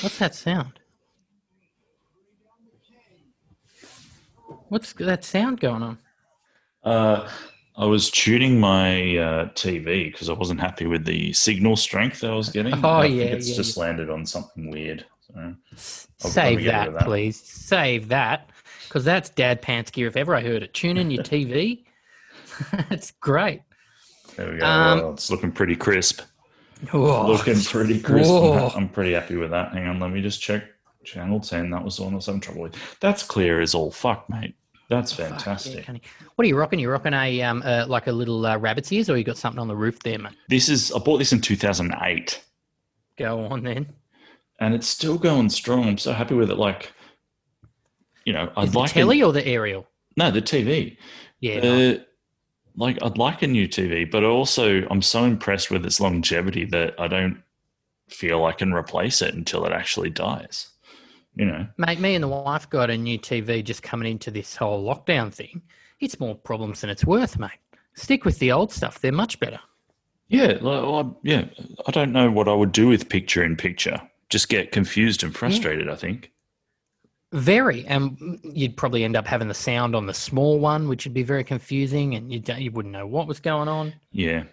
What's 0.00 0.18
that 0.18 0.34
sound? 0.34 0.80
What's 4.68 4.92
that 4.94 5.24
sound 5.24 5.60
going 5.60 5.82
on? 5.82 5.98
Uh, 6.82 7.28
I 7.76 7.86
was 7.86 8.10
tuning 8.10 8.58
my 8.60 9.16
uh, 9.16 9.44
TV 9.50 10.10
because 10.12 10.28
I 10.28 10.32
wasn't 10.32 10.60
happy 10.60 10.86
with 10.86 11.04
the 11.04 11.32
signal 11.32 11.76
strength 11.76 12.22
I 12.24 12.34
was 12.34 12.48
getting. 12.50 12.74
Oh, 12.84 12.88
I 12.88 13.06
yeah, 13.06 13.24
think 13.24 13.36
it's 13.38 13.50
yeah, 13.50 13.56
just 13.56 13.76
landed 13.76 14.10
on 14.10 14.26
something 14.26 14.70
weird. 14.70 15.04
So 15.76 16.28
Save 16.28 16.58
me 16.58 16.64
get 16.64 16.86
rid 16.86 16.94
that, 16.94 16.98
that. 16.98 17.04
please. 17.06 17.40
Save 17.40 18.08
that. 18.08 18.50
Because 18.86 19.04
that's 19.04 19.30
dad 19.30 19.60
pants 19.60 19.90
gear 19.90 20.06
if 20.06 20.16
ever 20.16 20.34
I 20.34 20.40
heard 20.40 20.62
it. 20.62 20.72
Tune 20.72 20.96
in 20.96 21.10
your 21.10 21.24
TV. 21.24 21.84
That's 22.88 23.10
great. 23.10 23.62
there 24.36 24.52
we 24.52 24.58
go. 24.58 24.66
Um, 24.66 24.98
well, 25.00 25.12
it's 25.14 25.30
looking 25.30 25.50
pretty 25.50 25.74
crisp. 25.74 26.20
Oh, 26.92 27.26
looking 27.26 27.60
pretty 27.62 28.00
crisp. 28.00 28.30
Whoa. 28.30 28.68
I'm 28.74 28.88
pretty 28.88 29.12
happy 29.12 29.36
with 29.36 29.50
that. 29.50 29.72
Hang 29.72 29.86
on, 29.88 30.00
let 30.00 30.10
me 30.10 30.20
just 30.22 30.40
check 30.40 30.64
channel 31.04 31.38
10. 31.40 31.70
That 31.70 31.84
was 31.84 31.96
the 31.96 32.04
one 32.04 32.12
I 32.12 32.16
was 32.16 32.26
having 32.26 32.40
trouble 32.40 32.62
with. 32.62 32.76
That's 33.00 33.22
clear 33.22 33.60
as 33.60 33.74
all 33.74 33.90
fuck, 33.90 34.28
mate. 34.30 34.54
That's 34.90 35.12
fuck, 35.12 35.20
yeah, 35.30 35.36
fantastic. 35.36 35.86
What 36.34 36.44
are 36.44 36.48
you 36.48 36.56
rocking? 36.56 36.78
You 36.78 36.90
rocking 36.90 37.14
a 37.14 37.42
um 37.42 37.62
uh, 37.64 37.86
like 37.88 38.06
a 38.06 38.12
little 38.12 38.44
uh, 38.46 38.56
rabbit's 38.58 38.92
ears, 38.92 39.08
or 39.08 39.16
you 39.16 39.24
got 39.24 39.38
something 39.38 39.58
on 39.60 39.68
the 39.68 39.76
roof 39.76 39.98
there, 40.02 40.18
man? 40.18 40.34
this 40.48 40.68
is, 40.68 40.92
I 40.92 40.98
bought 40.98 41.18
this 41.18 41.32
in 41.32 41.40
2008 41.40 42.42
Go 43.16 43.46
on 43.46 43.62
then. 43.62 43.92
and 44.60 44.74
it's 44.74 44.86
still 44.88 45.16
going 45.18 45.48
strong. 45.48 45.88
I'm 45.88 45.98
so 45.98 46.12
happy 46.12 46.34
with 46.34 46.50
it. 46.50 46.56
Like, 46.58 46.92
you 48.24 48.32
know, 48.32 48.50
I'd 48.56 48.66
Is 48.68 48.72
the 48.72 48.78
like 48.78 48.90
a- 48.90 48.94
telly 48.94 49.22
or 49.22 49.32
the 49.32 49.46
aerial? 49.46 49.86
no, 50.16 50.30
the 50.30 50.42
TV. 50.42 50.96
Yeah. 51.40 51.54
Uh, 51.58 51.98
like 52.76 52.98
I'd 53.02 53.18
like 53.18 53.42
a 53.42 53.46
new 53.46 53.68
TV, 53.68 54.10
but 54.10 54.24
also 54.24 54.86
I'm 54.90 55.02
so 55.02 55.24
impressed 55.24 55.70
with 55.70 55.84
its 55.86 56.00
longevity 56.00 56.64
that 56.66 56.94
I 56.98 57.08
don't 57.08 57.42
feel 58.08 58.44
I 58.44 58.52
can 58.52 58.72
replace 58.72 59.22
it 59.22 59.34
until 59.34 59.64
it 59.64 59.72
actually 59.72 60.10
dies. 60.10 60.70
You 61.36 61.46
know, 61.46 61.66
mate. 61.78 61.98
Me 61.98 62.14
and 62.14 62.22
the 62.22 62.28
wife 62.28 62.70
got 62.70 62.90
a 62.90 62.96
new 62.96 63.18
TV 63.18 63.64
just 63.64 63.82
coming 63.82 64.10
into 64.10 64.30
this 64.30 64.54
whole 64.54 64.84
lockdown 64.84 65.32
thing. 65.32 65.62
It's 66.00 66.20
more 66.20 66.36
problems 66.36 66.80
than 66.80 66.90
it's 66.90 67.04
worth, 67.04 67.38
mate. 67.38 67.50
Stick 67.94 68.24
with 68.24 68.38
the 68.38 68.52
old 68.52 68.72
stuff; 68.72 69.00
they're 69.00 69.12
much 69.12 69.40
better. 69.40 69.58
yeah, 70.28 70.58
I, 70.62 71.10
yeah. 71.22 71.46
I 71.86 71.90
don't 71.90 72.12
know 72.12 72.30
what 72.30 72.48
I 72.48 72.54
would 72.54 72.72
do 72.72 72.88
with 72.88 73.08
picture 73.08 73.42
in 73.42 73.56
picture. 73.56 74.00
Just 74.30 74.48
get 74.48 74.70
confused 74.72 75.24
and 75.24 75.34
frustrated. 75.34 75.88
I 75.88 75.96
think. 75.96 76.30
Very, 77.34 77.84
and 77.86 78.38
you'd 78.44 78.76
probably 78.76 79.02
end 79.02 79.16
up 79.16 79.26
having 79.26 79.48
the 79.48 79.54
sound 79.54 79.96
on 79.96 80.06
the 80.06 80.14
small 80.14 80.60
one, 80.60 80.86
which 80.86 81.04
would 81.04 81.14
be 81.14 81.24
very 81.24 81.42
confusing, 81.42 82.14
and 82.14 82.32
you 82.32 82.40
you 82.56 82.70
wouldn't 82.70 82.92
know 82.92 83.08
what 83.08 83.26
was 83.26 83.40
going 83.40 83.66
on. 83.66 83.92
Yeah. 84.12 84.44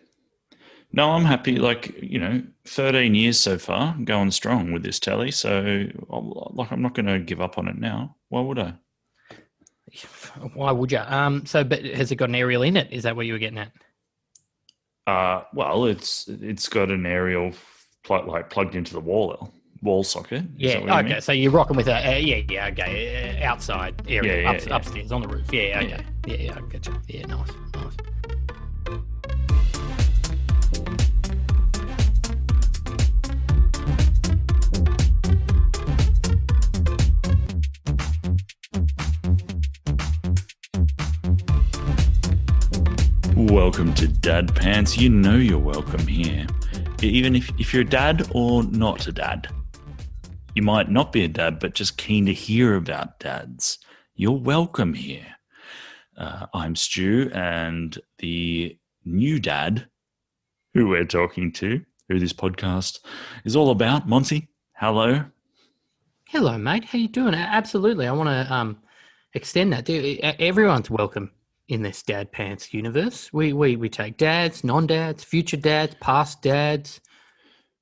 No, 0.91 1.11
I'm 1.11 1.23
happy. 1.23 1.57
Like 1.57 1.95
you 2.01 2.17
know, 2.17 2.41
13 2.65 3.13
years 3.13 3.39
so 3.39 3.59
far, 3.59 3.95
going 4.03 4.31
strong 4.31 4.71
with 4.71 4.81
this 4.81 4.99
telly. 4.99 5.29
So, 5.29 5.85
like, 6.09 6.71
I'm 6.71 6.81
not 6.81 6.95
going 6.95 7.05
to 7.05 7.19
give 7.19 7.39
up 7.39 7.59
on 7.59 7.67
it 7.67 7.77
now. 7.77 8.15
Why 8.29 8.41
would 8.41 8.57
I? 8.57 8.73
Why 10.55 10.71
would 10.71 10.91
you? 10.91 11.01
Um, 11.05 11.45
so, 11.45 11.63
but 11.63 11.85
has 11.85 12.11
it 12.11 12.15
got 12.15 12.29
an 12.29 12.35
aerial 12.35 12.63
in 12.63 12.77
it? 12.77 12.91
Is 12.91 13.03
that 13.03 13.15
what 13.15 13.27
you 13.27 13.33
were 13.33 13.39
getting 13.39 13.59
at? 13.59 13.71
Uh, 15.05 15.43
well, 15.53 15.85
it's 15.85 16.27
it's 16.27 16.67
got 16.67 16.89
an 16.89 17.05
aerial 17.05 17.51
plug 18.03 18.27
like 18.27 18.49
plugged 18.49 18.73
into 18.73 18.93
the 18.93 18.99
wall 18.99 19.53
wall 19.81 20.03
socket. 20.03 20.43
Yeah. 20.57 20.73
that 20.73 20.81
what 20.81 20.87
you 20.87 20.93
Okay. 20.99 21.09
mean? 21.13 21.21
So 21.21 21.31
you're 21.31 21.51
rocking 21.51 21.77
with 21.77 21.87
a 21.87 21.95
uh, 21.95 22.15
yeah, 22.17 22.41
yeah. 22.49 22.67
Okay. 22.67 23.39
Uh, 23.41 23.45
outside 23.45 24.01
area, 24.07 24.35
Yeah, 24.35 24.41
yeah, 24.41 24.51
ups, 24.51 24.67
yeah. 24.67 24.75
upstairs 24.75 25.11
on 25.11 25.21
the 25.21 25.27
roof. 25.27 25.51
Yeah. 25.51 25.79
Okay. 25.79 25.87
Yeah. 25.89 26.01
Yeah. 26.27 26.35
Yeah. 26.35 26.57
I 26.57 26.61
get 26.71 26.87
you. 26.87 27.01
Yeah. 27.07 27.25
Nice. 27.27 27.49
Nice. 27.73 29.01
Welcome 43.35 43.93
to 43.95 44.07
Dad 44.07 44.53
Pants. 44.55 44.97
You 44.97 45.09
know 45.09 45.35
you're 45.35 45.57
welcome 45.59 46.05
here. 46.05 46.45
Even 47.01 47.35
if, 47.35 47.49
if 47.59 47.73
you're 47.73 47.81
a 47.81 47.85
dad 47.85 48.27
or 48.33 48.63
not 48.63 49.07
a 49.07 49.11
dad. 49.11 49.47
You 50.53 50.63
might 50.63 50.91
not 50.91 51.13
be 51.13 51.23
a 51.23 51.29
dad, 51.29 51.59
but 51.59 51.73
just 51.73 51.97
keen 51.97 52.25
to 52.25 52.33
hear 52.33 52.75
about 52.75 53.19
dads. 53.19 53.79
You're 54.15 54.37
welcome 54.37 54.93
here. 54.93 55.25
Uh, 56.17 56.47
I'm 56.53 56.75
Stu, 56.75 57.31
and 57.33 57.97
the 58.17 58.77
new 59.05 59.39
dad 59.39 59.87
who 60.73 60.89
we're 60.89 61.05
talking 61.05 61.53
to, 61.53 61.81
who 62.09 62.19
this 62.19 62.33
podcast 62.33 62.99
is 63.45 63.55
all 63.55 63.71
about, 63.71 64.09
Monty. 64.09 64.49
Hello. 64.75 65.23
Hello, 66.27 66.57
mate. 66.57 66.83
How 66.83 66.97
you 66.97 67.07
doing? 67.07 67.33
Absolutely. 67.33 68.07
I 68.07 68.11
want 68.11 68.27
to 68.27 68.53
um 68.53 68.77
extend 69.33 69.71
that. 69.71 69.89
Everyone's 69.89 70.89
welcome 70.89 71.31
in 71.69 71.81
this 71.81 72.03
dad 72.03 72.29
pants 72.33 72.73
universe. 72.73 73.31
We 73.31 73.53
we 73.53 73.77
we 73.77 73.87
take 73.87 74.17
dads, 74.17 74.65
non-dads, 74.65 75.23
future 75.23 75.55
dads, 75.55 75.95
past 76.01 76.41
dads. 76.41 76.99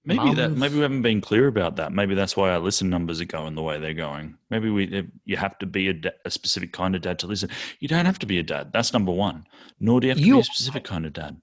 Maybe 0.06 0.34
that. 0.36 0.52
Maybe 0.52 0.76
we 0.76 0.82
haven't 0.82 1.02
been 1.02 1.22
clear 1.22 1.48
about 1.48 1.76
that. 1.76 1.92
Maybe 1.92 2.16
that's 2.16 2.36
why 2.38 2.50
our 2.52 2.60
listen 2.60 2.90
numbers 2.90 3.20
are 3.22 3.26
going 3.26 3.56
the 3.56 3.62
way 3.62 3.80
they're 3.80 3.94
going. 3.94 4.38
Maybe 4.50 4.70
we 4.70 5.08
you 5.26 5.38
have 5.38 5.58
to 5.60 5.66
be 5.66 5.90
a, 5.90 5.94
da- 5.94 6.12
a 6.26 6.32
specific 6.32 6.72
kind 6.72 6.96
of 6.96 7.02
dad 7.02 7.20
to 7.20 7.28
listen. 7.28 7.50
You 7.80 7.88
don't 7.88 8.06
have 8.06 8.20
to 8.20 8.26
be 8.26 8.40
a 8.40 8.44
dad. 8.44 8.72
That's 8.74 8.94
number 8.94 9.12
one. 9.12 9.46
Nor 9.80 10.00
do 10.00 10.08
you 10.08 10.12
have 10.12 10.18
to 10.20 10.24
be 10.24 10.40
a 10.40 10.44
specific 10.44 10.84
kind 10.84 11.06
of 11.06 11.14
dad. 11.14 11.38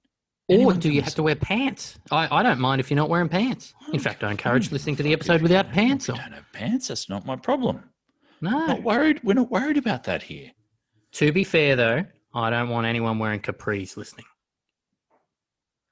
Or 0.49 0.55
Anyone 0.55 0.75
do 0.79 0.87
can 0.89 0.91
you 0.93 1.01
have 1.01 1.15
to 1.15 1.23
wear 1.23 1.35
pants? 1.35 1.99
I, 2.09 2.27
I 2.31 2.41
don't 2.41 2.59
mind 2.59 2.79
if 2.79 2.89
you're 2.89 2.95
not 2.95 3.09
wearing 3.09 3.29
pants. 3.29 3.73
In 3.93 3.99
fact, 3.99 4.23
I 4.23 4.31
encourage 4.31 4.71
listening 4.71 4.95
to 4.95 5.03
the 5.03 5.13
episode 5.13 5.41
without 5.41 5.71
pants 5.71 6.09
on. 6.09 6.15
don't 6.17 6.31
have 6.31 6.51
pants. 6.53 6.87
That's 6.87 7.09
not 7.09 7.25
my 7.25 7.35
problem. 7.35 7.83
No. 8.41 8.51
Not 8.67 8.81
worried. 8.83 9.19
We're 9.23 9.33
not 9.33 9.51
worried 9.51 9.77
about 9.77 10.05
that 10.05 10.23
here. 10.23 10.51
To 11.13 11.31
be 11.31 11.43
fair, 11.43 11.75
though, 11.75 12.05
I 12.33 12.49
don't 12.49 12.69
want 12.69 12.87
anyone 12.87 13.19
wearing 13.19 13.39
capris 13.41 13.97
listening. 13.97 14.25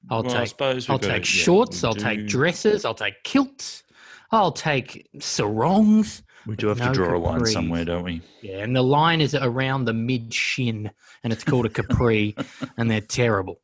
I'll 0.10 0.24
Well, 0.24 0.36
I 0.36 0.40
take 0.40 0.48
suppose 0.50 0.90
I'll 0.90 0.98
gotta- 0.98 1.14
take 1.14 1.24
yeah, 1.24 1.44
shorts. 1.44 1.84
I'll 1.84 1.94
do- 1.94 2.02
take 2.02 2.28
dresses. 2.28 2.86
I'll 2.86 2.94
take 2.94 3.24
kilts. 3.24 3.84
I'll 4.32 4.52
take 4.52 5.08
sarongs. 5.20 6.22
We 6.46 6.56
do 6.56 6.68
have 6.68 6.78
No 6.80 6.88
to 6.88 6.94
draw 6.94 7.18
a 7.18 7.20
line 7.20 7.46
somewhere, 7.48 7.86
don't 7.86 8.04
we? 8.04 8.22
Yeah, 8.42 8.58
and 8.60 8.76
the 8.76 8.84
line 8.84 9.20
is 9.20 9.34
around 9.34 9.86
the 9.86 9.94
mid 9.94 10.32
shin, 10.34 10.92
and 11.24 11.34
it's 11.34 11.44
called 11.44 11.66
a 11.66 11.70
capri, 11.70 12.36
and 12.78 12.90
they're 12.90 13.02
terrible. 13.02 13.62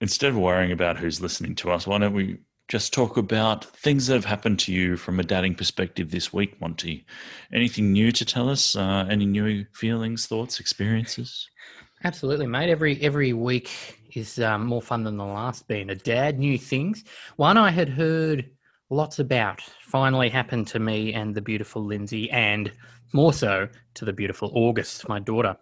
Instead 0.00 0.30
of 0.30 0.36
worrying 0.36 0.72
about 0.72 0.98
who's 0.98 1.20
listening 1.20 1.54
to 1.56 1.70
us, 1.70 1.86
why 1.86 1.98
don't 1.98 2.12
we 2.12 2.38
just 2.68 2.92
talk 2.92 3.16
about 3.16 3.64
things 3.64 4.08
that 4.08 4.14
have 4.14 4.24
happened 4.24 4.58
to 4.58 4.72
you 4.72 4.96
from 4.96 5.20
a 5.20 5.22
dadding 5.22 5.54
perspective 5.54 6.10
this 6.10 6.32
week, 6.32 6.60
Monty? 6.60 7.06
Anything 7.52 7.92
new 7.92 8.10
to 8.12 8.24
tell 8.24 8.48
us? 8.50 8.74
Uh, 8.76 9.06
any 9.08 9.24
new 9.26 9.64
feelings, 9.74 10.26
thoughts, 10.26 10.58
experiences? 10.60 11.48
Absolutely, 12.04 12.46
mate. 12.46 12.68
Every 12.68 13.00
every 13.00 13.32
week 13.32 13.70
is 14.16 14.38
um, 14.38 14.64
more 14.66 14.82
fun 14.82 15.04
than 15.04 15.16
the 15.16 15.24
last. 15.24 15.68
Being 15.68 15.90
a 15.90 15.94
dad, 15.94 16.38
new 16.38 16.58
things. 16.58 17.04
One 17.36 17.56
I 17.56 17.70
had 17.70 17.88
heard 17.88 18.50
lots 18.90 19.18
about 19.18 19.60
finally 19.82 20.28
happened 20.28 20.66
to 20.68 20.78
me 20.78 21.12
and 21.12 21.34
the 21.34 21.40
beautiful 21.42 21.84
Lindsay, 21.84 22.30
and 22.30 22.72
more 23.12 23.32
so 23.32 23.68
to 23.94 24.04
the 24.04 24.12
beautiful 24.12 24.50
August, 24.54 25.08
my 25.08 25.18
daughter. 25.18 25.56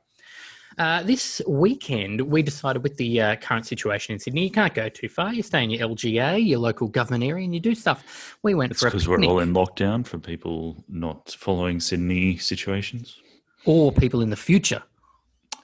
Uh, 0.76 1.04
this 1.04 1.41
weekend, 1.47 2.20
we 2.20 2.43
decided 2.43 2.82
with 2.82 2.97
the 2.97 3.20
uh, 3.20 3.37
current 3.37 3.64
situation 3.64 4.12
in 4.12 4.19
Sydney, 4.19 4.43
you 4.44 4.50
can't 4.50 4.75
go 4.75 4.88
too 4.88 5.09
far. 5.09 5.32
You 5.32 5.43
stay 5.43 5.62
in 5.62 5.70
your 5.70 5.88
LGA, 5.88 6.44
your 6.44 6.59
local 6.59 6.88
government 6.88 7.22
area, 7.22 7.44
and 7.44 7.54
you 7.54 7.60
do 7.60 7.76
stuff. 7.76 8.37
We 8.43 8.54
went 8.54 8.72
It's 8.72 8.81
for 8.81 8.88
because 8.88 9.06
we're 9.06 9.22
all 9.25 9.38
in 9.38 9.53
lockdown 9.54 10.04
for 10.04 10.19
people 10.19 10.82
not 10.88 11.31
following 11.38 11.78
Sydney 11.78 12.38
situations. 12.38 13.20
or 13.66 13.93
people 13.93 14.20
in 14.20 14.31
the 14.31 14.37
future 14.37 14.82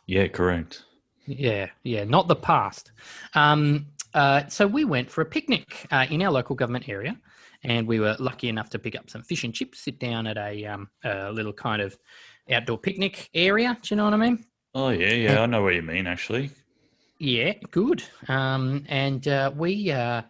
Yeah, 0.06 0.28
correct. 0.28 0.84
Yeah, 1.30 1.68
yeah, 1.84 2.04
not 2.04 2.26
the 2.26 2.36
past. 2.36 2.90
Um, 3.34 3.86
uh, 4.14 4.48
so 4.48 4.66
we 4.66 4.84
went 4.84 5.10
for 5.10 5.20
a 5.20 5.24
picnic 5.24 5.86
uh, 5.92 6.06
in 6.10 6.22
our 6.22 6.32
local 6.32 6.56
government 6.56 6.88
area, 6.88 7.16
and 7.62 7.86
we 7.86 8.00
were 8.00 8.16
lucky 8.18 8.48
enough 8.48 8.70
to 8.70 8.78
pick 8.78 8.96
up 8.96 9.08
some 9.08 9.22
fish 9.22 9.44
and 9.44 9.54
chips, 9.54 9.80
sit 9.80 10.00
down 10.00 10.26
at 10.26 10.36
a, 10.36 10.64
um, 10.66 10.88
a 11.04 11.30
little 11.30 11.52
kind 11.52 11.80
of 11.80 11.96
outdoor 12.50 12.78
picnic 12.78 13.30
area. 13.32 13.78
Do 13.80 13.94
you 13.94 13.96
know 13.96 14.04
what 14.04 14.14
I 14.14 14.16
mean? 14.16 14.44
Oh 14.74 14.88
yeah, 14.88 15.12
yeah, 15.12 15.42
I 15.42 15.46
know 15.46 15.62
what 15.62 15.74
you 15.74 15.82
mean. 15.82 16.08
Actually, 16.08 16.50
Yeah, 17.18 17.52
good. 17.70 18.02
Um, 18.26 18.84
and 18.88 19.26
uh, 19.28 19.52
we 19.54 19.92
uh, 19.92 20.22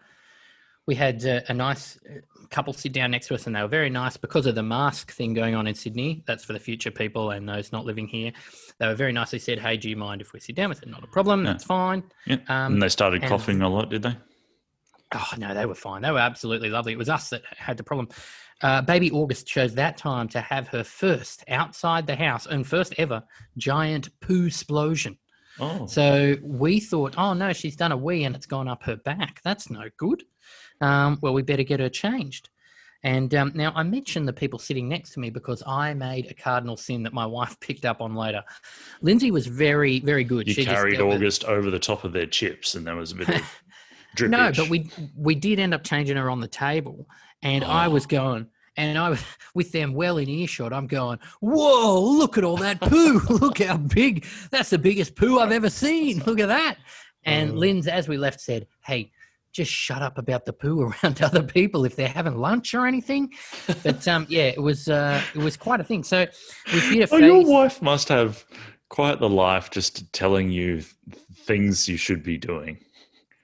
we 0.91 0.97
had 0.97 1.25
uh, 1.25 1.41
a 1.47 1.55
nice 1.55 2.01
uh, 2.05 2.19
couple 2.51 2.73
sit 2.73 2.93
down 2.93 3.13
next 3.13 3.29
to 3.29 3.35
us, 3.37 3.47
and 3.47 3.55
they 3.55 3.63
were 3.63 3.69
very 3.69 3.89
nice 3.91 4.17
because 4.17 4.45
of 4.45 4.57
the 4.57 4.63
mask 4.65 5.13
thing 5.13 5.33
going 5.35 5.55
on 5.55 5.69
in 5.69 5.75
Sydney. 5.77 6.25
That's 6.27 6.45
for 6.45 6.53
the 6.53 6.59
future 6.59 6.91
people 6.91 7.31
and 7.31 7.49
those 7.49 7.71
not 7.71 7.85
living 7.85 8.09
here. 8.09 8.33
They 8.81 8.89
were 8.89 8.97
very 8.97 9.13
nicely 9.13 9.39
said, 9.39 9.61
"Hey, 9.61 9.77
do 9.77 9.89
you 9.89 9.95
mind 9.95 10.21
if 10.21 10.33
we 10.33 10.41
sit 10.41 10.57
down?" 10.57 10.69
We 10.69 10.75
said, 10.75 10.89
"Not 10.89 11.05
a 11.05 11.07
problem. 11.07 11.45
Yeah. 11.45 11.53
That's 11.53 11.63
fine." 11.63 12.03
yeah. 12.27 12.39
Um, 12.49 12.73
and 12.73 12.83
they 12.83 12.89
started 12.89 13.23
and- 13.23 13.31
coughing 13.31 13.63
a 13.63 13.69
lot, 13.69 13.89
did 13.89 14.03
they? 14.03 14.17
Oh 15.15 15.29
no, 15.39 15.55
they 15.55 15.65
were 15.65 15.77
fine. 15.77 16.03
They 16.03 16.11
were 16.11 16.19
absolutely 16.19 16.71
lovely. 16.71 16.93
It 16.93 16.99
was 16.99 17.09
us 17.09 17.31
that 17.31 17.43
had 17.57 17.77
the 17.77 17.85
problem. 17.85 18.09
Uh, 18.61 18.83
baby 18.83 19.13
August 19.13 19.47
chose 19.47 19.75
that 19.77 19.97
time 19.97 20.27
to 20.31 20.41
have 20.41 20.67
her 20.69 20.83
first 20.83 21.45
outside 21.49 22.09
the 22.09 22.17
house 22.17 22.47
and 22.47 22.67
first 22.67 22.95
ever 22.99 23.23
giant 23.57 24.09
poo 24.21 24.47
explosion. 24.47 25.17
Oh, 25.61 25.87
So 25.87 26.37
we 26.43 26.81
thought, 26.81 27.15
oh 27.19 27.35
no, 27.35 27.53
she's 27.53 27.77
done 27.77 27.93
a 27.93 27.97
wee 27.97 28.25
and 28.25 28.35
it's 28.35 28.47
gone 28.47 28.69
up 28.69 28.83
her 28.85 28.97
back. 28.97 29.41
That's 29.45 29.71
no 29.71 29.85
good. 29.99 30.23
Um, 30.81 31.19
well, 31.21 31.33
we 31.35 31.43
better 31.43 31.63
get 31.63 31.81
her 31.81 31.89
changed. 31.89 32.49
And 33.03 33.35
um, 33.35 33.53
now 33.55 33.73
I 33.75 33.83
mentioned 33.83 34.29
the 34.29 34.33
people 34.33 34.59
sitting 34.59 34.87
next 34.87 35.13
to 35.15 35.21
me 35.21 35.31
because 35.31 35.63
I 35.67 35.95
made 35.95 36.27
a 36.31 36.35
cardinal 36.35 36.77
sin 36.77 37.03
that 37.05 37.15
my 37.15 37.25
wife 37.39 37.59
picked 37.61 37.85
up 37.87 38.01
on 38.03 38.15
later. 38.15 38.43
Lindsay 39.01 39.31
was 39.31 39.47
very, 39.47 40.01
very 40.01 40.25
good. 40.25 40.47
You 40.47 40.53
She 40.55 40.65
just 40.65 40.75
carried 40.77 40.97
dealt 40.99 41.09
with- 41.09 41.17
August 41.17 41.45
over 41.45 41.71
the 41.71 41.79
top 41.79 42.05
of 42.05 42.13
their 42.13 42.27
chips, 42.27 42.75
and 42.75 42.87
there 42.87 42.97
was 42.97 43.13
a 43.13 43.15
bit 43.17 43.29
of 43.31 43.63
drippage. 44.17 44.31
No, 44.31 44.53
but 44.55 44.69
we 44.69 44.91
we 45.17 45.35
did 45.35 45.59
end 45.59 45.73
up 45.73 45.83
changing 45.83 46.17
her 46.19 46.29
on 46.29 46.41
the 46.41 46.49
table, 46.49 47.07
and 47.43 47.65
I 47.65 47.87
Oh. 47.87 47.91
was 47.91 48.05
going, 48.05 48.47
and 48.77 48.99
I 48.99 49.09
was 49.09 49.25
with 49.55 49.73
them 49.73 49.95
well 49.95 50.19
in 50.19 50.29
earshot. 50.29 50.73
I'm 50.75 50.87
going, 50.87 51.19
whoa! 51.41 52.01
Look 52.03 52.37
at 52.37 52.45
all 52.45 52.59
that 52.59 52.81
poo! 52.83 53.21
look 53.31 53.61
how 53.63 53.79
big! 53.79 54.27
That's 54.51 54.69
the 54.71 54.79
biggest 54.79 55.17
poo 55.17 55.39
I've 55.39 55.53
ever 55.53 55.71
seen. 55.71 56.23
Look 56.27 56.39
at 56.41 56.49
that! 56.49 56.77
And 57.25 57.53
Oh. 57.53 57.55
Lynn's, 57.55 57.87
as 57.89 58.09
we 58.09 58.19
left, 58.19 58.43
said, 58.43 58.67
"Hey." 58.85 59.11
Just 59.53 59.71
shut 59.73 60.01
up 60.03 60.17
about 60.19 60.45
the 60.45 60.53
poo 60.53 60.81
around 61.05 61.23
other 61.23 61.43
people 61.43 61.85
if 61.85 61.97
they're 61.97 62.09
having 62.09 62.37
lunch 62.37 62.75
or 62.75 62.87
anything. 62.87 63.33
But 63.83 64.07
um, 64.07 64.27
yeah, 64.29 64.45
it 64.45 64.63
was 64.63 64.89
uh, 64.89 65.21
it 65.35 65.39
was 65.41 65.57
quite 65.57 65.81
a 65.81 65.85
thing. 65.85 66.05
So 66.05 66.27
a 66.73 67.09
Oh, 67.11 67.17
your 67.17 67.45
wife 67.45 67.83
must 67.83 68.09
have 68.09 68.45
quite 68.89 69.19
the 69.21 69.29
life 69.29 69.71
just 69.71 70.13
telling 70.13 70.51
you 70.51 70.83
things 71.35 71.89
you 71.89 71.97
should 71.97 72.23
be 72.23 72.37
doing 72.37 72.79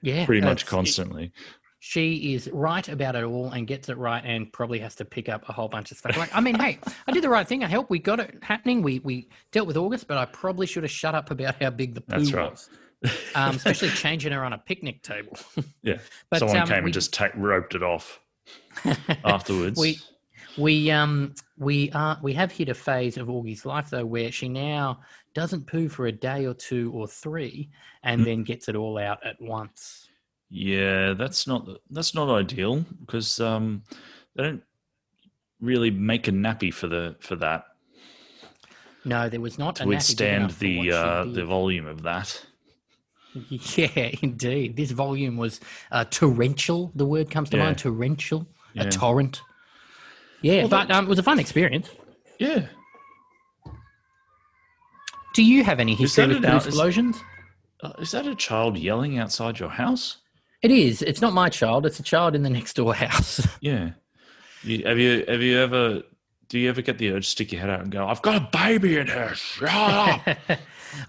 yeah, 0.01 0.25
pretty 0.25 0.41
much 0.41 0.65
constantly. 0.65 1.31
she 1.79 2.33
is 2.33 2.49
right 2.51 2.87
about 2.89 3.15
it 3.15 3.23
all 3.23 3.49
and 3.51 3.65
gets 3.65 3.87
it 3.89 3.97
right 3.97 4.23
and 4.25 4.51
probably 4.51 4.79
has 4.79 4.93
to 4.95 5.05
pick 5.05 5.29
up 5.29 5.47
a 5.49 5.53
whole 5.53 5.69
bunch 5.69 5.91
of 5.91 5.97
stuff. 5.97 6.17
Like, 6.17 6.35
I 6.35 6.41
mean, 6.41 6.55
hey, 6.55 6.79
I 7.07 7.11
did 7.11 7.23
the 7.23 7.29
right 7.29 7.47
thing. 7.47 7.63
I 7.63 7.67
helped. 7.67 7.89
We 7.89 7.99
got 7.99 8.19
it 8.19 8.37
happening. 8.41 8.81
We 8.81 8.99
we 8.99 9.29
dealt 9.51 9.67
with 9.67 9.77
August, 9.77 10.07
but 10.07 10.17
I 10.17 10.25
probably 10.25 10.67
should 10.67 10.83
have 10.83 10.91
shut 10.91 11.15
up 11.15 11.31
about 11.31 11.61
how 11.61 11.69
big 11.69 11.95
the 11.95 12.01
poo 12.01 12.17
That's 12.17 12.33
right. 12.33 12.51
was. 12.51 12.69
Um, 13.35 13.55
especially 13.55 13.89
changing 13.89 14.31
her 14.31 14.43
on 14.43 14.53
a 14.53 14.57
picnic 14.57 15.03
table. 15.03 15.37
Yeah. 15.83 15.99
But 16.29 16.39
Someone 16.39 16.57
um, 16.57 16.67
came 16.67 16.83
we, 16.83 16.87
and 16.87 16.93
just 16.93 17.13
ta- 17.13 17.29
roped 17.35 17.75
it 17.75 17.83
off 17.83 18.19
afterwards. 19.23 19.79
we 19.79 19.99
we 20.57 20.89
um 20.91 21.35
we 21.57 21.91
are 21.91 22.17
we 22.23 22.33
have 22.33 22.51
hit 22.51 22.69
a 22.69 22.73
phase 22.73 23.17
of 23.17 23.27
Augie's 23.27 23.65
life 23.65 23.89
though 23.91 24.05
where 24.05 24.31
she 24.31 24.49
now 24.49 25.01
doesn't 25.35 25.67
poo 25.67 25.87
for 25.87 26.07
a 26.07 26.11
day 26.11 26.45
or 26.45 26.53
two 26.55 26.91
or 26.93 27.07
three 27.07 27.69
and 28.03 28.21
Mm. 28.21 28.25
then 28.25 28.43
gets 28.43 28.67
it 28.67 28.75
all 28.75 28.97
out 28.97 29.23
at 29.25 29.39
once. 29.39 30.09
Yeah, 30.49 31.13
that's 31.13 31.45
not 31.45 31.67
that's 31.91 32.15
not 32.15 32.29
ideal 32.29 32.83
because 33.05 33.39
um, 33.39 33.83
they 34.35 34.43
don't 34.43 34.63
really 35.61 35.91
make 35.91 36.27
a 36.27 36.31
nappy 36.31 36.73
for 36.73 36.87
the 36.87 37.15
for 37.19 37.35
that 37.37 37.65
No, 39.05 39.29
there 39.29 39.41
was 39.41 39.57
not 39.59 39.75
to 39.77 39.85
withstand 39.85 40.51
the 40.51 40.91
uh, 40.91 41.23
the 41.25 41.45
volume 41.45 41.85
of 41.85 42.01
that. 42.03 42.43
Yeah, 43.75 44.11
indeed. 44.21 44.75
This 44.77 44.91
volume 44.91 45.37
was 45.37 45.59
uh, 45.91 46.05
torrential. 46.09 46.91
The 46.95 47.05
word 47.05 47.29
comes 47.31 47.49
to 47.51 47.57
Yeah. 47.57 47.65
mind. 47.65 47.77
Torrential, 47.77 48.47
Yeah. 48.73 48.83
a 48.83 48.91
torrent. 48.91 49.41
Yeah, 50.41 50.61
Well, 50.61 50.69
but 50.69 50.91
um, 50.91 51.05
it 51.05 51.09
was 51.09 51.19
a 51.19 51.23
fun 51.23 51.39
experience. 51.39 51.89
Yeah, 52.39 52.67
Do 55.33 55.43
you 55.43 55.63
have 55.63 55.79
any 55.79 55.95
history 55.95 56.27
with 56.27 56.45
out- 56.45 56.61
is- 56.61 56.67
explosions? 56.67 57.17
uh, 57.83 57.93
is 57.99 58.11
that 58.11 58.25
a 58.27 58.35
child 58.35 58.77
yelling 58.77 59.17
outside 59.19 59.59
your 59.59 59.69
house? 59.69 60.17
It 60.63 60.71
is. 60.71 61.01
It's 61.03 61.21
not 61.21 61.33
my 61.33 61.49
child. 61.49 61.85
It's 61.85 61.99
a 61.99 62.03
child 62.03 62.35
in 62.35 62.41
the 62.43 62.49
next 62.59 62.73
door 62.75 62.93
house. 62.95 63.45
Yeah. 63.61 63.91
You, 64.63 64.83
have 64.85 64.97
you 64.97 65.23
have 65.27 65.41
you 65.41 65.59
ever 65.59 66.01
do 66.49 66.57
you 66.57 66.67
ever 66.69 66.81
get 66.81 66.97
the 66.97 67.11
urge 67.11 67.25
to 67.25 67.31
stick 67.31 67.51
your 67.51 67.61
head 67.61 67.69
out 67.69 67.81
and 67.81 67.91
go, 67.91 68.07
I've 68.07 68.21
got 68.23 68.35
a 68.35 68.49
baby 68.57 68.97
in 68.97 69.05
here, 69.07 69.35
shut 69.35 69.69
up? 69.69 70.21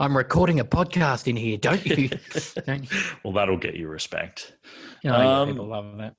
I'm 0.01 0.17
recording 0.17 0.61
a 0.61 0.65
podcast 0.65 1.27
in 1.29 1.37
here, 1.37 1.57
don't 1.59 1.85
you? 1.85 2.09
don't 2.67 2.91
you? 2.91 2.99
well, 3.25 3.33
that'll 3.33 3.57
get 3.57 3.75
you 3.77 3.89
respect. 3.89 4.55
Oh, 4.65 4.69
yeah, 5.05 5.41
Um, 5.41 5.49
people 5.51 5.67
love 5.69 5.97
that. 5.99 6.15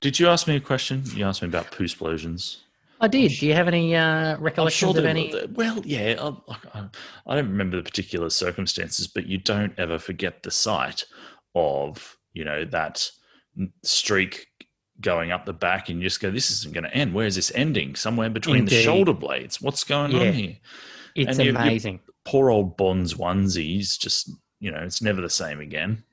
Did 0.00 0.18
you 0.18 0.28
ask 0.28 0.48
me 0.48 0.56
a 0.56 0.60
question? 0.60 1.02
You 1.14 1.24
asked 1.26 1.42
me 1.42 1.48
about 1.48 1.70
poo 1.70 1.84
explosions. 1.84 2.64
I 3.00 3.08
did. 3.08 3.32
Do 3.32 3.46
you 3.46 3.54
have 3.54 3.66
any 3.68 3.96
uh, 3.96 4.36
recollections 4.38 4.96
of 4.96 5.02
there- 5.02 5.10
any? 5.10 5.34
Well, 5.54 5.80
yeah, 5.84 6.30
I, 6.74 6.88
I, 7.26 7.34
don't 7.34 7.48
remember 7.48 7.76
the 7.76 7.82
particular 7.82 8.30
circumstances, 8.30 9.08
but 9.08 9.26
you 9.26 9.38
don't 9.38 9.76
ever 9.78 9.98
forget 9.98 10.42
the 10.44 10.50
sight 10.52 11.04
of 11.54 12.16
you 12.32 12.44
know 12.44 12.64
that 12.66 13.10
streak 13.82 14.46
going 15.00 15.32
up 15.32 15.46
the 15.46 15.52
back, 15.52 15.88
and 15.88 15.98
you 16.00 16.06
just 16.06 16.20
go, 16.20 16.30
"This 16.30 16.50
isn't 16.50 16.72
going 16.74 16.84
to 16.84 16.94
end. 16.94 17.12
Where 17.12 17.26
is 17.26 17.34
this 17.34 17.50
ending? 17.56 17.96
Somewhere 17.96 18.30
between 18.30 18.66
the 18.66 18.82
shoulder 18.82 19.12
blades. 19.12 19.60
What's 19.60 19.82
going 19.84 20.12
Yeah. 20.12 20.20
on 20.20 20.32
here?" 20.32 20.56
It's 21.16 21.38
and 21.38 21.46
you- 21.46 21.52
you- 21.52 21.58
amazing. 21.58 22.00
Poor 22.24 22.50
old 22.50 22.76
Bonds 22.76 23.14
onesies, 23.14 23.98
just 23.98 24.30
you 24.60 24.70
know, 24.70 24.78
it's 24.78 25.02
never 25.02 25.20
the 25.20 25.30
same 25.30 25.60
again. 25.60 26.04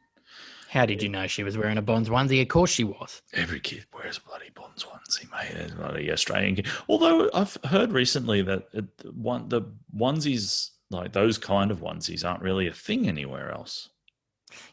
How 0.69 0.85
did 0.85 1.01
you 1.01 1.09
know 1.09 1.25
she 1.25 1.43
was 1.43 1.57
wearing 1.57 1.79
a 1.79 1.81
Bonds 1.81 2.09
onesie? 2.09 2.41
Of 2.41 2.47
course 2.47 2.71
she 2.71 2.83
was. 2.83 3.23
Every 3.33 3.59
kid 3.59 3.85
wears 3.91 4.17
a 4.19 4.21
bloody 4.21 4.51
Bonds 4.53 4.85
onesie, 4.85 5.29
mate. 5.31 5.75
Bloody 5.75 6.11
Australian 6.11 6.55
kid. 6.55 6.67
Although 6.87 7.29
I've 7.33 7.57
heard 7.65 7.91
recently 7.91 8.43
that 8.43 8.67
it, 8.73 8.85
one 9.13 9.49
the 9.49 9.63
onesies, 9.95 10.69
like 10.91 11.13
those 11.13 11.39
kind 11.39 11.71
of 11.71 11.79
onesies, 11.79 12.23
aren't 12.23 12.43
really 12.43 12.67
a 12.67 12.73
thing 12.73 13.07
anywhere 13.07 13.51
else. 13.51 13.89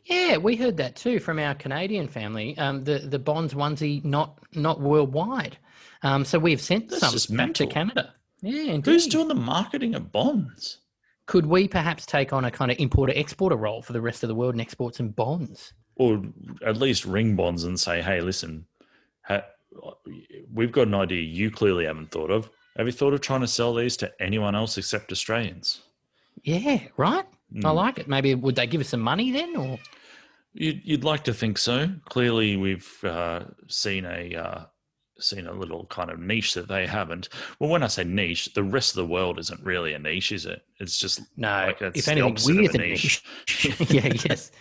Yeah, 0.04 0.36
we 0.36 0.56
heard 0.56 0.76
that 0.78 0.96
too 0.96 1.18
from 1.18 1.38
our 1.38 1.54
Canadian 1.54 2.08
family. 2.08 2.56
Um, 2.58 2.84
the 2.84 2.98
the 2.98 3.18
Bonds 3.18 3.54
onesie 3.54 4.04
not 4.04 4.38
not 4.54 4.80
worldwide. 4.80 5.56
Um, 6.02 6.24
so 6.26 6.38
we've 6.38 6.60
sent 6.60 6.90
That's 6.90 7.24
some 7.24 7.36
back 7.36 7.54
to. 7.54 7.66
Canada. 7.66 8.14
Yeah, 8.42 8.72
indeed. 8.72 8.90
Who's 8.90 9.06
doing 9.06 9.28
the 9.28 9.34
marketing 9.34 9.94
of 9.94 10.12
Bonds? 10.12 10.78
Could 11.26 11.46
we 11.46 11.66
perhaps 11.68 12.06
take 12.06 12.32
on 12.32 12.44
a 12.44 12.50
kind 12.50 12.70
of 12.70 12.78
importer 12.78 13.12
exporter 13.16 13.56
role 13.56 13.82
for 13.82 13.92
the 13.92 14.00
rest 14.00 14.22
of 14.22 14.28
the 14.28 14.34
world 14.34 14.54
and 14.54 14.60
export 14.60 14.94
some 14.94 15.08
Bonds? 15.08 15.72
Or 15.96 16.22
at 16.64 16.76
least 16.76 17.04
ring 17.04 17.34
Bonds 17.36 17.64
and 17.64 17.78
say, 17.78 18.00
hey, 18.02 18.20
listen, 18.20 18.66
ha- 19.22 19.44
we've 20.52 20.72
got 20.72 20.86
an 20.88 20.94
idea 20.94 21.20
you 21.22 21.50
clearly 21.50 21.86
haven't 21.86 22.10
thought 22.10 22.30
of. 22.30 22.48
Have 22.76 22.86
you 22.86 22.92
thought 22.92 23.14
of 23.14 23.20
trying 23.22 23.40
to 23.40 23.48
sell 23.48 23.74
these 23.74 23.96
to 23.98 24.12
anyone 24.20 24.54
else 24.54 24.76
except 24.78 25.10
Australians? 25.10 25.80
Yeah, 26.42 26.80
right. 26.96 27.24
I 27.64 27.70
Hmm. 27.70 27.76
like 27.76 27.98
it. 27.98 28.08
Maybe 28.08 28.34
would 28.34 28.56
they 28.56 28.66
give 28.66 28.80
us 28.80 28.88
some 28.88 29.00
money 29.00 29.30
then, 29.32 29.56
or 29.56 29.78
You'd, 30.52 30.80
you'd 30.84 31.04
like 31.04 31.24
to 31.24 31.34
think 31.34 31.58
so. 31.58 31.90
Clearly, 32.06 32.56
we've 32.56 33.04
uh, 33.04 33.44
seen 33.68 34.04
a 34.04 34.34
uh, 34.34 34.64
seen 35.18 35.46
a 35.46 35.52
little 35.52 35.86
kind 35.86 36.10
of 36.10 36.18
niche 36.18 36.54
that 36.54 36.68
they 36.68 36.86
haven't. 36.86 37.28
Well, 37.58 37.70
when 37.70 37.82
I 37.82 37.86
say 37.86 38.04
niche, 38.04 38.52
the 38.54 38.62
rest 38.62 38.90
of 38.90 38.96
the 38.96 39.06
world 39.06 39.38
isn't 39.38 39.62
really 39.62 39.92
a 39.94 39.98
niche, 39.98 40.32
is 40.32 40.46
it? 40.46 40.62
It's 40.78 40.98
just 40.98 41.22
no? 41.36 41.48
like 41.48 41.82
it's 41.82 42.00
if 42.00 42.08
anything, 42.08 42.36
we're 42.44 42.68
a 42.68 42.72
the 42.72 42.78
niche. 42.78 43.24
niche. 43.48 43.80
yeah, 43.90 44.12
yes. 44.28 44.52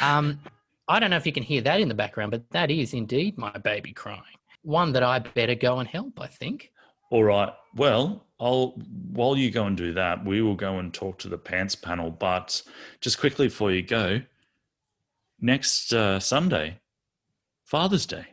Um, 0.00 0.40
I 0.88 0.98
don't 0.98 1.10
know 1.10 1.16
if 1.16 1.26
you 1.26 1.32
can 1.32 1.42
hear 1.42 1.60
that 1.62 1.80
in 1.80 1.88
the 1.88 1.94
background, 1.94 2.30
but 2.30 2.48
that 2.50 2.70
is 2.70 2.94
indeed 2.94 3.36
my 3.36 3.50
baby 3.58 3.92
crying. 3.92 4.22
One 4.62 4.92
that 4.92 5.02
I 5.02 5.18
better 5.18 5.54
go 5.54 5.78
and 5.78 5.88
help. 5.88 6.20
I 6.20 6.26
think. 6.26 6.72
All 7.10 7.24
right. 7.24 7.52
Well, 7.74 8.26
I'll 8.40 8.70
while 9.12 9.36
you 9.36 9.50
go 9.50 9.66
and 9.66 9.76
do 9.76 9.92
that, 9.94 10.24
we 10.24 10.42
will 10.42 10.54
go 10.54 10.78
and 10.78 10.92
talk 10.92 11.18
to 11.20 11.28
the 11.28 11.38
pants 11.38 11.74
panel. 11.74 12.10
But 12.10 12.62
just 13.00 13.18
quickly 13.18 13.48
before 13.48 13.72
you 13.72 13.82
go, 13.82 14.20
next 15.40 15.92
uh, 15.92 16.20
Sunday, 16.20 16.80
Father's 17.64 18.06
Day. 18.06 18.26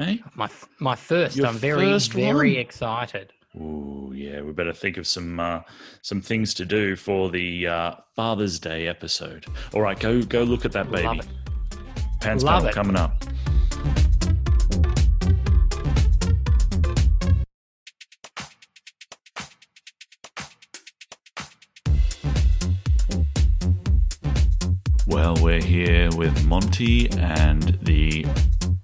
Hey. 0.00 0.22
My 0.34 0.48
my 0.78 0.96
first. 0.96 1.36
Your 1.36 1.46
I'm 1.46 1.56
very 1.56 1.92
first 1.92 2.14
very 2.14 2.54
one? 2.54 2.60
excited. 2.60 3.34
Ooh, 3.56 4.12
yeah. 4.16 4.40
We 4.40 4.52
better 4.52 4.72
think 4.72 4.96
of 4.96 5.06
some 5.06 5.38
uh, 5.38 5.60
some 6.00 6.22
things 6.22 6.54
to 6.54 6.64
do 6.64 6.96
for 6.96 7.28
the 7.30 7.66
uh, 7.66 7.94
Father's 8.16 8.58
Day 8.58 8.86
episode. 8.86 9.44
All 9.74 9.82
right, 9.82 10.00
go 10.00 10.22
go 10.22 10.42
look 10.42 10.64
at 10.64 10.72
that 10.72 10.90
baby. 10.90 11.06
Love 11.06 11.18
it. 11.18 11.28
Pants 12.20 12.42
Love 12.44 12.62
panel 12.62 12.68
it. 12.68 12.74
coming 12.74 12.96
up. 12.96 13.22
Monty 26.50 27.08
and 27.12 27.62
the 27.80 28.26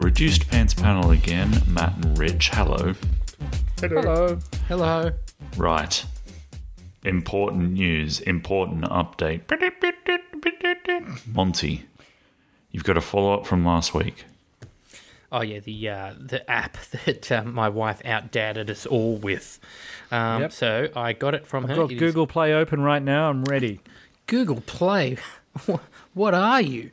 reduced 0.01 0.49
pants 0.49 0.73
panel 0.73 1.11
again, 1.11 1.51
Matt 1.67 1.97
and 1.97 2.17
Rich. 2.17 2.51
Hello. 2.51 2.95
Hello. 3.81 4.39
Hello. 4.69 5.11
Right. 5.57 6.05
Important 7.03 7.73
news, 7.73 8.21
important 8.21 8.85
update. 8.85 9.49
Monty, 11.35 11.87
you've 12.71 12.85
got 12.85 12.97
a 12.97 13.01
follow 13.01 13.35
up 13.35 13.45
from 13.49 13.67
last 13.67 13.93
week. 13.93 14.27
Oh 15.33 15.43
yeah, 15.43 15.59
the 15.59 15.89
uh, 15.89 16.15
the 16.21 16.49
app 16.49 16.77
that 17.05 17.33
um, 17.33 17.53
my 17.53 17.69
wife 17.69 18.01
outdated 18.05 18.71
us 18.71 18.87
all 18.87 19.17
with. 19.17 19.59
Um, 20.13 20.43
Yep. 20.43 20.53
So 20.53 20.89
I 20.95 21.15
got 21.15 21.35
it 21.35 21.49
from 21.49 21.65
her. 21.65 21.75
Got 21.75 21.91
It 21.91 21.95
is 21.95 21.99
Google 21.99 22.29
Play 22.29 22.55
open 22.55 22.83
right 22.83 23.03
now. 23.03 23.29
I'm 23.29 23.43
ready. 23.43 23.81
Google 24.29 24.61
Play. 24.61 25.17
What 26.17 26.33
are 26.33 26.63
you? 26.63 26.93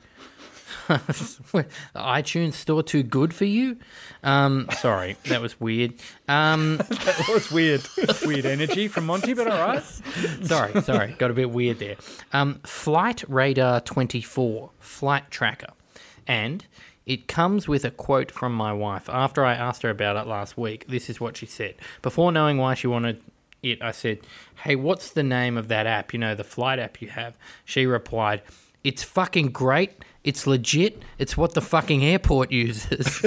the 0.88 1.66
iTunes 1.96 2.54
store 2.54 2.84
too 2.84 3.04
good 3.04 3.34
for 3.34 3.46
you? 3.46 3.78
Um, 4.24 4.68
sorry, 4.80 5.16
that 5.26 5.42
was 5.42 5.60
weird. 5.60 5.94
Um, 6.28 6.78
That 6.90 7.30
was 7.34 7.52
weird. 7.52 7.82
weird 8.26 8.46
energy 8.46 8.88
from 8.88 9.06
Monty, 9.06 9.34
but 9.34 9.48
all 9.48 9.58
right. 9.60 9.84
sorry, 10.44 10.82
sorry, 10.82 11.14
got 11.18 11.32
a 11.32 11.34
bit 11.34 11.52
weird 11.52 11.80
there. 11.80 11.96
Um, 12.32 12.60
Flight 12.66 13.24
Radar 13.28 13.82
24, 13.82 14.70
flight 14.80 15.30
tracker. 15.32 15.74
And 16.28 16.66
It 17.06 17.28
comes 17.28 17.68
with 17.68 17.84
a 17.86 17.92
quote 17.92 18.32
from 18.32 18.54
my 18.54 18.72
wife. 18.74 19.10
After 19.10 19.44
I 19.44 19.54
asked 19.56 19.82
her 19.84 19.90
about 19.90 20.16
it 20.16 20.28
last 20.28 20.58
week, 20.58 20.88
this 20.88 21.10
is 21.10 21.20
what 21.20 21.36
she 21.38 21.46
said. 21.46 21.76
Before 22.02 22.32
knowing 22.32 22.58
why 22.58 22.76
she 22.76 22.88
wanted 22.88 23.22
it, 23.62 23.82
I 23.82 23.92
said, 23.92 24.20
Hey, 24.64 24.76
what's 24.78 25.12
the 25.12 25.24
name 25.24 25.58
of 25.58 25.68
that 25.68 25.86
app? 25.86 26.14
You 26.14 26.20
know, 26.20 26.34
the 26.36 26.44
flight 26.46 26.80
app 26.80 27.02
you 27.02 27.10
have. 27.10 27.36
She 27.66 27.86
replied, 27.86 28.42
It's 28.84 29.04
fucking 29.04 29.52
great. 29.52 29.92
It's 30.24 30.48
legit. 30.48 31.02
It's 31.20 31.36
what 31.36 31.54
the 31.54 31.62
fucking 31.62 32.06
airport 32.06 32.50
uses. 32.50 33.08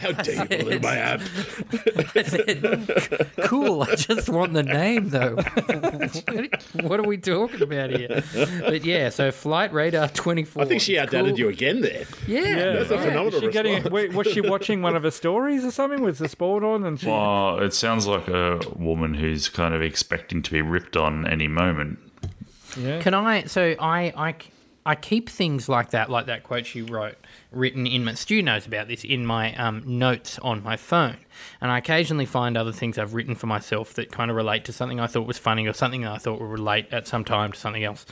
How 0.00 0.12
deep 0.12 0.50
is 0.50 0.82
my 0.82 0.96
app? 0.96 1.20
I 2.14 2.22
said, 2.26 3.30
cool. 3.44 3.82
I 3.82 3.94
just 3.94 4.30
want 4.30 4.54
the 4.54 4.62
name, 4.62 5.10
though. 5.10 5.36
what 6.88 7.00
are 7.00 7.04
we 7.04 7.18
talking 7.18 7.60
about 7.60 7.90
here? 7.90 8.22
But 8.60 8.82
yeah, 8.84 9.10
so 9.10 9.30
Flight 9.30 9.74
Radar 9.74 10.08
24. 10.08 10.62
I 10.62 10.66
think 10.66 10.80
she 10.80 10.98
outdated 10.98 11.38
you 11.38 11.48
again 11.48 11.82
there. 11.82 12.04
Yeah. 12.26 12.72
That's 12.76 12.90
a 12.90 12.94
yeah. 12.94 13.04
phenomenal 13.04 13.40
She 13.40 13.48
getting, 13.50 13.74
response. 13.74 13.92
wait, 13.92 14.14
was 14.14 14.26
she 14.28 14.40
watching 14.40 14.80
one 14.80 14.96
of 14.96 15.02
her 15.02 15.10
stories 15.10 15.66
or 15.66 15.70
something 15.70 16.02
Was 16.02 16.18
the 16.18 16.28
sport 16.28 16.64
on? 16.64 16.84
And 16.84 16.98
she, 16.98 17.08
Well, 17.08 17.58
it 17.60 17.74
sounds 17.74 18.06
like 18.06 18.26
a 18.28 18.60
woman 18.74 19.12
who's 19.12 19.50
kind 19.50 19.74
of 19.74 19.82
expecting 19.82 20.40
to 20.42 20.50
be 20.50 20.62
ripped 20.62 20.96
on 20.96 21.26
any 21.26 21.46
moment. 21.48 21.98
Yeah. 22.76 23.00
Can 23.00 23.14
I? 23.14 23.44
So 23.44 23.74
I, 23.78 24.12
I, 24.16 24.34
I 24.86 24.94
keep 24.94 25.30
things 25.30 25.68
like 25.68 25.90
that, 25.90 26.10
like 26.10 26.26
that 26.26 26.42
quote 26.42 26.66
she 26.66 26.82
wrote, 26.82 27.16
written 27.50 27.86
in 27.86 28.04
my. 28.04 28.14
Stu 28.14 28.42
knows 28.42 28.66
about 28.66 28.88
this 28.88 29.04
in 29.04 29.24
my 29.24 29.54
um, 29.54 29.82
notes 29.86 30.38
on 30.40 30.62
my 30.62 30.76
phone, 30.76 31.16
and 31.60 31.70
I 31.70 31.78
occasionally 31.78 32.26
find 32.26 32.56
other 32.56 32.72
things 32.72 32.98
I've 32.98 33.14
written 33.14 33.34
for 33.34 33.46
myself 33.46 33.94
that 33.94 34.12
kind 34.12 34.30
of 34.30 34.36
relate 34.36 34.64
to 34.66 34.72
something 34.72 35.00
I 35.00 35.06
thought 35.06 35.26
was 35.26 35.38
funny 35.38 35.66
or 35.66 35.72
something 35.72 36.06
I 36.06 36.18
thought 36.18 36.40
would 36.40 36.50
relate 36.50 36.92
at 36.92 37.06
some 37.06 37.24
time 37.24 37.52
to 37.52 37.58
something 37.58 37.84
else. 37.84 38.04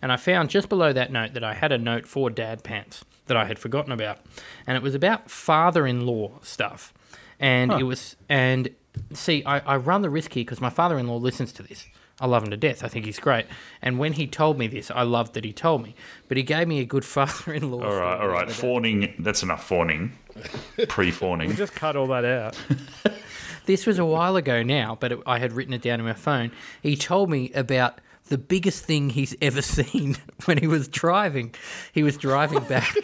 And 0.00 0.12
I 0.12 0.16
found 0.16 0.50
just 0.50 0.68
below 0.68 0.92
that 0.92 1.10
note 1.10 1.34
that 1.34 1.44
I 1.44 1.54
had 1.54 1.72
a 1.72 1.78
note 1.78 2.06
for 2.06 2.30
Dad 2.30 2.62
Pants 2.62 3.04
that 3.26 3.36
I 3.36 3.46
had 3.46 3.58
forgotten 3.58 3.92
about, 3.92 4.18
and 4.66 4.76
it 4.76 4.82
was 4.82 4.94
about 4.94 5.30
father-in-law 5.30 6.40
stuff, 6.42 6.92
and 7.40 7.72
it 7.72 7.84
was 7.84 8.16
and 8.28 8.68
see, 9.12 9.42
I, 9.44 9.58
I 9.60 9.76
run 9.76 10.02
the 10.02 10.10
risk 10.10 10.32
here 10.32 10.42
because 10.42 10.60
my 10.60 10.70
father-in-law 10.70 11.16
listens 11.16 11.52
to 11.54 11.62
this. 11.62 11.86
I 12.22 12.26
love 12.26 12.44
him 12.44 12.50
to 12.50 12.56
death. 12.56 12.84
I 12.84 12.88
think 12.88 13.04
he's 13.04 13.18
great. 13.18 13.46
And 13.82 13.98
when 13.98 14.12
he 14.12 14.28
told 14.28 14.56
me 14.56 14.68
this, 14.68 14.90
I 14.92 15.02
loved 15.02 15.34
that 15.34 15.44
he 15.44 15.52
told 15.52 15.82
me. 15.82 15.94
But 16.28 16.36
he 16.36 16.44
gave 16.44 16.68
me 16.68 16.78
a 16.78 16.84
good 16.84 17.04
father-in-law. 17.16 17.84
All 17.84 17.96
right, 17.96 18.20
all 18.20 18.28
right. 18.28 18.50
Fawning, 18.50 19.12
that's 19.18 19.42
enough 19.42 19.66
fawning. 19.66 20.12
Pre 20.88 21.10
fawning. 21.10 21.56
Just 21.56 21.74
cut 21.74 21.96
all 21.96 22.06
that 22.06 22.24
out. 22.24 22.56
This 23.64 23.86
was 23.86 23.98
a 24.00 24.04
while 24.04 24.34
ago 24.34 24.64
now, 24.64 24.96
but 24.98 25.12
it, 25.12 25.20
I 25.24 25.38
had 25.38 25.52
written 25.52 25.72
it 25.72 25.82
down 25.82 26.00
in 26.00 26.06
my 26.06 26.14
phone. 26.14 26.50
He 26.82 26.96
told 26.96 27.30
me 27.30 27.52
about 27.52 28.00
the 28.32 28.38
biggest 28.38 28.86
thing 28.86 29.10
he's 29.10 29.36
ever 29.42 29.60
seen 29.78 30.16
when 30.46 30.56
he 30.56 30.66
was 30.66 30.88
driving. 30.88 31.54
He 31.92 32.02
was 32.02 32.16
driving 32.16 32.64
back. 32.64 32.92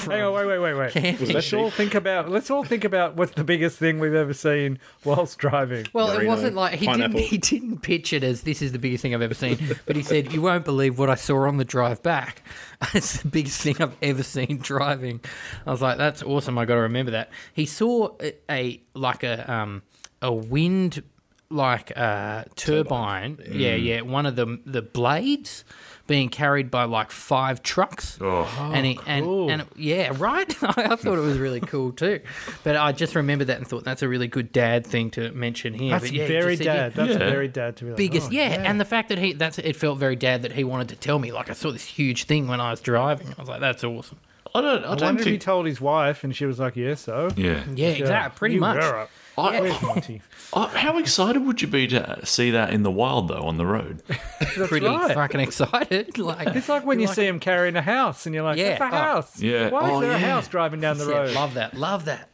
Hang 0.00 0.22
on, 0.22 0.34
wait, 0.34 0.46
wait, 0.46 0.58
wait, 0.58 0.74
wait. 0.74 0.92
camping. 0.92 1.32
Let's 1.32 1.52
all 1.54 1.70
think 1.70 1.94
about. 1.94 2.28
Let's 2.28 2.50
all 2.50 2.64
think 2.64 2.84
about 2.84 3.16
what's 3.16 3.32
the 3.32 3.44
biggest 3.44 3.78
thing 3.78 3.98
we've 3.98 4.14
ever 4.14 4.34
seen 4.34 4.78
whilst 5.04 5.38
driving. 5.38 5.86
Well, 5.94 6.10
it 6.10 6.26
wasn't 6.26 6.54
like 6.54 6.74
he 6.78 6.86
didn't, 6.86 7.16
he 7.16 7.38
didn't 7.38 7.78
pitch 7.78 8.12
it 8.12 8.22
as 8.22 8.42
this 8.42 8.60
is 8.60 8.72
the 8.72 8.78
biggest 8.78 9.00
thing 9.02 9.14
I've 9.14 9.22
ever 9.22 9.34
seen, 9.34 9.58
but 9.86 9.96
he 9.96 10.02
said, 10.02 10.32
You 10.32 10.42
won't 10.42 10.66
believe 10.66 10.98
what 10.98 11.08
I 11.08 11.14
saw 11.14 11.48
on 11.48 11.56
the 11.56 11.64
drive 11.64 12.02
back. 12.02 12.42
It's 12.94 13.22
the 13.22 13.28
biggest 13.28 13.60
thing 13.60 13.74
I've 13.80 13.96
ever 14.02 14.22
seen 14.22 14.58
driving. 14.58 15.20
I 15.66 15.70
was 15.72 15.82
like, 15.82 15.98
That's 15.98 16.22
awesome. 16.22 16.58
I 16.58 16.64
got 16.64 16.74
to 16.74 16.82
remember 16.82 17.10
that. 17.12 17.30
He 17.54 17.66
saw 17.66 18.10
a, 18.20 18.34
a 18.50 18.82
like 18.94 19.24
a 19.24 19.50
um 19.50 19.82
a 20.22 20.32
wind 20.32 21.02
like 21.50 21.92
uh 21.96 22.44
turbine. 22.56 23.38
Yeah, 23.50 23.74
yeah. 23.74 24.02
One 24.02 24.26
of 24.26 24.36
the 24.36 24.58
the 24.66 24.82
blades 24.82 25.64
being 26.06 26.30
carried 26.30 26.70
by 26.70 26.84
like 26.84 27.10
five 27.10 27.62
trucks. 27.62 28.18
Oh, 28.20 28.44
and 28.74 28.86
he 28.86 28.98
and, 29.06 29.50
and 29.50 29.64
yeah, 29.76 30.12
right. 30.16 30.50
I 30.62 30.96
thought 30.96 31.18
it 31.18 31.22
was 31.22 31.38
really 31.38 31.60
cool 31.60 31.92
too, 31.92 32.20
but 32.64 32.76
I 32.76 32.92
just 32.92 33.14
remembered 33.14 33.48
that 33.48 33.58
and 33.58 33.66
thought 33.66 33.84
that's 33.84 34.02
a 34.02 34.08
really 34.08 34.26
good 34.28 34.52
dad 34.52 34.86
thing 34.86 35.10
to 35.12 35.30
mention 35.32 35.74
here. 35.74 35.90
That's 35.92 36.04
But 36.04 36.12
yeah, 36.12 36.26
very 36.26 36.56
just 36.56 36.64
said, 36.64 36.74
yeah, 36.74 36.82
dad. 36.88 36.94
That's 36.94 37.10
Yeah. 37.12 37.30
very 37.30 37.48
dad 37.48 37.76
to 37.76 37.84
be 37.84 37.90
like, 37.90 37.96
biggest, 37.98 38.28
oh, 38.28 38.32
yeah. 38.32 38.62
and 38.64 38.80
the 38.80 38.84
fact 38.86 39.10
that 39.10 39.18
he 39.18 39.32
that's 39.34 39.58
it 39.58 39.76
felt 39.76 39.98
very 39.98 40.16
dad 40.16 40.42
that 40.42 40.52
he 40.52 40.64
wanted 40.64 40.88
to 40.90 40.96
tell 40.96 41.18
me. 41.18 41.30
Like 41.32 41.50
I 41.50 41.54
saw 41.54 41.70
this 41.70 41.84
huge 41.84 42.24
thing 42.24 42.48
when 42.48 42.60
I 42.60 42.70
was 42.70 42.80
driving. 42.80 43.28
I 43.36 43.40
was 43.40 43.48
like, 43.48 43.60
that's 43.60 43.84
awesome. 43.84 44.18
I 44.54 44.62
don't. 44.62 44.84
I 44.84 44.92
I 44.92 44.94
don't 44.94 45.02
wonder 45.02 45.20
if 45.22 45.26
he 45.28 45.36
told 45.38 45.66
his 45.66 45.78
wife, 45.78 46.24
and 46.24 46.34
she 46.34 46.46
was 46.46 46.58
like, 46.58 46.74
"Yeah, 46.74 46.94
so." 46.94 47.28
Yeah. 47.36 47.64
Yeah, 47.74 47.88
exactly. 47.88 48.38
Pretty 48.38 48.54
You 48.54 48.60
much. 48.62 49.08
Were 49.42 49.48
up. 49.48 49.54
I, 49.54 49.60
Where's 49.60 49.82
Monty? 49.82 50.22
I- 50.52 50.66
how 50.68 50.98
excited 50.98 51.44
would 51.46 51.62
you 51.62 51.68
be 51.68 51.86
to 51.88 52.24
see 52.24 52.50
that 52.50 52.72
in 52.72 52.82
the 52.82 52.90
wild, 52.90 53.28
though, 53.28 53.42
on 53.42 53.56
the 53.56 53.66
road? 53.66 54.02
That's 54.40 54.68
Pretty 54.68 54.86
right. 54.86 55.14
fucking 55.14 55.40
excited. 55.40 56.18
Like 56.18 56.48
It's 56.56 56.68
like 56.68 56.84
when 56.84 57.00
you 57.00 57.06
see 57.06 57.26
him 57.26 57.40
carrying 57.40 57.76
a 57.76 57.82
house, 57.82 58.26
and 58.26 58.34
you're 58.34 58.44
like, 58.44 58.58
Yeah. 58.58 58.78
"That's 58.78 58.80
a 58.80 58.84
Oh. 58.84 58.88
house." 59.00 59.40
Yeah. 59.40 59.70
Why 59.70 59.86
is 59.86 59.96
Oh, 59.96 60.00
there 60.00 60.12
a 60.12 60.18
house 60.18 60.48
driving 60.48 60.80
down 60.80 60.98
the 60.98 61.06
Yeah, 61.08 61.16
road? 61.18 61.34
love 61.34 61.54
that. 61.54 61.74
Love 61.74 62.04
that. 62.06 62.28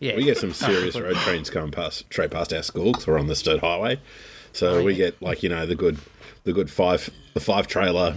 Yeah. 0.00 0.16
We 0.16 0.24
get 0.24 0.38
some 0.38 0.52
serious 0.54 0.98
road 0.98 1.16
trains 1.16 1.50
coming 1.50 1.70
past, 1.72 2.04
straight 2.10 2.30
past 2.30 2.52
our 2.52 2.62
school 2.62 2.92
because 2.92 3.06
we're 3.06 3.18
on 3.18 3.26
the 3.26 3.34
state 3.36 3.60
highway. 3.60 4.00
So 4.52 4.78
oh, 4.78 4.82
we 4.84 4.94
get 4.94 5.20
like 5.20 5.42
you 5.42 5.48
know 5.48 5.66
the 5.66 5.74
good, 5.74 5.98
the 6.44 6.52
good 6.52 6.70
five, 6.70 7.10
the 7.34 7.40
five 7.40 7.66
trailer 7.66 8.14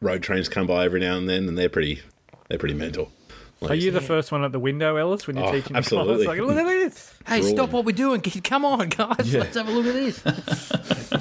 road 0.00 0.22
trains 0.22 0.48
come 0.48 0.66
by 0.66 0.84
every 0.84 1.00
now 1.00 1.16
and 1.16 1.28
then, 1.28 1.48
and 1.48 1.56
they're 1.58 1.68
pretty, 1.68 2.00
they're 2.48 2.58
pretty 2.58 2.74
mental. 2.74 3.10
Are 3.68 3.74
you 3.74 3.90
the 3.90 4.00
first 4.00 4.32
one 4.32 4.44
at 4.44 4.52
the 4.52 4.58
window, 4.58 4.96
Ellis, 4.96 5.26
when 5.26 5.36
you're 5.36 5.46
Oh, 5.46 5.52
teaching 5.52 5.76
absolutely. 5.76 6.18
the 6.18 6.24
class? 6.24 6.38
Like, 6.38 6.46
look 6.48 6.56
at 6.58 6.66
this. 6.66 7.14
hey, 7.26 7.36
drooling. 7.38 7.56
stop 7.56 7.70
what 7.70 7.84
we're 7.84 7.92
doing. 7.92 8.20
Come 8.20 8.64
on, 8.64 8.88
guys. 8.88 9.32
Let's 9.34 9.56
have 9.56 9.68
a 9.68 9.72
look 9.72 9.86
at 9.86 9.94
this. 9.94 10.70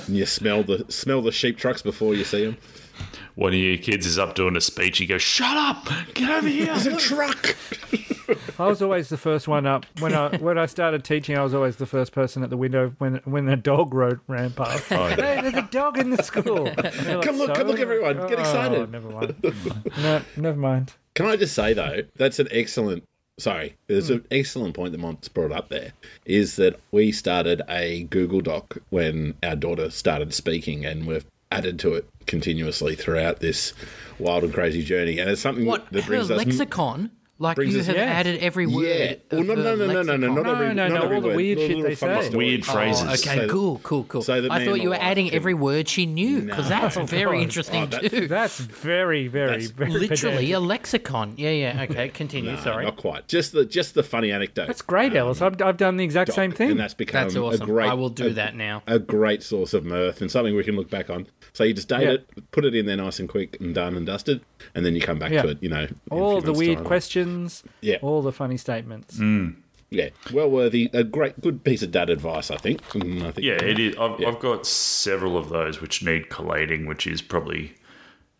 And 0.07 0.15
you 0.17 0.25
smell 0.25 0.63
the 0.63 0.85
smell 0.89 1.21
the 1.21 1.31
sheep 1.31 1.57
trucks 1.57 1.81
before 1.81 2.15
you 2.15 2.23
see 2.23 2.45
them. 2.45 2.57
One 3.35 3.53
of 3.53 3.59
your 3.59 3.77
kids 3.77 4.05
is 4.05 4.19
up 4.19 4.35
doing 4.35 4.55
a 4.57 4.61
speech. 4.61 4.99
You 4.99 5.07
go, 5.07 5.17
"Shut 5.17 5.55
up! 5.57 5.87
Get 6.13 6.29
over 6.29 6.47
here!" 6.47 6.65
There's 6.67 6.85
a 6.85 6.97
truck. 6.97 7.55
I 8.59 8.67
was 8.67 8.81
always 8.81 9.09
the 9.09 9.17
first 9.17 9.47
one 9.47 9.65
up 9.65 9.85
when 9.99 10.13
I 10.13 10.35
when 10.37 10.57
I 10.57 10.65
started 10.65 11.03
teaching. 11.03 11.37
I 11.37 11.43
was 11.43 11.53
always 11.53 11.77
the 11.77 11.85
first 11.85 12.11
person 12.11 12.43
at 12.43 12.49
the 12.49 12.57
window 12.57 12.93
when 12.99 13.15
when 13.25 13.47
a 13.49 13.55
dog 13.55 13.93
rode 13.93 14.19
ran 14.27 14.51
past. 14.51 14.91
Oh, 14.91 15.07
hey, 15.07 15.15
there's 15.41 15.53
a 15.55 15.61
dog 15.71 15.97
in 15.97 16.09
the 16.11 16.21
school. 16.23 16.67
And 16.77 17.07
like, 17.07 17.21
Come 17.21 17.37
look, 17.37 17.53
come 17.55 17.67
look, 17.67 17.79
everyone. 17.79 18.15
Get 18.27 18.37
Oh, 18.37 18.41
excited. 18.41 18.91
never 18.91 19.09
mind. 19.09 19.35
no, 20.01 20.21
never 20.37 20.59
mind. 20.59 20.93
Can 21.13 21.25
I 21.25 21.35
just 21.35 21.53
say 21.53 21.73
though, 21.73 22.01
that's 22.15 22.39
an 22.39 22.47
excellent. 22.51 23.03
Sorry, 23.37 23.75
there's 23.87 24.09
an 24.11 24.23
excellent 24.29 24.75
point 24.75 24.91
that 24.91 24.99
Mont's 24.99 25.27
brought 25.27 25.51
up 25.51 25.69
there. 25.69 25.93
Is 26.25 26.57
that 26.57 26.79
we 26.91 27.11
started 27.11 27.61
a 27.67 28.03
Google 28.03 28.41
Doc 28.41 28.77
when 28.91 29.33
our 29.41 29.55
daughter 29.55 29.89
started 29.89 30.33
speaking, 30.33 30.85
and 30.85 31.07
we've 31.07 31.25
added 31.51 31.79
to 31.79 31.93
it 31.95 32.07
continuously 32.27 32.95
throughout 32.95 33.39
this 33.39 33.73
wild 34.19 34.43
and 34.43 34.53
crazy 34.53 34.83
journey. 34.83 35.17
And 35.19 35.29
it's 35.29 35.41
something 35.41 35.65
What? 35.65 35.91
that 35.91 36.03
Her 36.03 36.07
brings 36.07 36.29
us. 36.31 36.37
lexicon? 36.37 37.09
Like 37.41 37.55
brings 37.55 37.73
you 37.73 37.79
us- 37.81 37.87
have 37.87 37.95
Yeah. 37.95 38.03
added 38.03 38.39
every 38.41 38.67
word. 38.67 38.85
Yeah. 38.85 39.15
Well, 39.31 39.43
no, 39.43 39.55
no, 39.55 39.75
no, 39.75 39.75
no, 39.75 40.01
no, 40.03 40.03
no, 40.03 40.27
lexicon. 40.27 40.35
not 40.35 40.47
every, 40.47 40.67
No, 40.67 40.73
no, 40.73 40.87
not 40.87 40.89
no, 40.99 41.03
every 41.05 41.15
all 41.15 41.21
the 41.23 41.35
weird 41.35 41.57
shit 41.57 41.83
they 41.83 41.95
funny 41.95 42.21
say. 42.23 42.29
Weird 42.35 42.61
oh, 42.61 42.71
phrases. 42.71 43.03
Oh, 43.03 43.07
okay, 43.13 43.17
So- 43.41 43.47
cool, 43.49 43.79
cool, 43.83 44.03
cool. 44.05 44.21
so 44.21 44.47
I 44.49 44.63
thought 44.65 44.81
you 44.81 44.89
were 44.89 44.95
adding 44.95 45.25
can- 45.27 45.35
every 45.35 45.53
word 45.55 45.89
she 45.89 46.05
knew 46.05 46.41
because 46.43 46.69
that's 46.69 46.95
very 47.09 47.37
God. 47.37 47.43
interesting 47.43 47.83
Oh, 47.83 47.85
that- 47.87 48.11
too. 48.11 48.27
That's 48.27 48.59
very, 48.59 49.27
very, 49.27 49.51
That's 49.51 49.71
very 49.71 49.91
Literally 49.91 50.45
pedantic. 50.47 50.55
a 50.55 50.59
lexicon. 50.59 51.33
Yeah, 51.37 51.49
yeah. 51.49 51.85
Okay, 51.89 52.09
continue. 52.09 52.51
No, 52.51 52.57
Sorry. 52.59 52.85
not 52.85 52.95
quite. 52.97 53.27
Just 53.27 53.53
the 53.53 53.65
just 53.65 53.95
the 53.95 54.03
funny 54.03 54.31
anecdote. 54.31 54.67
That's 54.67 54.81
great, 54.83 55.15
Ellis. 55.15 55.41
Um, 55.41 55.53
I've, 55.55 55.61
I've 55.61 55.77
done 55.77 55.97
the 55.97 56.03
exact 56.03 56.33
same 56.33 56.51
thing. 56.51 56.71
and 56.71 56.79
that's 56.79 56.93
become 56.93 57.23
That's 57.23 57.35
awesome. 57.35 57.61
a 57.61 57.65
great. 57.65 57.89
I 57.89 57.93
will 57.95 58.09
do 58.09 58.27
a- 58.27 58.29
that 58.33 58.55
now. 58.55 58.83
A 58.87 58.99
great 58.99 59.41
source 59.43 59.73
of 59.73 59.83
mirth 59.83 60.21
and 60.21 60.29
something 60.29 60.55
we 60.55 60.63
can 60.63 60.75
look 60.75 60.89
back 60.89 61.09
on. 61.09 61.27
So 61.53 61.63
you 61.63 61.73
just 61.73 61.89
date 61.89 62.07
it, 62.07 62.51
put 62.51 62.63
it 62.65 62.75
in 62.75 62.85
there 62.85 62.95
nice 62.97 63.19
and 63.19 63.27
quick 63.27 63.57
and 63.59 63.73
done 63.75 63.97
and 63.97 64.05
dusted, 64.05 64.41
and 64.75 64.85
then 64.85 64.95
you 64.95 65.01
come 65.01 65.19
back 65.19 65.31
Yeah. 65.31 65.43
to 65.43 65.49
it. 65.49 65.57
You 65.61 65.69
know, 65.69 65.87
all 66.09 66.41
the 66.41 66.53
weird 66.53 66.77
time. 66.79 66.85
questions. 66.85 67.63
Yeah. 67.81 67.97
All 68.01 68.21
the 68.21 68.31
funny 68.31 68.57
statements. 68.57 69.19
Yeah, 69.93 70.09
well 70.31 70.49
worthy. 70.49 70.89
A 70.93 71.03
great, 71.03 71.41
good 71.41 71.65
piece 71.65 71.81
of 71.83 71.91
dad 71.91 72.09
advice, 72.09 72.49
I 72.49 72.55
think. 72.55 72.81
Mm, 72.93 73.23
I 73.25 73.31
think. 73.31 73.45
Yeah, 73.45 73.61
it 73.61 73.77
is. 73.77 73.95
I've, 73.97 74.19
Yeah. 74.21 74.29
I've 74.29 74.39
got 74.39 74.65
several 74.65 75.37
of 75.37 75.49
those 75.49 75.81
which 75.81 76.01
need 76.01 76.29
collating, 76.29 76.85
which 76.85 77.05
is 77.05 77.21
probably 77.21 77.73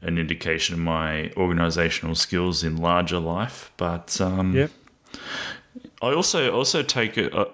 an 0.02 0.18
indication 0.18 0.76
of 0.76 0.80
my 0.80 1.32
organisational 1.36 2.16
skills 2.16 2.64
in 2.64 2.78
larger 2.78 3.20
life. 3.20 3.72
But 3.76 4.20
um, 4.22 4.56
Yep. 4.56 4.72
I 6.02 6.14
also 6.14 6.52
also 6.54 6.84
take 6.84 7.18
it. 7.18 7.34
Uh, 7.36 7.46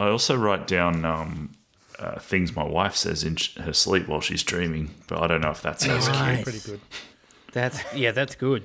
I 0.00 0.08
also 0.08 0.36
write 0.36 0.66
down 0.66 1.04
um, 1.04 1.52
uh, 2.00 2.18
things 2.18 2.56
my 2.56 2.64
wife 2.64 2.96
says 2.96 3.22
in 3.22 3.36
sh- 3.36 3.56
her 3.58 3.72
sleep 3.72 4.08
while 4.08 4.20
she's 4.20 4.42
dreaming. 4.42 4.90
But 5.06 5.22
I 5.22 5.28
don't 5.28 5.40
know 5.40 5.50
if 5.50 5.62
that's 5.62 5.86
as 5.86 6.08
cute. 6.08 6.42
Pretty 6.42 6.58
good. 6.58 6.80
That's 7.54 7.80
yeah, 7.94 8.10
that's 8.10 8.34
good. 8.34 8.64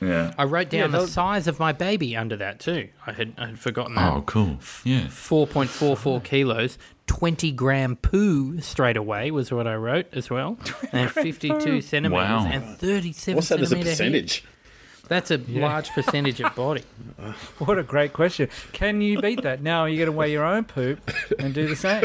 Yeah. 0.00 0.34
I 0.36 0.44
wrote 0.44 0.68
down 0.70 0.90
Yeah, 0.92 0.98
the 0.98 1.06
size 1.06 1.46
of 1.46 1.58
my 1.60 1.72
baby 1.72 2.16
under 2.16 2.36
that 2.36 2.58
too. 2.58 2.88
I 3.06 3.12
had 3.12 3.32
I 3.38 3.46
had 3.46 3.58
forgotten 3.58 3.94
that. 3.94 4.12
Oh, 4.12 4.22
cool. 4.22 4.58
Yeah. 4.84 5.06
Four 5.08 5.46
point 5.46 5.70
four 5.70 5.96
four 5.96 6.20
kilos, 6.20 6.76
twenty 7.06 7.52
gram 7.52 7.96
poo 7.96 8.60
straight 8.60 8.96
away 8.96 9.30
was 9.30 9.52
what 9.52 9.66
I 9.66 9.76
wrote 9.76 10.06
as 10.12 10.28
well, 10.28 10.58
and 10.92 11.10
fifty 11.10 11.48
two 11.60 11.80
centimeters 11.80 12.28
Wow. 12.28 12.46
and 12.50 12.76
thirty 12.76 13.12
seven. 13.12 13.36
What's 13.36 13.48
that 13.50 13.60
as 13.60 13.72
a 13.72 13.76
percentage? 13.76 14.44
That's 15.08 15.30
a 15.30 15.38
large 15.48 15.90
percentage 15.90 16.40
of 16.40 16.54
body. 16.54 16.82
What 17.58 17.78
a 17.78 17.82
great 17.82 18.12
question. 18.12 18.50
Can 18.72 19.00
you 19.00 19.20
beat 19.20 19.42
that? 19.42 19.62
Now 19.62 19.86
you're 19.86 20.04
going 20.04 20.12
to 20.14 20.18
weigh 20.18 20.30
your 20.30 20.44
own 20.44 20.64
poop 20.64 21.10
and 21.38 21.54
do 21.54 21.66
the 21.66 21.76
same. 21.76 22.04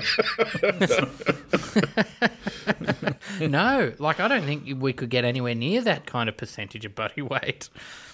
No, 3.49 3.93
like 3.99 4.19
I 4.19 4.27
don't 4.27 4.43
think 4.43 4.81
we 4.81 4.91
could 4.93 5.09
get 5.09 5.23
anywhere 5.23 5.55
near 5.55 5.81
that 5.81 6.05
kind 6.05 6.27
of 6.27 6.35
percentage 6.37 6.85
of 6.85 6.95
body 6.95 7.21
weight. 7.21 7.69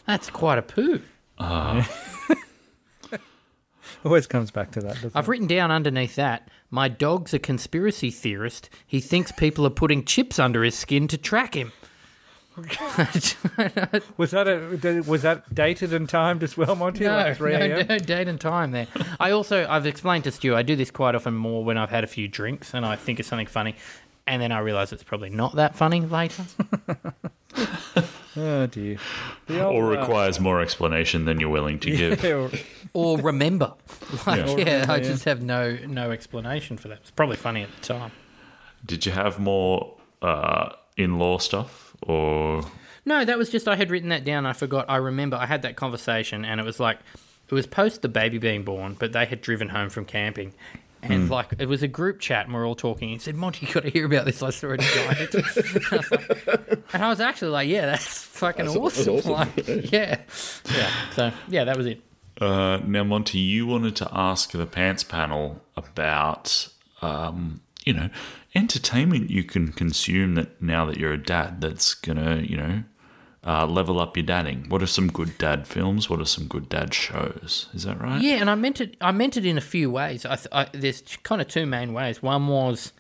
That's 0.06 0.30
quite 0.30 0.58
a 0.58 0.62
poo. 0.62 1.02
Ah. 1.40 1.90
Always 4.06 4.28
comes 4.28 4.52
back 4.52 4.72
to 4.72 4.82
that. 4.82 4.96
Doesn't 4.96 5.16
I've 5.16 5.28
written 5.28 5.48
down 5.48 5.72
underneath 5.72 6.16
that, 6.16 6.48
my 6.70 6.88
dog's 6.88 7.34
a 7.34 7.40
conspiracy 7.40 8.12
theorist. 8.12 8.70
He 8.86 9.00
thinks 9.00 9.32
people 9.32 9.66
are 9.66 9.72
putting 9.72 10.06
chips 10.06 10.38
under 10.38 10.64
his 10.64 10.76
skin 10.76 11.08
to 11.08 11.18
track 11.18 11.56
him. 11.56 11.72
It? 12.58 14.04
Was 14.18 14.32
that 14.32 14.48
a, 14.48 15.02
was 15.08 15.22
that 15.24 15.54
dated 15.54 15.94
and 15.94 16.08
timed 16.08 16.44
as 16.44 16.56
well, 16.58 16.76
Monty? 16.76 17.04
No, 17.04 17.16
like 17.18 17.38
3 17.38 17.52
no, 17.58 17.82
no 17.84 18.00
date 18.00 18.28
and 18.28 18.40
time 18.40 18.72
there. 18.72 18.88
I 19.20 19.32
also, 19.32 19.68
I've 19.68 19.86
explained 19.86 20.24
to 20.26 20.32
Stu, 20.32 20.56
I 20.56 20.62
do 20.62 20.76
this 20.76 20.92
quite 20.92 21.16
often 21.16 21.34
more 21.36 21.64
when 21.64 21.78
I've 21.78 21.90
had 21.90 22.04
a 22.04 22.08
few 22.08 22.28
drinks 22.28 22.74
and 22.74 22.86
I 22.86 22.96
think 22.96 23.20
it's 23.20 23.30
something 23.30 23.48
funny. 23.48 23.76
And 24.28 24.42
then 24.42 24.52
I 24.52 24.60
realise 24.60 24.92
it's 24.92 25.04
probably 25.04 25.30
not 25.30 25.56
that 25.56 25.76
funny 25.76 26.02
later. 26.02 26.44
Oh 28.38 28.66
dear. 28.68 28.98
The 29.48 29.64
old, 29.64 29.76
Or 29.76 29.96
uh, 29.96 30.02
requires 30.02 30.42
more 30.42 30.60
explanation 30.62 31.24
than 31.24 31.40
you're 31.40 31.50
willing 31.50 31.80
to 31.80 31.90
give. 31.92 32.26
or- 32.26 32.52
or 32.94 33.18
remember. 33.18 33.74
Like, 34.28 34.40
Yeah. 34.40 34.46
yeah, 34.46 34.64
remember, 34.74 34.92
I 34.92 34.96
yeah. 34.98 35.04
just 35.04 35.24
have 35.24 35.42
no 35.42 35.78
no 35.88 36.12
explanation 36.12 36.76
for 36.76 36.90
that. 36.90 36.98
It's 37.00 37.12
probably 37.12 37.38
funny 37.38 37.64
at 37.64 37.70
the 37.80 37.82
time. 37.94 38.12
Did 38.86 39.06
you 39.06 39.14
have 39.14 39.40
more 39.40 39.96
uh, 40.22 40.72
in-law 40.98 41.38
stuff, 41.38 41.85
or 42.06 42.64
No, 43.06 43.26
that 43.26 43.38
was 43.38 43.50
just 43.50 43.68
I 43.68 43.76
had 43.76 43.92
written 43.92 44.10
that 44.10 44.24
down. 44.26 44.46
I 44.46 44.54
forgot. 44.54 44.86
I 44.90 44.98
remember 44.98 45.36
I 45.38 45.46
had 45.46 45.62
that 45.64 45.76
conversation, 45.76 46.46
and 46.46 46.60
it 46.60 46.64
was 46.64 46.80
like 46.80 47.00
it 47.50 47.54
was 47.54 47.68
post 47.68 48.02
the 48.02 48.10
baby 48.10 48.38
being 48.38 48.64
born, 48.64 48.96
but 49.00 49.12
they 49.14 49.26
had 49.26 49.42
driven 49.42 49.70
home 49.70 49.90
from 49.90 50.06
camping, 50.06 50.54
and 51.04 51.30
like 51.30 51.54
it 51.60 51.68
was 51.68 51.84
a 51.84 51.88
group 51.88 52.20
chat, 52.20 52.46
and 52.46 52.54
we're 52.56 52.66
all 52.68 52.74
talking. 52.76 53.10
He 53.10 53.20
said, 53.20 53.36
"Monty, 53.36 53.68
you 53.68 53.74
got 53.74 53.84
to 53.84 53.90
hear 53.90 54.06
about 54.06 54.26
this. 54.26 54.42
I 54.42 54.50
saw 54.50 54.72
it 54.72 54.80
Giant." 54.82 55.36
I 55.92 55.96
like- 55.96 56.80
and 56.94 57.04
I 57.04 57.10
was 57.10 57.20
actually 57.20 57.52
like, 57.52 57.68
"Yeah, 57.70 57.86
that's 57.86 58.24
fucking 58.24 58.66
that's 58.66 58.78
awesome!" 58.78 59.16
awesome. 59.16 59.32
Like, 59.32 59.92
yeah, 59.92 60.22
yeah. 60.76 60.90
So 61.14 61.32
yeah, 61.48 61.64
that 61.66 61.78
was 61.78 61.86
it. 61.86 62.02
Uh, 62.42 62.80
now, 62.86 63.04
Monty, 63.04 63.38
you 63.40 63.66
wanted 63.68 63.96
to 63.98 64.10
ask 64.12 64.52
the 64.52 64.66
pants 64.66 65.04
panel 65.06 65.62
about, 65.78 66.68
um, 67.02 67.62
you 67.86 67.94
know, 67.94 68.10
entertainment 68.56 69.30
you 69.30 69.44
can 69.44 69.72
consume 69.74 70.36
that 70.36 70.62
now 70.62 70.86
that 70.86 70.98
you're 70.98 71.14
a 71.14 71.18
dad 71.18 71.62
that's 71.62 71.94
gonna, 71.94 72.38
you 72.38 72.58
know, 72.58 72.84
uh, 73.46 73.66
level 73.68 74.00
up 74.00 74.18
your 74.18 74.26
dadding. 74.26 74.66
What 74.70 74.82
are 74.82 74.88
some 74.88 75.08
good 75.08 75.38
dad 75.38 75.68
films? 75.68 76.10
What 76.10 76.20
are 76.20 76.26
some 76.26 76.48
good 76.48 76.68
dad 76.68 76.94
shows? 76.94 77.68
Is 77.74 77.84
that 77.84 78.02
right? 78.02 78.22
Yeah, 78.22 78.38
and 78.38 78.50
I 78.50 78.56
meant 78.56 78.82
it. 78.82 78.98
I 79.00 79.12
meant 79.12 79.38
it 79.38 79.46
in 79.46 79.58
a 79.58 79.62
few 79.62 79.92
ways. 79.92 80.26
I, 80.26 80.36
th- 80.36 80.48
I 80.52 80.68
there's 80.72 81.02
kind 81.24 81.42
of 81.42 81.48
two 81.48 81.66
main 81.66 81.94
ways. 81.94 82.24
One 82.24 82.48
was, 82.48 82.92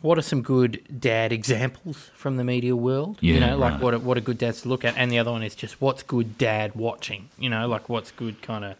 what 0.00 0.16
are 0.16 0.22
some 0.22 0.40
good 0.40 0.82
dad 1.00 1.32
examples 1.32 2.10
from 2.14 2.36
the 2.36 2.44
media 2.44 2.74
world? 2.74 3.18
Yeah, 3.20 3.34
you 3.34 3.40
know, 3.40 3.58
like 3.58 3.72
right. 3.72 3.82
what 3.82 3.94
are, 3.94 3.98
what 3.98 4.16
are 4.16 4.22
good 4.22 4.38
dads 4.38 4.62
to 4.62 4.68
look 4.68 4.84
at, 4.84 4.96
and 4.96 5.10
the 5.10 5.18
other 5.18 5.32
one 5.32 5.42
is 5.42 5.54
just 5.54 5.80
what's 5.82 6.02
good 6.02 6.38
dad 6.38 6.74
watching. 6.74 7.28
You 7.38 7.50
know, 7.50 7.68
like 7.68 7.90
what's 7.90 8.10
good 8.10 8.40
kind 8.40 8.64
of, 8.64 8.76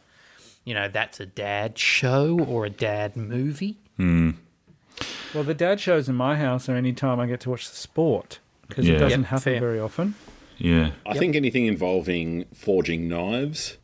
you 0.65 0.73
know, 0.73 0.89
that's 0.89 1.21
a 1.21 1.27
dad 1.27 1.79
show 1.79 2.39
or 2.41 2.65
a 2.65 2.71
dad 2.71 3.15
movie. 3.15 3.77
Well, 5.35 5.45
the 5.45 5.55
dad 5.55 5.81
shows 5.81 6.09
in 6.09 6.15
my 6.15 6.37
house 6.37 6.69
are 6.69 6.77
any 6.77 6.93
time 6.93 7.21
I 7.21 7.27
get 7.27 7.41
to 7.41 7.51
watch 7.51 7.69
the 7.69 7.77
sport 7.77 8.39
because 8.69 8.87
Yeah. 8.87 8.95
it 8.95 8.99
doesn't 8.99 9.21
Yep, 9.23 9.29
happen 9.31 9.43
fair. 9.43 9.61
very 9.61 9.81
often. 9.81 10.15
Yeah. 10.59 10.93
I 11.07 11.19
think 11.19 11.35
anything 11.37 11.67
involving 11.67 12.45
forging 12.55 13.09
knives, 13.09 13.77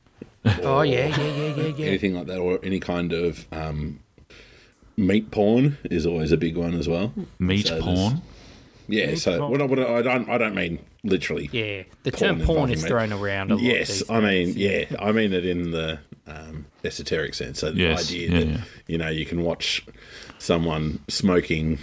Oh 0.63 0.83
yeah, 0.83 1.09
yeah, 1.09 1.17
yeah, 1.19 1.55
yeah, 1.57 1.73
yeah. 1.77 1.87
anything 1.87 2.15
like 2.15 2.27
that, 2.29 2.39
or 2.39 2.59
any 2.63 2.81
kind 2.81 3.13
of 3.13 3.47
um, 3.53 4.01
meat 4.97 5.31
porn 5.31 5.77
is 5.85 6.07
always 6.07 6.33
a 6.33 6.37
big 6.37 6.57
one 6.57 6.75
as 6.75 6.89
well. 6.89 7.13
Meat 7.39 7.67
So 7.67 7.81
porn. 7.83 8.23
Yeah, 8.89 9.15
so 9.17 9.39
porn. 9.39 9.51
what 9.53 9.61
I, 9.61 9.65
what 9.67 9.79
I, 9.79 9.97
I 9.99 10.03
don't 10.03 10.29
I 10.31 10.39
don't 10.39 10.55
mean 10.55 10.79
literally. 11.05 11.49
Yeah, 11.53 11.83
the 12.05 12.11
Porn 12.13 12.39
term 12.39 12.47
porn 12.47 12.71
is 12.71 12.83
meat. 12.83 12.89
thrown 12.89 13.13
around 13.13 13.51
a 13.51 13.55
lot. 13.57 13.63
Yes, 13.63 13.89
these 14.01 14.11
I 14.11 14.21
mean, 14.21 14.55
days. 14.55 14.57
yeah, 14.91 14.97
I 14.99 15.13
mean 15.13 15.33
it 15.33 15.45
in 15.45 15.71
the 15.73 15.99
um, 16.27 16.67
esoteric 16.85 17.35
sense. 17.35 17.59
So 17.61 17.71
the 17.73 17.79
Yes, 17.81 18.09
idea 18.09 18.29
yeah, 18.31 18.39
that 18.39 18.47
yeah. 18.47 18.61
you 18.87 18.99
know 18.99 19.09
you 19.09 19.27
can 19.27 19.43
watch 19.43 19.85
someone 20.41 20.99
smoking 21.07 21.79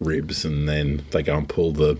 ribs, 0.00 0.44
and 0.44 0.68
then 0.68 1.04
they 1.12 1.22
go 1.22 1.36
and 1.36 1.48
pull 1.48 1.70
the 1.72 1.98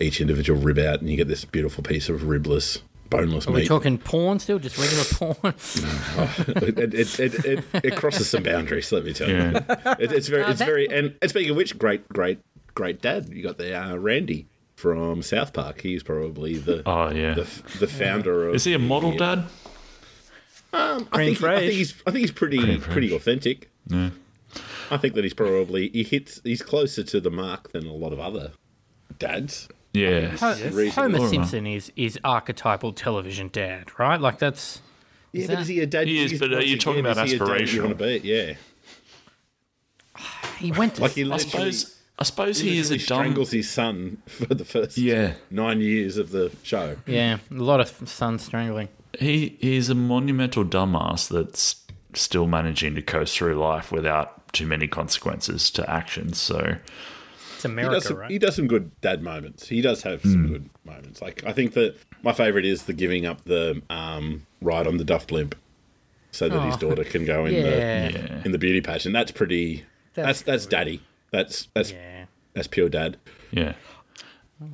each 0.00 0.20
individual 0.20 0.60
rib 0.60 0.78
out, 0.78 1.00
and 1.00 1.08
you 1.08 1.16
get 1.16 1.28
this 1.28 1.44
beautiful 1.44 1.82
piece 1.84 2.08
of 2.08 2.24
ribless, 2.24 2.78
boneless 3.08 3.46
Are 3.46 3.52
we 3.52 3.60
meat. 3.60 3.68
talking 3.68 3.98
porn 3.98 4.38
still? 4.40 4.58
Just 4.58 4.76
regular 4.76 5.04
porn? 5.36 5.54
it, 6.66 6.78
it, 6.94 7.20
it, 7.20 7.44
it, 7.44 7.64
it 7.84 7.96
crosses 7.96 8.28
some 8.28 8.42
boundaries. 8.42 8.90
Let 8.90 9.04
me 9.04 9.12
tell 9.12 9.28
you, 9.28 9.36
Yeah. 9.36 9.94
it, 10.00 10.10
it's 10.12 10.28
very, 10.28 10.42
it's 10.44 10.58
that- 10.58 10.66
very. 10.66 10.86
And, 10.90 11.14
and 11.22 11.30
speaking 11.30 11.50
of 11.50 11.56
which, 11.56 11.78
great, 11.78 12.08
great, 12.08 12.40
great 12.74 13.00
dad. 13.00 13.28
You 13.30 13.42
got 13.42 13.58
the 13.58 13.74
uh, 13.80 13.96
Randy 13.96 14.46
from 14.74 15.22
South 15.22 15.52
Park. 15.52 15.82
He's 15.82 16.02
probably 16.02 16.58
the 16.58 16.82
Oh 16.84 17.10
yeah. 17.12 17.34
the, 17.34 17.46
the 17.78 17.86
founder 17.86 18.48
of. 18.48 18.54
Is 18.56 18.64
he 18.64 18.72
a 18.74 18.78
model 18.80 19.16
dad? 19.16 19.44
Um, 20.74 21.06
I, 21.12 21.16
Cream 21.16 21.34
think, 21.34 21.42
I 21.44 21.46
fraiche. 21.54 21.58
think 21.60 21.72
he's 21.74 21.94
I 22.06 22.10
think 22.10 22.20
he's 22.22 22.30
pretty 22.32 22.58
Cream 22.58 22.80
pretty 22.80 23.10
fraiche. 23.10 23.14
authentic. 23.16 23.70
Yeah. 24.92 24.96
I 24.96 24.98
think 24.98 25.14
that 25.14 25.24
he's 25.24 25.34
probably 25.34 25.88
he 25.88 26.02
hits 26.04 26.40
he's 26.44 26.62
closer 26.62 27.02
to 27.02 27.20
the 27.20 27.30
mark 27.30 27.72
than 27.72 27.86
a 27.86 27.92
lot 27.92 28.12
of 28.12 28.20
other 28.20 28.52
dads. 29.18 29.68
Yeah. 29.94 30.28
Ho- 30.36 30.54
Reasonable. 30.70 30.90
Homer 31.18 31.28
Simpson 31.28 31.66
is 31.66 31.92
is 31.96 32.18
archetypal 32.24 32.92
television 32.92 33.48
dad, 33.52 33.98
right? 33.98 34.20
Like 34.20 34.38
that's 34.38 34.80
Yeah, 35.32 35.40
Is 35.42 35.46
but 35.48 35.54
that- 35.54 35.60
is 35.62 35.68
he 35.68 35.80
a 35.80 35.86
dad? 35.86 36.06
He 36.06 36.22
is, 36.22 36.30
he's- 36.32 36.40
but 36.40 36.52
are 36.52 36.56
once 36.56 36.66
you 36.66 36.78
talking 36.78 37.00
about 37.00 37.18
is 37.26 37.32
he 37.32 37.36
a 37.36 37.40
aspirational? 37.40 37.84
want 37.84 37.98
to 37.98 38.04
be? 38.04 38.28
Yeah, 38.28 38.54
he 40.58 40.72
went 40.72 40.96
to 40.96 41.02
like 41.02 41.12
he 41.12 41.30
I 41.30 41.36
suppose. 41.38 41.98
I 42.18 42.24
suppose 42.24 42.60
he 42.60 42.78
is 42.78 42.90
a 42.90 42.94
literally 42.94 42.98
dumb. 43.06 43.18
strangles 43.24 43.50
his 43.50 43.70
son 43.70 44.18
for 44.26 44.54
the 44.54 44.64
first 44.64 44.96
Yeah. 44.98 45.34
nine 45.50 45.80
years 45.80 46.18
of 46.18 46.30
the 46.30 46.52
show. 46.62 46.96
yeah, 47.06 47.38
a 47.50 47.54
lot 47.54 47.80
of 47.80 47.88
son 48.08 48.38
strangling. 48.38 48.88
He 49.18 49.56
he's 49.60 49.88
a 49.88 49.94
monumental 49.94 50.64
dumbass 50.64 51.28
that's 51.28 51.76
still 52.14 52.46
managing 52.46 52.94
to 52.94 53.02
coast 53.02 53.36
through 53.36 53.54
life 53.58 53.90
without 53.90 54.41
too 54.52 54.66
many 54.66 54.86
consequences 54.88 55.70
to 55.72 55.88
actions. 55.90 56.38
So 56.38 56.76
It's 57.54 57.62
He 57.62 57.68
America, 57.68 57.94
does, 57.94 58.04
some, 58.06 58.16
right? 58.16 58.30
he 58.30 58.38
does 58.38 58.56
some 58.56 58.66
good 58.66 58.90
dad 59.00 59.22
moments. 59.22 59.68
He 59.68 59.80
does 59.80 60.02
have 60.02 60.22
some 60.22 60.48
good 60.48 60.70
moments. 60.84 61.22
Like 61.22 61.42
I 61.44 61.52
think 61.52 61.74
that 61.74 61.96
my 62.22 62.32
favorite 62.32 62.64
is 62.64 62.84
the 62.84 62.92
giving 62.92 63.26
up 63.26 63.44
the 63.44 63.82
um, 63.90 64.46
ride 64.60 64.86
on 64.86 64.96
the 64.96 65.04
Duff 65.04 65.26
blimp, 65.26 65.54
so 66.30 66.48
that 66.48 66.60
his 66.66 66.74
Oh. 66.76 66.78
daughter 66.88 67.04
can 67.04 67.24
go 67.24 67.44
in 67.46 67.54
yeah, 67.54 67.62
the 67.62 68.18
yeah, 68.18 68.42
in 68.44 68.52
the 68.52 68.58
beauty 68.58 68.80
pageant. 68.80 69.12
That's 69.12 69.32
pretty. 69.32 69.84
That's 70.14 70.26
That's 70.26 70.42
that's, 70.42 70.66
daddy. 70.66 71.00
That's 71.30 71.68
that's 71.74 71.92
yeah. 71.92 72.26
that's 72.54 72.68
pure 72.68 72.88
dad. 72.90 73.16
yeah, 73.50 73.72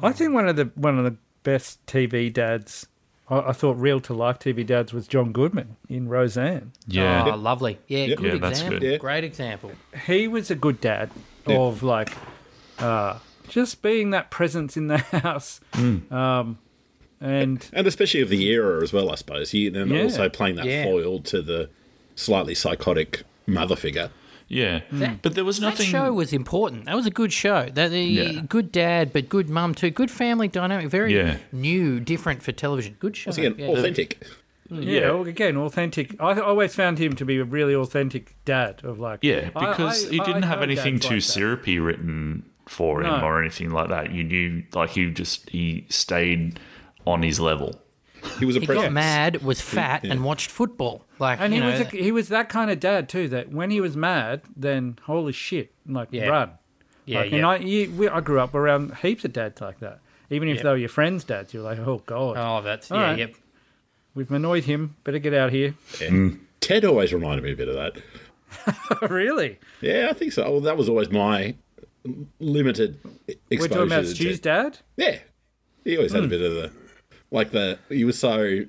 I 0.02 0.12
think 0.12 0.34
one 0.34 0.48
of 0.48 0.56
the 0.56 0.64
one 0.74 0.98
of 0.98 1.04
the 1.04 1.16
best 1.44 1.84
TV 1.86 2.32
dads. 2.32 2.86
I, 3.30 3.38
I 3.50 3.52
thought 3.52 3.76
real 3.76 4.00
to 4.00 4.14
life 4.14 4.38
TV 4.38 4.64
dads 4.66 4.92
was 4.92 5.06
John 5.08 5.32
Goodman 5.32 5.76
in 5.88 6.08
Roseanne. 6.08 6.72
yeah. 6.86 7.24
Oh, 7.32 7.36
lovely. 7.36 7.78
Yeah, 7.86 8.04
Yep. 8.06 8.18
good 8.18 8.32
Yeah, 8.34 8.38
that's 8.38 8.58
example. 8.60 8.80
good. 8.80 8.90
Yeah. 8.92 8.96
Great 8.98 9.24
example. 9.24 9.72
He 10.06 10.28
was 10.28 10.50
a 10.50 10.54
good 10.54 10.80
dad 10.80 11.10
Yeah. 11.46 11.58
of 11.58 11.82
like 11.82 12.12
uh, 12.78 13.18
just 13.48 13.82
being 13.82 14.10
that 14.10 14.30
presence 14.30 14.76
in 14.76 14.86
the 14.88 14.98
house. 15.22 15.60
Um, 15.74 16.58
and 17.20 17.68
and 17.72 17.86
especially 17.86 18.20
of 18.20 18.28
the 18.28 18.46
era 18.48 18.82
as 18.82 18.92
well, 18.92 19.10
I 19.10 19.16
suppose. 19.16 19.50
He 19.50 19.68
then 19.68 19.88
Yeah. 19.88 20.02
also 20.04 20.28
playing 20.28 20.56
that 20.56 20.66
Yeah. 20.66 20.84
foil 20.84 21.20
to 21.22 21.42
the 21.42 21.68
slightly 22.14 22.54
psychotic 22.54 23.22
mother 23.46 23.74
figure. 23.76 24.10
Yeah. 24.48 24.80
That- 24.92 25.10
mm. 25.10 25.18
But 25.22 25.34
there 25.34 25.44
was 25.44 25.60
nothing. 25.60 25.86
That 25.86 25.98
show 26.06 26.12
was 26.12 26.32
important. 26.32 26.86
That 26.86 26.96
was 26.96 27.06
a 27.06 27.10
good 27.10 27.32
show. 27.32 27.68
That 27.72 27.90
the 27.90 28.00
Yeah. 28.02 28.40
good 28.48 28.72
dad, 28.72 29.12
but 29.12 29.28
good 29.28 29.48
mum 29.48 29.74
too. 29.74 29.90
Good 29.90 30.10
family 30.10 30.48
dynamic. 30.48 30.88
Very 30.88 31.14
Yeah. 31.16 31.36
new, 31.52 32.00
different 32.00 32.42
for 32.42 32.52
television. 32.52 32.96
Good 32.98 33.16
show. 33.16 33.28
Once 33.28 33.38
again, 33.38 33.54
Yeah. 33.58 33.66
authentic. 33.68 34.22
Mm. 34.70 34.84
yeah, 34.84 35.10
well, 35.12 35.22
again, 35.26 35.56
authentic. 35.56 36.14
I 36.20 36.38
always 36.40 36.74
found 36.74 36.98
him 36.98 37.14
to 37.16 37.24
be 37.24 37.38
a 37.38 37.44
really 37.44 37.74
authentic 37.74 38.34
dad 38.44 38.80
of 38.84 38.98
like 38.98 39.20
yeah, 39.22 39.48
because 39.48 40.06
I- 40.06 40.10
he 40.10 40.18
didn't 40.18 40.44
I 40.44 40.48
have 40.48 40.58
know 40.58 40.64
anything 40.64 40.98
too 40.98 41.14
like 41.14 41.24
that. 41.24 41.32
syrupy 41.32 41.78
written 41.78 42.44
for 42.66 43.00
him 43.00 43.06
No. 43.06 43.20
or 43.26 43.40
anything 43.40 43.70
like 43.70 43.88
that. 43.88 44.12
You 44.12 44.24
knew, 44.24 44.62
like 44.74 44.90
he 44.90 45.06
just 45.10 45.48
he 45.48 45.86
stayed 45.88 46.60
on 47.06 47.22
his 47.22 47.40
level. 47.40 47.80
He 48.38 48.44
was 48.44 48.56
a 48.56 48.60
He 48.60 48.66
presence. 48.66 48.86
got 48.86 48.92
mad, 48.92 49.42
was 49.42 49.60
fat, 49.60 50.04
and 50.04 50.24
watched 50.24 50.50
football. 50.50 51.04
Like 51.18 51.40
And 51.40 51.52
you 51.54 51.60
he 51.62 51.66
know, 51.66 51.72
was 51.78 51.80
a, 51.80 51.96
he 51.96 52.12
was 52.12 52.28
that 52.28 52.48
kind 52.48 52.70
of 52.70 52.78
dad 52.80 53.08
too. 53.08 53.28
That 53.28 53.50
when 53.50 53.70
he 53.70 53.80
was 53.80 53.96
mad, 53.96 54.42
then 54.56 54.98
holy 55.02 55.32
shit, 55.32 55.72
like 55.86 56.08
Yeah. 56.10 56.26
run. 56.28 56.50
yeah, 57.04 57.20
Like, 57.20 57.30
yeah. 57.30 57.36
And 57.38 57.46
I, 57.46 57.56
you, 57.56 57.90
we, 57.92 58.08
I 58.08 58.20
grew 58.20 58.40
up 58.40 58.54
around 58.54 58.96
heaps 58.98 59.24
of 59.24 59.32
dads 59.32 59.60
like 59.60 59.80
that. 59.80 60.00
Even 60.30 60.48
if 60.48 60.58
Yeah. 60.58 60.62
they 60.64 60.68
were 60.70 60.76
your 60.76 60.88
friends' 60.90 61.24
dads, 61.24 61.52
you're 61.54 61.62
like, 61.62 61.78
oh 61.78 62.02
god, 62.06 62.36
oh, 62.38 62.62
that's 62.62 62.90
All 62.90 62.98
yeah, 62.98 63.04
right. 63.04 63.18
yep. 63.18 63.34
we've 64.14 64.30
annoyed 64.30 64.64
him. 64.64 64.94
Better 65.04 65.18
get 65.18 65.34
out 65.34 65.50
here. 65.52 65.74
Yeah. 66.00 66.08
Mm. 66.08 66.38
Ted 66.60 66.84
always 66.84 67.12
reminded 67.14 67.44
me 67.44 67.52
a 67.52 67.56
bit 67.56 67.68
of 67.68 67.74
that. 67.76 69.10
really? 69.10 69.58
Yeah, 69.80 70.08
I 70.10 70.12
think 70.12 70.32
so. 70.32 70.42
Well, 70.50 70.60
that 70.60 70.76
was 70.76 70.88
always 70.88 71.10
my 71.10 71.54
limited 72.40 72.98
We're 73.04 73.34
exposure. 73.50 73.68
talking 73.74 73.86
about 73.86 74.00
to 74.04 74.14
Stu's 74.14 74.40
Ted. 74.40 74.72
dad. 74.72 74.78
Yeah, 74.96 75.18
he 75.84 75.96
always 75.96 76.12
had 76.12 76.20
a 76.20 76.24
hmm. 76.24 76.30
bit 76.30 76.40
of 76.42 76.52
the 76.54 76.70
Like 77.30 77.50
the 77.50 77.78
he 77.88 78.04
was 78.04 78.18
so 78.18 78.60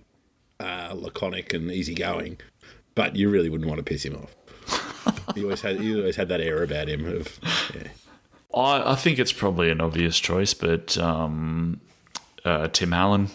uh, 0.59 0.93
laconic 0.95 1.53
and 1.53 1.71
easygoing, 1.71 2.37
but 2.95 3.15
you 3.15 3.29
really 3.29 3.49
wouldn't 3.49 3.69
want 3.69 3.79
to 3.79 3.83
piss 3.83 4.03
him 4.03 4.15
off. 4.15 4.35
he 5.35 5.43
always 5.43 5.61
had 5.61 5.79
he 5.79 5.95
always 5.95 6.15
had 6.15 6.29
that 6.29 6.41
air 6.41 6.63
about 6.63 6.89
him 6.89 7.05
of 7.05 7.39
yeah. 7.75 7.87
I, 8.53 8.93
I 8.93 8.95
think 8.95 9.19
it's 9.19 9.31
probably 9.31 9.69
an 9.69 9.79
obvious 9.79 10.19
choice, 10.19 10.53
but 10.53 10.97
um, 10.97 11.79
uh, 12.43 12.67
Tim 12.69 12.93
Allen. 12.93 13.29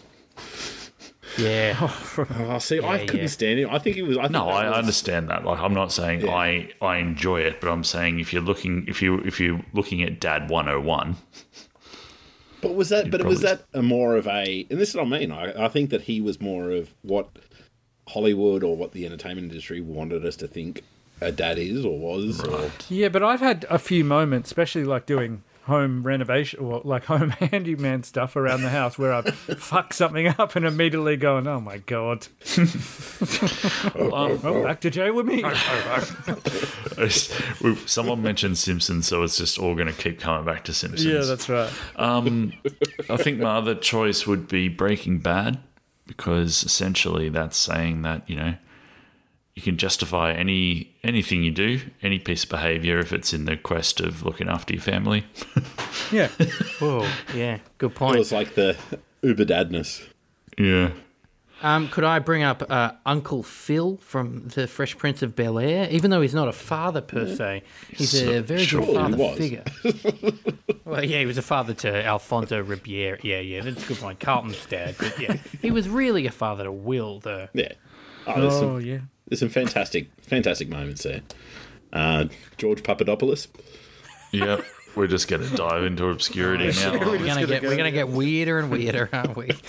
Yeah. 1.38 1.90
Oh, 2.16 2.58
see, 2.58 2.80
I 2.80 2.98
couldn't 3.06 3.22
yeah. 3.22 3.26
stand 3.26 3.58
him. 3.58 3.70
I 3.70 3.78
think 3.80 3.96
it 3.96 4.02
was. 4.02 4.16
I 4.16 4.22
think 4.22 4.32
No, 4.32 4.46
that 4.46 4.54
I 4.54 4.68
was- 4.68 4.78
understand 4.78 5.30
that. 5.30 5.44
Like, 5.44 5.58
I'm 5.58 5.74
not 5.74 5.90
saying 5.90 6.20
Yeah. 6.20 6.32
I 6.32 6.68
I 6.80 6.98
enjoy 6.98 7.40
it, 7.40 7.60
but 7.60 7.70
I'm 7.70 7.82
saying 7.82 8.20
if 8.20 8.32
you're 8.32 8.42
looking 8.42 8.84
if 8.86 9.02
you 9.02 9.18
if 9.20 9.40
you're 9.40 9.60
looking 9.72 10.02
at 10.04 10.20
Dad 10.20 10.48
101, 10.48 11.16
But 12.64 12.74
was 12.74 12.88
that? 12.88 13.10
But 13.10 13.20
it 13.20 13.26
was 13.26 13.40
that 13.42 13.62
a 13.72 13.82
more 13.82 14.16
of 14.16 14.26
a? 14.26 14.66
And 14.70 14.80
this 14.80 14.90
is 14.90 14.96
what 14.96 15.06
I 15.06 15.08
mean. 15.08 15.30
I, 15.30 15.66
I 15.66 15.68
think 15.68 15.90
that 15.90 16.02
he 16.02 16.20
was 16.20 16.40
more 16.40 16.70
of 16.70 16.94
what 17.02 17.28
Hollywood 18.08 18.64
or 18.64 18.76
what 18.76 18.92
the 18.92 19.06
entertainment 19.06 19.50
industry 19.50 19.80
wanted 19.80 20.24
us 20.24 20.36
to 20.36 20.48
think 20.48 20.82
a 21.20 21.30
dad 21.30 21.58
is 21.58 21.84
or 21.84 21.98
was. 21.98 22.42
Or, 22.44 22.70
Yeah, 22.88 23.08
but 23.08 23.22
I've 23.22 23.40
had 23.40 23.66
a 23.70 23.78
few 23.78 24.04
moments, 24.04 24.48
especially 24.48 24.84
like 24.84 25.06
doing 25.06 25.42
home 25.64 26.02
renovation 26.02 26.60
or 26.60 26.80
like 26.84 27.04
home 27.06 27.30
handyman 27.30 28.02
stuff 28.02 28.36
around 28.36 28.62
the 28.62 28.68
house 28.68 28.98
where 28.98 29.12
I've 29.12 29.34
fucked 29.34 29.94
something 29.94 30.26
up 30.26 30.56
and 30.56 30.66
immediately 30.66 31.16
going, 31.16 31.46
oh 31.46 31.60
my 31.60 31.78
God. 31.78 32.26
oh, 33.94 34.62
back 34.62 34.80
to 34.82 34.90
Jay 34.90 35.10
with 35.10 35.26
me. 35.26 35.42
someone 37.86 38.22
mentioned 38.22 38.58
Simpsons, 38.58 39.06
so 39.06 39.22
it's 39.22 39.36
just 39.36 39.58
all 39.58 39.74
going 39.74 39.86
to 39.86 39.92
keep 39.92 40.20
coming 40.20 40.44
back 40.44 40.64
to 40.64 40.74
Simpsons. 40.74 41.04
yeah, 41.04 41.22
that's 41.22 41.48
right. 41.48 41.72
Um, 41.96 42.52
I 43.08 43.16
think 43.16 43.38
my 43.38 43.56
other 43.56 43.74
choice 43.74 44.26
would 44.26 44.48
be 44.48 44.68
Breaking 44.68 45.18
Bad 45.18 45.58
because 46.06 46.62
essentially 46.64 47.28
that's 47.30 47.56
saying 47.56 48.02
that 48.02 48.28
you 48.28 48.36
know 48.36 48.54
you 49.54 49.62
can 49.62 49.76
justify 49.76 50.32
any 50.32 50.94
anything 51.02 51.42
you 51.44 51.50
do, 51.50 51.80
any 52.02 52.18
piece 52.18 52.44
of 52.44 52.50
behaviour 52.50 52.98
if 52.98 53.12
it's 53.12 53.32
in 53.32 53.44
the 53.44 53.56
quest 53.56 54.00
of 54.00 54.22
looking 54.24 54.48
after 54.48 54.74
your 54.74 54.82
family. 54.82 55.24
Yeah. 56.12 56.28
Whoa. 56.80 57.08
Yeah. 57.34 57.58
Good 57.78 57.94
point. 57.94 58.16
it 58.16 58.18
was 58.18 58.30
like 58.32 58.54
the 58.54 58.76
uber 59.22 59.44
dadness. 59.44 60.06
Yeah. 60.58 60.90
Um, 61.62 61.88
could 61.88 62.04
I 62.04 62.18
bring 62.18 62.42
up 62.42 62.62
uh, 62.68 62.92
Uncle 63.06 63.42
Phil 63.42 63.96
from 63.98 64.48
The 64.48 64.66
Fresh 64.66 64.98
Prince 64.98 65.22
of 65.22 65.34
Bel 65.34 65.58
Air? 65.58 65.88
Even 65.90 66.10
though 66.10 66.20
he's 66.20 66.34
not 66.34 66.46
a 66.48 66.52
father 66.52 67.00
per 67.00 67.34
se, 67.34 67.62
he's 67.90 68.14
a 68.22 68.40
very 68.42 68.64
surely 68.64 68.86
good 68.86 68.92
he 68.92 69.00
father 69.00 69.16
was. 69.16 69.38
figure. 69.38 69.64
well, 70.84 71.04
yeah, 71.04 71.20
he 71.20 71.26
was 71.26 71.38
a 71.38 71.42
father 71.42 71.72
to 71.74 72.04
Alfonso 72.04 72.60
Ribeiro. 72.62 73.16
Yeah, 73.22 73.40
yeah, 73.40 73.62
that's 73.62 73.82
a 73.84 73.86
good 73.88 73.98
point. 73.98 74.20
Carlton's 74.20 74.64
dad. 74.66 74.96
But 74.98 75.18
yeah, 75.18 75.36
he 75.62 75.70
was 75.70 75.88
really 75.88 76.26
a 76.26 76.30
father 76.32 76.64
to 76.64 76.72
Will, 76.72 77.20
though. 77.20 77.48
Yeah. 77.54 77.72
Oh, 78.26 78.32
Oh, 78.36 78.50
some, 78.50 78.80
yeah. 78.82 78.98
There's 79.34 79.40
some 79.40 79.48
fantastic, 79.48 80.06
fantastic 80.22 80.68
moments 80.68 81.02
there. 81.02 81.22
Uh, 81.92 82.26
George 82.56 82.84
Papadopoulos. 82.84 83.48
Yep. 84.32 84.64
We're 84.94 85.08
just 85.08 85.26
going 85.26 85.42
to 85.48 85.56
dive 85.56 85.82
into 85.82 86.06
obscurity 86.06 86.70
now. 86.80 86.92
We're 86.92 87.18
gonna 87.18 87.46
get 87.46 87.62
we're 87.62 87.76
gonna 87.76 87.90
get 87.90 88.08
weirder 88.10 88.60
and 88.60 88.70
weirder, 88.70 89.08
aren't 89.12 89.36
we? 89.36 89.50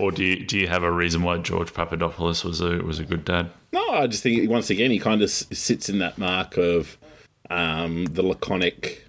Or 0.00 0.10
do 0.10 0.24
you, 0.24 0.46
do 0.46 0.58
you 0.58 0.66
have 0.66 0.82
a 0.82 0.90
reason 0.90 1.22
why 1.22 1.36
George 1.38 1.74
Papadopoulos 1.74 2.42
was 2.42 2.62
a 2.62 2.78
was 2.78 2.98
a 2.98 3.04
good 3.04 3.22
dad? 3.24 3.50
No, 3.70 3.86
I 3.90 4.06
just 4.06 4.22
think 4.22 4.48
once 4.48 4.70
again 4.70 4.90
he 4.90 4.98
kind 4.98 5.20
of 5.22 5.28
s- 5.28 5.44
sits 5.52 5.90
in 5.90 5.98
that 5.98 6.16
mark 6.16 6.56
of 6.56 6.96
um, 7.50 8.06
the 8.06 8.22
laconic 8.22 9.06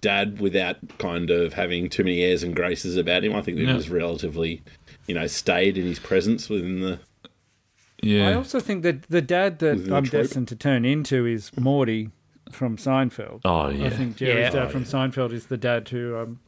dad 0.00 0.38
without 0.40 0.76
kind 0.98 1.30
of 1.30 1.52
having 1.54 1.88
too 1.88 2.04
many 2.04 2.22
airs 2.22 2.44
and 2.44 2.54
graces 2.54 2.96
about 2.96 3.24
him. 3.24 3.34
I 3.34 3.42
think 3.42 3.56
that 3.56 3.64
Yeah. 3.64 3.70
he 3.72 3.76
was 3.76 3.90
relatively, 3.90 4.62
you 5.08 5.16
know, 5.16 5.26
stayed 5.26 5.76
in 5.76 5.84
his 5.84 5.98
presence 5.98 6.48
within 6.48 6.80
the. 6.80 7.00
Yeah. 8.02 8.28
I 8.28 8.34
also 8.34 8.60
think 8.60 8.82
that 8.84 9.02
the 9.08 9.22
dad 9.22 9.58
that 9.60 9.72
I'm 9.92 10.04
trope. 10.04 10.22
destined 10.22 10.48
to 10.48 10.56
turn 10.56 10.84
into 10.84 11.26
is 11.26 11.50
Morty 11.56 12.10
from 12.52 12.76
Seinfeld. 12.76 13.40
oh 13.44 13.68
yeah. 13.68 13.86
I 13.86 13.90
think 13.90 14.16
Jerry's 14.16 14.36
Yeah. 14.36 14.50
dad 14.50 14.66
Oh, 14.66 14.68
from 14.70 14.82
yeah. 14.82 14.86
Seinfeld 14.88 15.32
is 15.32 15.46
the 15.46 15.56
dad 15.56 15.88
who 15.88 16.14
I'm 16.16 16.38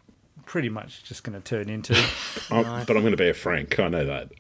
pretty 0.47 0.69
much 0.69 1.05
just 1.05 1.23
going 1.25 1.41
to 1.41 1.45
turn 1.45 1.69
into. 1.69 1.95
Oh, 2.53 2.63
But 2.87 2.97
I'm 2.97 3.03
going 3.03 3.13
to 3.13 3.17
be 3.17 3.29
a 3.29 3.35
Frank. 3.35 3.79
I 3.79 3.89
know 3.89 4.05
that. 4.07 4.31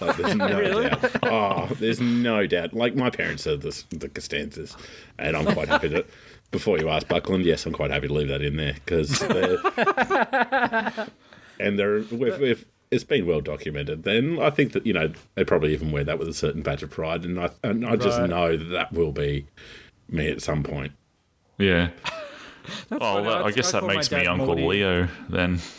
Like, 0.00 0.16
there's 0.16 0.34
no 0.36 0.82
doubt. 0.88 1.10
Oh, 1.24 1.66
there's 1.80 2.00
no 2.00 2.46
doubt. 2.46 2.74
Like 2.74 2.94
my 2.94 3.10
parents 3.10 3.46
are 3.46 3.56
the, 3.56 3.82
the 3.90 4.08
Costanzas, 4.08 4.76
and 5.18 5.36
I'm 5.36 5.46
quite 5.52 5.68
happy 5.68 5.88
to. 5.88 6.04
Before 6.52 6.78
you 6.78 6.88
ask 6.90 7.08
Buckland, 7.08 7.44
yes, 7.44 7.66
I'm 7.66 7.72
quite 7.72 7.90
happy 7.90 8.06
to 8.06 8.12
leave 8.14 8.28
that 8.28 8.40
in 8.42 8.56
there 8.56 8.74
because 8.74 9.18
they're 9.18 9.58
and 11.58 11.76
they're 11.78 11.96
if, 11.96 12.12
if 12.12 12.64
it's 12.90 13.04
been 13.04 13.26
well 13.26 13.40
documented. 13.40 14.02
Then 14.04 14.38
I 14.40 14.50
think 14.50 14.72
that 14.72 14.86
you 14.86 14.92
know 14.92 15.12
they 15.34 15.44
probably 15.44 15.72
even 15.72 15.90
wear 15.92 16.04
that 16.04 16.18
with 16.18 16.28
a 16.28 16.34
certain 16.34 16.62
badge 16.62 16.82
of 16.82 16.90
pride, 16.90 17.24
and 17.24 17.38
I 17.40 17.50
and 17.62 17.84
I 17.86 17.96
just 17.96 18.18
Right. 18.20 18.30
know 18.30 18.56
that 18.56 18.64
that 18.70 18.92
will 18.92 19.12
be 19.12 19.46
me 20.08 20.28
at 20.30 20.40
some 20.42 20.62
point. 20.62 20.92
Yeah. 21.58 21.90
oh, 22.92 22.98
funny. 22.98 23.24
that, 23.24 23.36
I 23.42 23.44
I- 23.44 23.50
guess 23.52 23.72
I 23.74 23.80
that 23.80 23.86
makes 23.86 24.10
me 24.10 24.26
Uncle 24.26 24.46
Morty. 24.56 24.62
Leo 24.84 25.08
then. 25.28 25.60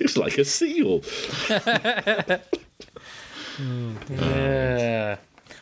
It's 0.00 0.16
like 0.16 0.38
a 0.38 0.44
seal. 0.44 1.02
Yeah. 4.10 5.16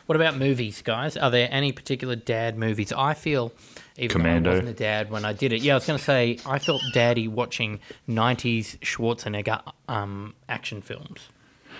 What 0.07 0.15
about 0.15 0.37
movies, 0.37 0.81
guys? 0.81 1.15
Are 1.17 1.29
there 1.29 1.47
any 1.51 1.71
particular 1.71 2.15
dad 2.15 2.57
movies? 2.57 2.91
I 2.93 3.13
feel, 3.13 3.51
even 3.97 4.09
Commando. 4.09 4.49
though 4.49 4.55
I 4.55 4.59
wasn't 4.59 4.75
a 4.75 4.79
dad 4.79 5.11
when 5.11 5.25
I 5.25 5.33
did 5.33 5.53
it. 5.53 5.61
Yeah, 5.61 5.73
I 5.73 5.75
was 5.75 5.85
going 5.85 5.99
to 5.99 6.03
say 6.05 6.39
I 6.45 6.59
felt 6.59 6.81
daddy 6.93 7.27
watching 7.27 7.79
'90s 8.09 8.77
Schwarzenegger 8.79 9.61
um, 9.87 10.33
action 10.49 10.81
films. 10.81 11.29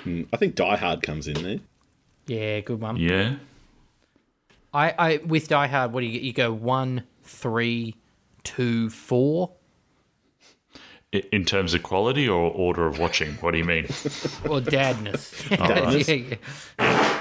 I 0.05 0.37
think 0.37 0.55
Die 0.55 0.75
Hard 0.77 1.01
comes 1.03 1.27
in 1.27 1.43
there. 1.43 1.59
Yeah, 2.27 2.59
good 2.61 2.81
one. 2.81 2.97
Yeah. 2.97 3.35
I, 4.73 4.93
I 4.97 5.17
with 5.25 5.47
Die 5.47 5.67
Hard, 5.67 5.93
what 5.93 6.01
do 6.01 6.07
you 6.07 6.13
get? 6.13 6.21
You 6.21 6.33
go 6.33 6.53
one, 6.53 7.03
three, 7.23 7.95
two, 8.43 8.89
four, 8.89 9.51
In 11.31 11.43
terms 11.45 11.73
of 11.73 11.83
quality 11.83 12.27
or 12.27 12.49
order 12.51 12.87
of 12.87 12.97
watching, 12.97 13.33
what 13.35 13.51
do 13.51 13.57
you 13.57 13.65
mean? 13.65 13.85
or 14.45 14.61
dadness. 14.61 15.33
Dadness? 15.49 16.07
yeah, 16.29 16.37
yeah. 16.79 17.20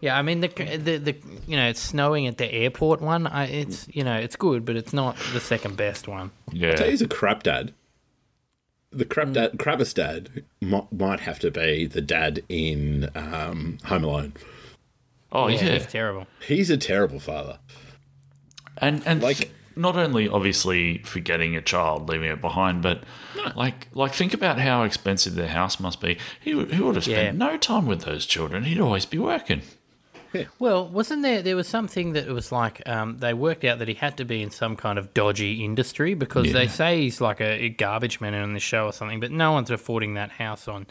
Yeah, 0.00 0.16
I 0.16 0.22
mean 0.22 0.40
the, 0.40 0.48
the 0.48 0.96
the 0.98 1.16
you 1.48 1.56
know 1.56 1.68
it's 1.68 1.80
snowing 1.80 2.26
at 2.28 2.38
the 2.38 2.50
airport 2.52 3.00
one. 3.00 3.26
I, 3.26 3.46
it's 3.46 3.88
you 3.88 4.04
know 4.04 4.16
it's 4.16 4.36
good, 4.36 4.64
but 4.64 4.76
it's 4.76 4.92
not 4.92 5.16
the 5.32 5.40
second 5.40 5.76
best 5.76 6.06
one. 6.06 6.30
Tell 6.50 6.58
you 6.58 6.68
Yeah. 6.68 6.84
he's 6.84 7.02
a 7.02 7.08
crap 7.08 7.42
dad. 7.42 7.72
The 8.90 9.04
crap 9.04 9.32
dad, 9.32 9.52
crappest 9.58 9.94
dad, 9.96 10.44
might, 10.62 10.90
might 10.92 11.20
have 11.20 11.38
to 11.40 11.50
be 11.50 11.84
the 11.86 12.00
dad 12.00 12.42
in 12.48 13.10
um, 13.14 13.78
Home 13.84 14.04
Alone. 14.04 14.32
Oh 15.32 15.48
Yeah, 15.48 15.56
yeah. 15.64 15.72
it's 15.72 15.92
terrible. 15.92 16.26
He's 16.46 16.70
a 16.70 16.76
terrible 16.78 17.20
father. 17.20 17.58
And 18.78 19.02
and 19.06 19.22
Like- 19.22 19.38
like 19.40 19.50
not 19.76 19.96
only 19.96 20.28
obviously 20.28 20.98
forgetting 21.04 21.54
a 21.54 21.60
child, 21.60 22.08
leaving 22.08 22.30
it 22.30 22.40
behind, 22.40 22.82
but 22.82 23.02
like 23.56 23.88
like 23.94 24.14
think 24.14 24.32
about 24.32 24.58
how 24.58 24.84
expensive 24.84 25.34
their 25.34 25.48
house 25.48 25.78
must 25.80 26.00
be. 26.00 26.16
He 26.40 26.54
would- 26.54 26.72
he 26.72 26.80
would 26.80 26.94
have 26.94 27.04
spent 27.04 27.38
Yeah. 27.38 27.46
no 27.46 27.56
time 27.58 27.86
with 27.86 28.02
those 28.02 28.26
children. 28.26 28.64
He'd 28.64 28.80
always 28.80 29.04
be 29.06 29.18
working. 29.18 29.62
Well, 30.58 30.88
wasn't 30.88 31.22
there? 31.22 31.42
There 31.42 31.56
was 31.56 31.68
something 31.68 32.12
that 32.12 32.26
it 32.26 32.32
was 32.32 32.52
like 32.52 32.86
um, 32.86 33.18
they 33.18 33.34
worked 33.34 33.64
out 33.64 33.78
that 33.78 33.88
he 33.88 33.94
had 33.94 34.16
to 34.18 34.24
be 34.24 34.42
in 34.42 34.50
some 34.50 34.76
kind 34.76 34.98
of 34.98 35.14
dodgy 35.14 35.64
industry 35.64 36.14
because 36.14 36.52
they 36.52 36.66
say 36.68 37.02
he's 37.02 37.20
like 37.20 37.40
a, 37.40 37.64
a 37.64 37.68
garbage 37.68 38.20
man 38.20 38.34
on 38.34 38.52
the 38.52 38.60
show 38.60 38.86
or 38.86 38.92
something, 38.92 39.20
but 39.20 39.30
no 39.30 39.52
one's 39.52 39.70
affording 39.70 40.14
that 40.14 40.30
house 40.30 40.68
on 40.68 40.86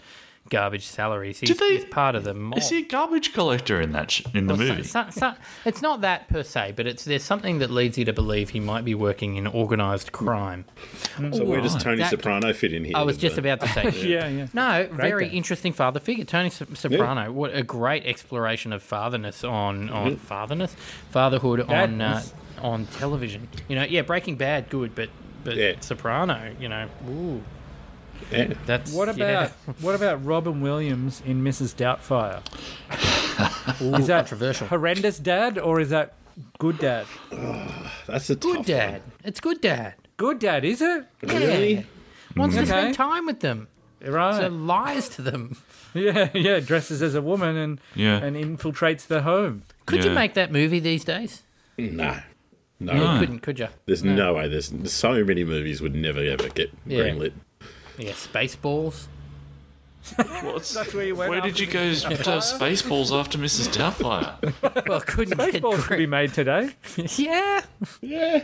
garbage 0.49 0.85
salaries. 0.85 1.39
He's, 1.39 1.55
they- 1.57 1.75
he's 1.75 1.85
part 1.85 2.15
of 2.15 2.23
the 2.23 2.33
mob. 2.33 2.57
Is 2.57 2.69
he 2.69 2.79
a 2.79 2.81
garbage 2.83 3.33
collector 3.33 3.79
in 3.81 3.91
that 3.93 4.11
sh- 4.11 4.23
in 4.33 4.47
the 4.47 4.55
Well, 4.55 4.67
movie? 4.67 4.83
so- 4.83 5.05
so- 5.11 5.33
it's 5.65 5.81
not 5.81 6.01
that 6.01 6.27
per 6.29 6.43
se, 6.43 6.73
but 6.75 6.87
it's 6.87 7.03
there's 7.05 7.23
something 7.23 7.59
that 7.59 7.69
leads 7.71 7.97
you 7.97 8.05
to 8.05 8.13
believe 8.13 8.49
he 8.49 8.59
might 8.59 8.85
be 8.85 8.95
working 8.95 9.35
in 9.35 9.47
organised 9.47 10.11
crime. 10.11 10.65
So 11.31 11.43
where 11.45 11.61
does. 11.61 11.75
Tony 11.75 11.97
That- 11.97 12.09
Soprano 12.11 12.53
fit 12.53 12.73
in 12.73 12.83
here? 12.85 12.93
I 12.95 13.03
was 13.03 13.17
just 13.17 13.35
the- 13.35 13.41
about 13.41 13.59
to 13.61 13.67
say. 13.69 13.89
yeah, 14.07 14.27
yeah. 14.27 14.47
No, 14.53 14.87
very 14.91 15.25
dad. 15.25 15.33
interesting 15.35 15.73
father 15.73 15.99
figure. 15.99 16.25
Tony 16.25 16.49
So- 16.49 16.65
Soprano. 16.73 17.31
What 17.31 17.55
a 17.55 17.63
great 17.63 18.05
exploration 18.05 18.73
of 18.73 18.81
fatherness 18.83 19.43
on 19.43 19.89
on 19.89 20.15
fatherness, 20.17 20.75
fatherhood 21.11 21.61
on 21.61 22.01
uh, 22.01 22.23
on 22.61 22.85
television. 22.87 23.47
You 23.67 23.75
know, 23.75 23.83
yeah, 23.83 24.01
Breaking 24.01 24.35
Bad, 24.35 24.69
good, 24.69 24.95
but 24.95 25.09
but 25.43 25.55
Yeah. 25.55 25.73
Soprano. 25.79 26.51
You 26.59 26.69
know, 26.69 26.87
ooh, 27.09 27.41
Yeah. 28.31 28.53
that's 28.65 28.91
What 28.91 29.09
about 29.09 29.19
yeah. 29.67 29.73
what 29.81 29.95
about 29.95 30.23
Robin 30.25 30.61
Williams 30.61 31.21
in 31.25 31.43
Mrs. 31.43 31.73
Doubtfire? 31.75 32.41
Ooh, 33.81 33.95
Is 33.95 34.07
that 34.07 34.21
controversial? 34.27 34.67
horrendous 34.67 35.19
dad 35.19 35.57
or 35.57 35.79
is 35.79 35.89
that 35.89 36.13
good 36.57 36.77
dad? 36.79 37.05
That's 38.07 38.29
a 38.29 38.35
Good 38.35 38.57
tough 38.57 38.65
dad. 38.65 39.01
It's 39.23 39.39
good 39.39 39.61
dad. 39.61 39.95
Good 40.17 40.39
dad, 40.39 40.65
is 40.65 40.81
it? 40.81 41.05
Really? 41.21 41.73
Yeah. 41.75 41.83
Wants 42.35 42.55
to 42.55 42.63
mm. 42.63 42.67
spend 42.67 42.93
time 42.95 43.25
with 43.25 43.39
them. 43.41 43.67
Right. 44.01 44.35
So 44.41 44.47
lies 44.47 45.09
to 45.09 45.21
them. 45.21 45.57
yeah, 45.93 46.29
yeah. 46.33 46.59
Dresses 46.59 47.01
as 47.01 47.15
a 47.15 47.21
woman 47.21 47.55
and 47.57 47.81
Yeah. 47.95 48.17
and 48.17 48.35
infiltrates 48.35 49.07
the 49.07 49.21
home. 49.23 49.63
Could 49.85 50.03
you 50.03 50.11
make 50.11 50.33
that 50.35 50.51
movie 50.51 50.79
these 50.79 51.03
days? 51.03 51.43
No. 51.77 52.17
No, 52.79 52.93
You 52.93 53.19
couldn't, 53.19 53.39
could 53.39 53.57
you? 53.57 53.67
there's 53.87 54.03
no. 54.03 54.35
way. 54.35 54.47
There's 54.47 54.71
so 54.91 55.23
many 55.23 55.43
movies 55.43 55.81
would 55.81 55.95
never 55.95 56.19
ever 56.23 56.49
get 56.49 56.69
Yeah. 56.85 56.99
greenlit. 57.05 57.33
Yeah, 57.97 58.11
Spaceballs. 58.11 59.07
What's, 60.43 60.73
That's 60.73 60.93
where 60.93 61.05
you 61.05 61.15
went 61.15 61.29
where 61.31 61.41
did 61.41 61.59
you 61.59 61.65
go 61.67 61.93
to 61.93 62.07
Spaceballs 62.39 63.11
after 63.11 63.37
Mrs. 63.37 63.67
Doubtfire? 63.75 64.87
Well, 64.87 65.01
couldn't 65.01 65.37
get 65.37 65.53
Baseballs 65.61 65.83
could 65.85 65.97
be 65.97 66.05
made 66.05 66.33
today. 66.33 66.69
Yeah. 67.17 67.61
Yeah, 68.01 68.43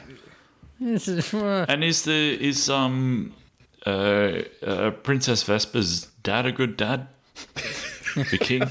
This 0.79 1.07
is- 1.07 1.33
uh, 1.33 1.65
and 1.69 1.83
is 1.83 2.03
the 2.03 2.37
is 2.43 2.69
um 2.69 3.33
uh, 3.85 4.41
uh 4.65 4.91
Princess 4.91 5.43
Vespa's 5.43 6.07
dad 6.23 6.45
a 6.45 6.51
good 6.51 6.75
dad? 6.75 7.07
the 8.15 8.37
king. 8.39 8.61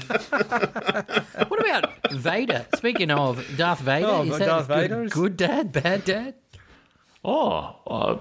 What 1.47 1.59
about 1.67 2.11
Vader? 2.11 2.67
Speaking 2.75 3.09
of 3.11 3.43
Darth 3.57 3.79
Vader, 3.79 4.05
Oh, 4.07 4.21
is 4.23 4.37
that 4.37 4.45
Darth 4.45 4.67
good, 4.67 4.75
Vader's- 4.77 5.13
good 5.13 5.37
dad, 5.37 5.71
bad 5.71 6.05
dad? 6.05 6.35
Oh, 7.25 7.75
uh, 7.87 8.17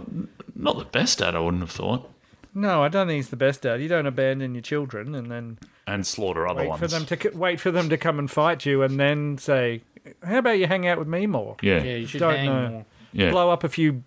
not 0.54 0.78
the 0.78 0.84
best 0.84 1.18
dad. 1.18 1.34
I 1.34 1.40
wouldn't 1.40 1.62
have 1.62 1.70
thought. 1.72 2.08
No, 2.54 2.82
I 2.82 2.88
don't 2.88 3.06
think 3.06 3.16
he's 3.16 3.30
the 3.30 3.36
best 3.36 3.62
dad. 3.62 3.80
You 3.80 3.88
don't 3.88 4.06
abandon 4.06 4.54
your 4.54 4.62
children 4.62 5.14
and 5.14 5.30
then 5.30 5.58
And 5.86 6.06
slaughter 6.06 6.46
other 6.46 6.60
wait 6.60 6.68
ones. 6.68 6.80
for 6.80 6.86
them 6.88 7.06
to 7.06 7.30
wait 7.36 7.60
for 7.60 7.70
them 7.70 7.88
to 7.88 7.96
come 7.96 8.18
and 8.18 8.30
fight 8.30 8.66
you, 8.66 8.82
and 8.82 9.00
then 9.00 9.38
say, 9.38 9.82
"How 10.22 10.38
about 10.38 10.58
you 10.58 10.66
hang 10.66 10.86
out 10.86 10.98
with 10.98 11.08
me 11.08 11.26
more? 11.26 11.56
yeah, 11.62 11.82
Yeah, 11.82 11.96
you 11.96 12.06
should 12.06 12.20
Don't 12.20 12.34
hang 12.36 12.46
know. 12.46 12.68
more. 12.68 12.84
yeah. 13.12 13.30
Blow 13.30 13.48
up 13.50 13.64
a 13.64 13.68
few, 13.70 14.02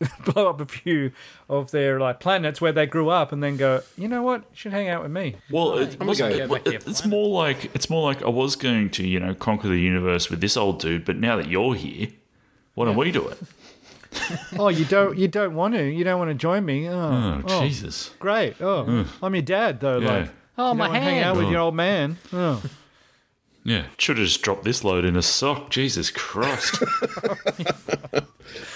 blow 0.24 0.50
up 0.50 0.60
a 0.60 0.66
few 0.66 1.12
of 1.48 1.70
their 1.70 1.98
like 2.00 2.18
planets 2.20 2.60
where 2.60 2.72
they 2.72 2.86
grew 2.86 3.08
up, 3.08 3.30
and 3.32 3.40
then 3.42 3.56
go. 3.56 3.82
You 3.96 4.08
know 4.08 4.22
what? 4.22 4.40
You 4.40 4.46
should 4.56 4.72
hang 4.72 4.88
out 4.88 5.02
with 5.04 5.12
me. 5.12 5.36
Well, 5.50 5.78
it, 5.78 5.96
gonna 5.98 6.08
wasn't- 6.08 6.36
go 6.36 6.44
it- 6.44 6.50
back 6.50 6.64
to 6.64 6.70
your 6.72 6.80
it's 6.86 7.00
planet. 7.02 7.06
more 7.18 7.28
like 7.28 7.64
it's 7.74 7.88
more 7.88 8.02
like 8.02 8.22
I 8.22 8.28
was 8.28 8.56
going 8.56 8.90
to, 8.90 9.06
you 9.06 9.20
know, 9.20 9.32
conquer 9.34 9.68
the 9.68 9.78
universe 9.80 10.28
with 10.28 10.40
this 10.40 10.56
old 10.56 10.80
dude, 10.80 11.04
but 11.04 11.16
now 11.16 11.36
that 11.36 11.48
you're 11.48 11.74
here, 11.74 12.08
why 12.74 12.86
don't 12.86 12.96
we 12.96 13.10
do 13.12 13.26
it? 13.28 13.38
oh, 14.58 14.68
you 14.68 14.84
don't 14.84 15.16
you 15.16 15.28
don't 15.28 15.54
want 15.54 15.74
to? 15.74 15.82
You 15.84 16.04
don't 16.04 16.18
want 16.18 16.30
to 16.30 16.34
join 16.34 16.64
me? 16.64 16.88
Oh, 16.88 17.42
Oh, 17.46 17.60
Jesus! 17.62 18.10
great. 18.18 18.60
Oh, 18.60 19.06
I'm 19.22 19.34
your 19.34 19.42
dad 19.42 19.80
though. 19.80 19.98
Yeah. 19.98 20.08
Like, 20.20 20.30
Oh, 20.58 20.72
you 20.72 20.78
my 20.78 20.84
don't 20.86 20.92
wanna 20.94 21.04
hang 21.04 21.14
hand. 21.16 21.24
out 21.26 21.36
with 21.36 21.46
Oh. 21.46 21.50
your 21.50 21.60
old 21.60 21.74
man. 21.74 22.16
Oh, 22.32 22.62
Yeah, 23.64 23.86
should 23.98 24.16
have 24.18 24.26
just 24.28 24.42
dropped 24.42 24.62
this 24.64 24.84
load 24.84 25.04
in 25.04 25.16
a 25.16 25.22
sock. 25.22 25.70
Jesus 25.70 26.10
Christ! 26.10 26.76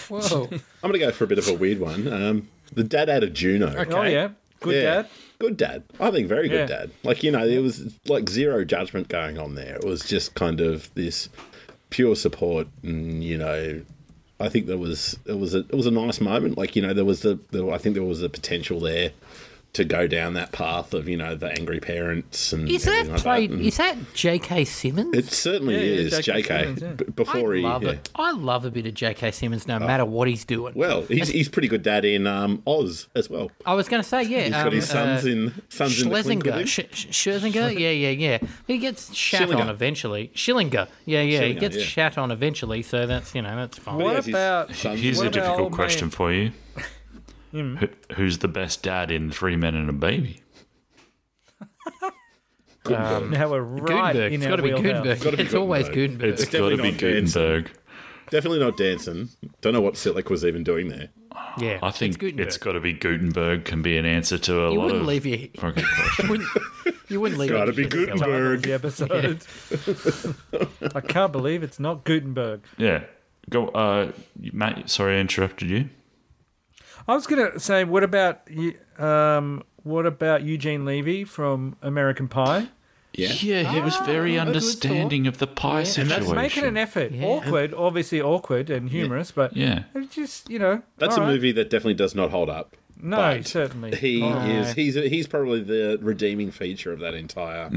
Whoa. 0.08 0.48
I'm 0.50 0.60
gonna 0.90 0.98
go 0.98 1.10
for 1.12 1.24
a 1.24 1.26
bit 1.26 1.38
of 1.38 1.48
a 1.48 1.54
weird 1.54 1.78
one. 1.78 2.08
Um, 2.12 2.48
the 2.72 2.84
dad 2.84 3.08
out 3.08 3.22
of 3.22 3.32
Juno. 3.32 3.68
Okay. 3.68 3.94
oh 3.94 4.02
yeah, 4.02 4.28
good 4.60 4.74
Yeah. 4.74 4.82
dad. 4.94 5.08
Good 5.38 5.56
dad. 5.56 5.84
I 5.98 6.10
think 6.10 6.28
very 6.28 6.48
good 6.48 6.68
Yeah. 6.68 6.76
dad. 6.78 6.90
Like, 7.02 7.22
you 7.22 7.30
know, 7.30 7.48
there 7.48 7.62
was 7.62 7.94
like 8.08 8.28
zero 8.28 8.64
judgment 8.64 9.08
going 9.08 9.38
on 9.38 9.54
there. 9.54 9.76
It 9.76 9.84
was 9.84 10.04
just 10.04 10.34
kind 10.34 10.60
of 10.60 10.92
this 10.94 11.28
pure 11.88 12.14
support 12.14 12.66
and, 12.82 13.24
you 13.24 13.38
know, 13.38 13.80
I 14.40 14.48
think 14.48 14.66
there 14.66 14.78
was 14.78 15.18
it 15.26 15.38
was 15.38 15.54
a 15.54 15.58
it 15.58 15.74
was 15.74 15.86
a 15.86 15.90
nice 15.90 16.20
moment. 16.20 16.56
Like, 16.56 16.74
you 16.74 16.82
know, 16.82 16.94
there 16.94 17.04
was 17.04 17.20
the, 17.20 17.38
the 17.50 17.68
I 17.70 17.78
think 17.78 17.94
there 17.94 18.04
was 18.04 18.20
the 18.20 18.28
potential 18.28 18.80
there 18.80 19.12
to 19.72 19.84
go 19.84 20.08
down 20.08 20.34
that 20.34 20.50
path 20.50 20.92
of, 20.94 21.08
you 21.08 21.16
know, 21.16 21.36
the 21.36 21.46
angry 21.52 21.78
parents 21.78 22.52
and 22.52 22.68
Is 22.68 22.84
that 22.86 23.06
like 23.06 23.20
played? 23.20 23.50
and 23.52 23.60
Is 23.62 23.76
that 23.76 23.96
J.K. 24.14 24.64
Simmons? 24.64 25.16
it 25.16 25.26
certainly 25.26 25.74
Yeah, 25.76 25.80
yeah, 25.82 26.00
is 26.18 26.18
J.K. 26.18 26.42
JK. 26.42 26.58
Simmons, 26.62 26.82
yeah. 26.82 26.92
b- 26.94 27.04
before 27.14 27.52
I 27.52 27.56
he 27.58 27.62
love 27.62 27.82
yeah. 27.84 27.90
it. 27.90 28.10
I 28.16 28.32
love 28.32 28.64
a 28.64 28.70
bit 28.72 28.86
of 28.86 28.94
J.K. 28.94 29.30
Simmons, 29.30 29.68
no 29.68 29.78
matter 29.78 30.04
what 30.04 30.26
he's 30.26 30.44
doing. 30.44 30.72
Well, 30.74 31.02
he's 31.02 31.28
he's 31.28 31.48
pretty 31.48 31.68
good 31.68 31.84
dad 31.84 32.04
in 32.04 32.26
um, 32.26 32.62
Oz 32.66 33.06
as 33.14 33.30
well. 33.30 33.52
I 33.64 33.74
was 33.74 33.88
going 33.88 34.02
to 34.02 34.08
say, 34.08 34.24
yeah, 34.24 34.40
He's 34.46 34.54
um, 34.54 34.64
got 34.64 34.72
his 34.72 34.88
sons 34.88 35.24
uh, 35.24 35.28
in 35.28 35.62
sons 35.68 36.02
in 36.02 36.08
the 36.08 36.14
Schlesinger, 36.16 36.52
him. 36.52 36.66
Sch- 36.66 36.80
Sch- 36.92 37.26
yeah, 37.44 37.68
yeah, 37.70 38.10
yeah. 38.10 38.38
He 38.66 38.78
gets 38.78 39.14
shat 39.14 39.48
Schillinger. 39.48 39.60
on 39.60 39.68
eventually. 39.68 40.32
Schillinger, 40.34 40.88
yeah, 41.06 41.20
yeah. 41.22 41.42
he 41.42 41.54
gets 41.54 41.76
yeah. 41.76 41.82
shat 41.84 42.18
on 42.18 42.32
eventually, 42.32 42.82
so 42.82 43.06
that's 43.06 43.34
you 43.36 43.42
know 43.42 43.54
that's 43.54 43.78
fine. 43.78 43.98
What 43.98 44.14
Yes, 44.14 44.26
about- 44.28 44.74
sons- 44.74 45.00
Here's 45.00 45.18
What 45.18 45.28
a 45.28 45.30
difficult 45.30 45.72
question 45.72 46.06
man? 46.06 46.10
for 46.10 46.32
you: 46.32 46.50
Who, 47.52 47.88
Who's 48.14 48.38
the 48.38 48.48
best 48.48 48.82
dad 48.82 49.10
in 49.10 49.30
Three 49.30 49.56
Men 49.56 49.74
and 49.74 49.88
a 49.90 49.92
Baby? 49.92 50.42
now 52.88 53.50
we're 53.50 53.60
right 53.60 54.14
Guttenberg. 54.14 54.32
in 54.32 54.42
It's 54.42 54.46
our 54.46 54.50
got 54.50 54.56
to 54.56 54.62
be 54.62 54.72
wheelhouse. 54.72 54.82
Guttenberg. 54.82 55.20
Gotta 55.22 55.36
be 55.36 55.42
It's 55.42 55.54
always 55.54 55.88
Guttenberg. 55.88 56.18
Guttenberg. 56.18 56.30
It's 56.32 56.44
got 56.44 56.50
to 56.50 56.76
definitely 56.76 56.76
be 56.76 56.90
not 56.92 56.98
Danson. 57.00 57.42
Guttenberg. 57.42 57.70
Definitely 58.30 58.58
not 58.60 58.76
Danson. 58.76 59.28
Don't 59.60 59.72
know 59.72 59.80
what 59.80 59.94
Selleck 59.94 60.30
was 60.30 60.44
even 60.44 60.62
doing 60.62 60.88
there. 60.88 61.08
yeah, 61.58 61.78
I 61.82 61.90
think 61.90 62.22
it's 62.22 62.38
it's 62.38 62.56
got 62.58 62.72
to 62.72 62.80
be 62.80 62.92
Guttenberg. 62.92 63.64
Can 63.64 63.82
be 63.82 63.96
an 63.98 64.06
answer 64.06 64.38
to 64.38 64.66
a 64.66 64.72
you 64.72 64.78
lot 64.78 64.84
wouldn't 64.84 65.00
of 65.02 65.06
leave 65.08 65.26
your, 65.26 65.38
fucking 65.56 65.84
questions. 65.84 66.18
you 66.18 66.28
wouldn't, 66.30 66.48
leave 66.54 67.10
you 67.10 67.20
wouldn't 67.20 67.40
leave. 67.40 67.50
Gotta 67.50 67.72
be 67.72 67.82
shit 67.82 67.90
to 67.90 68.06
go. 68.06 68.16
Guttenberg. 68.16 68.62
the 68.62 68.72
episode. 68.72 69.44
I 70.94 71.00
can't 71.00 71.32
believe 71.32 71.62
it's 71.64 71.80
not 71.80 72.04
Guttenberg. 72.04 72.62
Yeah. 72.78 73.02
Go, 73.48 73.68
uh, 73.68 74.12
Matt. 74.52 74.88
Sorry, 74.90 75.16
I 75.16 75.20
interrupted 75.20 75.68
you. 75.68 75.88
I 77.10 77.14
was 77.14 77.26
gonna 77.26 77.58
say, 77.58 77.84
what 77.84 78.04
about 78.04 78.42
um, 78.98 79.62
what 79.82 80.06
about 80.06 80.42
Eugene 80.42 80.84
Levy 80.84 81.24
from 81.24 81.76
American 81.82 82.28
Pie? 82.28 82.68
Yeah. 83.12 83.32
Yeah, 83.40 83.72
he 83.72 83.80
was 83.80 83.96
very 84.06 84.38
Ah, 84.38 84.42
understanding 84.42 85.26
of 85.26 85.38
the 85.38 85.48
pie 85.48 85.82
situation. 85.82 86.36
Making 86.36 86.64
an 86.64 86.76
effort, 86.76 87.10
Yeah. 87.10 87.26
awkward, 87.26 87.74
obviously 87.74 88.20
awkward 88.22 88.70
and 88.70 88.88
humorous, 88.88 89.32
but 89.32 89.56
Yeah. 89.56 89.82
just 90.12 90.48
you 90.48 90.60
know, 90.60 90.82
That's 90.98 91.16
a 91.16 91.20
right. 91.20 91.26
movie 91.26 91.50
that 91.52 91.70
definitely 91.70 91.94
does 91.94 92.14
not 92.14 92.30
hold 92.30 92.48
up. 92.48 92.76
No, 93.02 93.40
certainly 93.42 93.96
He 93.96 94.22
Oh. 94.22 94.38
is 94.46 94.74
he's 94.74 94.94
he's 94.94 95.26
probably 95.26 95.60
the 95.62 95.98
redeeming 96.00 96.52
feature 96.52 96.92
of 96.92 97.00
that 97.00 97.14
entire 97.14 97.68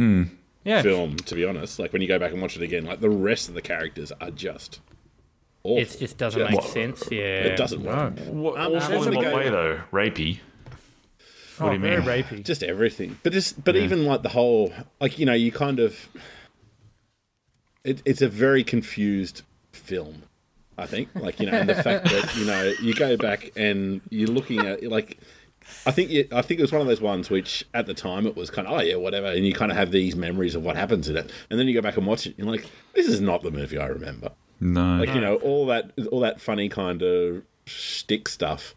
yeah. 0.63 0.81
film, 0.83 1.15
to 1.15 1.33
be 1.33 1.43
honest. 1.45 1.79
Like 1.79 1.91
when 1.93 2.03
you 2.03 2.07
go 2.07 2.19
back 2.19 2.31
and 2.33 2.39
watch 2.41 2.55
it 2.55 2.61
again, 2.61 2.85
like 2.85 2.99
the 3.01 3.09
rest 3.09 3.49
of 3.49 3.55
the 3.55 3.61
characters 3.63 4.11
are 4.21 4.29
just 4.31 4.81
awful. 5.63 5.77
It 5.77 5.95
just 5.99 6.17
doesn't 6.17 6.39
Just- 6.39 6.51
make 6.51 6.61
sense. 6.71 7.03
Yeah, 7.11 7.19
It 7.45 7.57
doesn't 7.57 7.83
work. 7.83 8.17
What, 8.19 8.59
Um, 8.59 8.73
awful 8.75 9.03
in 9.07 9.13
a 9.13 9.17
what 9.17 9.33
way, 9.35 9.49
though? 9.49 9.81
Rapey. 9.91 10.39
Oh, 11.59 11.65
What 11.65 11.69
do 11.69 11.75
you 11.75 11.81
very 11.81 11.97
mean? 11.97 12.23
rapey. 12.23 12.43
Just 12.43 12.63
everything. 12.63 13.17
But 13.23 13.31
just 13.33 13.63
but 13.63 13.75
even 13.75 14.05
like 14.05 14.23
the 14.23 14.29
whole 14.29 14.73
like, 14.99 15.19
you 15.19 15.25
know, 15.25 15.33
you 15.33 15.51
kind 15.51 15.79
of 15.79 16.09
it, 17.83 18.01
it's 18.05 18.21
a 18.21 18.29
very 18.29 18.63
confused 18.63 19.41
film. 19.71 20.23
I 20.77 20.87
think, 20.87 21.09
like 21.13 21.39
you 21.39 21.45
know, 21.51 21.57
and 21.59 21.69
the 21.69 21.75
fact 21.75 22.05
that 22.09 22.35
you 22.35 22.45
know 22.45 22.73
you 22.81 22.95
go 22.95 23.15
back 23.17 23.51
and 23.55 24.01
you're 24.09 24.27
looking 24.29 24.65
at 24.65 24.81
like, 24.83 25.19
I 25.85 25.91
think 25.91 26.09
you, 26.09 26.27
I 26.31 26.41
think 26.41 26.59
it 26.59 26.63
was 26.63 26.71
one 26.71 26.81
of 26.81 26.87
those 26.87 27.01
ones 27.01 27.29
which 27.29 27.63
at 27.75 27.85
the 27.85 27.93
time 27.93 28.25
it 28.25 28.35
was 28.35 28.49
kind 28.49 28.67
of 28.67 28.73
oh 28.73 28.81
yeah 28.81 28.95
whatever, 28.95 29.27
and 29.27 29.45
you 29.45 29.53
kind 29.53 29.71
of 29.71 29.77
have 29.77 29.91
these 29.91 30.15
memories 30.15 30.55
of 30.55 30.63
what 30.63 30.75
happens 30.75 31.07
in 31.09 31.15
it, 31.17 31.31
and 31.51 31.59
then 31.59 31.67
you 31.67 31.75
go 31.75 31.81
back 31.81 31.97
and 31.97 32.07
watch 32.07 32.25
it, 32.25 32.29
and 32.37 32.39
you're 32.47 32.55
like, 32.55 32.65
this 32.95 33.07
is 33.07 33.21
not 33.21 33.43
the 33.43 33.51
movie 33.51 33.77
I 33.77 33.85
remember. 33.85 34.31
No. 34.63 34.97
Like 34.97 35.13
you 35.13 35.19
know, 35.21 35.35
all 35.37 35.65
that 35.67 35.91
all 36.11 36.21
that 36.21 36.39
funny 36.39 36.69
kind 36.69 37.01
of 37.01 37.43
shtick 37.65 38.29
stuff 38.29 38.75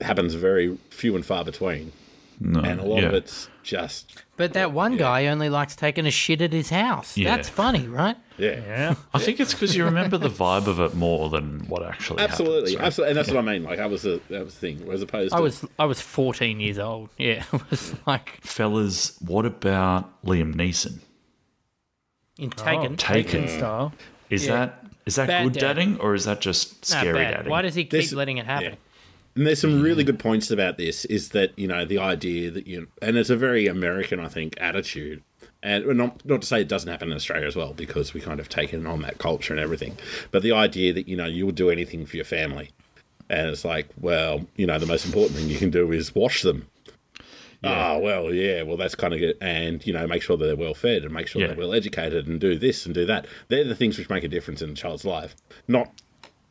happens 0.00 0.34
very 0.34 0.78
few 0.90 1.14
and 1.14 1.24
far 1.24 1.44
between, 1.44 1.92
no. 2.40 2.60
and 2.60 2.80
a 2.80 2.84
lot 2.84 3.02
yeah. 3.02 3.08
of 3.08 3.14
it's 3.14 3.48
just 3.62 4.22
But 4.36 4.52
that 4.54 4.72
one 4.72 4.96
guy 4.96 5.26
only 5.26 5.48
likes 5.50 5.76
taking 5.76 6.06
a 6.06 6.10
shit 6.10 6.40
at 6.40 6.52
his 6.52 6.70
house. 6.70 7.16
Yeah. 7.16 7.36
That's 7.36 7.48
funny, 7.50 7.86
right? 7.86 8.16
yeah. 8.38 8.60
Yeah, 8.66 8.94
I 9.12 9.18
think 9.18 9.40
it's 9.40 9.52
because 9.52 9.76
you 9.76 9.84
remember 9.84 10.16
the 10.16 10.28
vibe 10.28 10.66
of 10.68 10.80
it 10.80 10.94
more 10.94 11.28
than 11.28 11.66
what 11.68 11.82
actually 11.82 12.20
Absolutely, 12.22 12.72
happens. 12.72 12.76
right? 12.76 12.86
absolutely, 12.86 13.10
and 13.10 13.18
that's 13.18 13.28
what 13.30 13.38
I 13.38 13.52
mean. 13.52 13.62
Like, 13.64 13.78
I 13.78 13.86
was 13.86 14.02
the 14.02 14.20
that 14.30 14.44
was 14.44 14.54
the 14.54 14.60
thing, 14.60 14.90
as 14.90 15.02
opposed 15.02 15.32
to 15.32 15.36
I 15.36 15.40
was 15.40 15.64
I 15.78 15.84
was 15.84 16.00
14 16.00 16.60
years 16.60 16.78
old. 16.78 17.10
Yeah, 17.18 17.44
it 17.52 17.70
was 17.70 17.94
like 18.06 18.38
Fellas, 18.42 19.18
what 19.20 19.44
about 19.44 20.22
Liam 20.24 20.54
Neeson? 20.54 21.00
in 22.38 22.50
Taken. 22.50 22.92
Oh, 22.92 22.96
Taken. 22.96 23.48
style. 23.48 23.92
Is 24.30 24.46
Yeah. 24.46 24.66
that 24.66 24.85
is 25.06 25.14
that 25.16 25.28
Bad 25.28 25.44
good 25.44 25.52
dad. 25.54 25.60
dadding 25.60 26.00
or 26.00 26.14
is 26.14 26.24
that 26.24 26.40
just 26.40 26.84
scary 26.84 27.12
bad. 27.14 27.30
dadding? 27.32 27.50
Why 27.50 27.62
does 27.62 27.74
he 27.74 27.84
keep 27.84 27.90
This- 27.92 28.12
letting 28.12 28.38
it 28.38 28.46
happen? 28.46 28.70
yeah. 28.72 28.74
And 29.36 29.46
there's 29.46 29.60
some 29.60 29.82
really 29.82 30.02
good 30.02 30.18
points 30.18 30.50
about 30.50 30.78
this. 30.78 31.04
Is 31.04 31.28
that 31.30 31.52
you 31.58 31.68
know 31.68 31.84
the 31.84 31.98
idea 31.98 32.50
that 32.50 32.66
you 32.66 32.88
and 33.02 33.18
it's 33.18 33.28
a 33.30 33.36
very 33.36 33.66
American, 33.66 34.18
I 34.18 34.28
think, 34.28 34.54
attitude. 34.58 35.22
And 35.62 35.84
not 35.96 36.24
not 36.24 36.40
to 36.42 36.46
say 36.46 36.60
it 36.62 36.68
doesn't 36.68 36.88
happen 36.90 37.10
in 37.10 37.16
Australia 37.16 37.46
as 37.46 37.54
well, 37.54 37.74
because 37.74 38.14
we 38.14 38.20
kind 38.22 38.40
of 38.40 38.48
taken 38.48 38.86
on 38.86 39.02
that 39.02 39.18
culture 39.18 39.52
and 39.52 39.60
everything. 39.60 39.98
But 40.30 40.42
the 40.42 40.52
idea 40.52 40.92
that 40.94 41.06
you 41.06 41.16
know 41.16 41.26
you'll 41.26 41.50
do 41.52 41.68
anything 41.70 42.06
for 42.06 42.16
your 42.16 42.24
family, 42.24 42.70
and 43.28 43.48
it's 43.48 43.64
like, 43.64 43.88
well, 44.00 44.46
you 44.56 44.66
know, 44.66 44.78
the 44.78 44.86
most 44.86 45.04
important 45.04 45.38
thing 45.38 45.50
you 45.50 45.58
can 45.58 45.70
do 45.70 45.92
is 45.92 46.14
wash 46.14 46.40
them. 46.42 46.66
Ah, 47.64 47.96
well, 47.98 48.32
yeah, 48.32 48.62
well, 48.62 48.76
that's 48.76 48.94
kind 48.94 49.12
of 49.14 49.20
good. 49.20 49.36
And, 49.40 49.84
you 49.86 49.92
know, 49.92 50.06
make 50.06 50.22
sure 50.22 50.36
that 50.36 50.44
they're 50.46 50.56
well 50.56 50.74
fed 50.74 51.02
and 51.04 51.12
make 51.12 51.26
sure 51.26 51.40
Yeah. 51.40 51.48
they're 51.48 51.56
well 51.56 51.72
educated 51.74 52.26
and 52.26 52.40
do 52.40 52.56
this 52.58 52.86
and 52.86 52.94
do 52.94 53.06
that. 53.06 53.26
They're 53.48 53.64
the 53.64 53.74
things 53.74 53.98
which 53.98 54.08
make 54.10 54.24
a 54.24 54.28
difference 54.28 54.62
in 54.62 54.70
a 54.70 54.74
child's 54.74 55.04
life, 55.04 55.34
not 55.66 55.90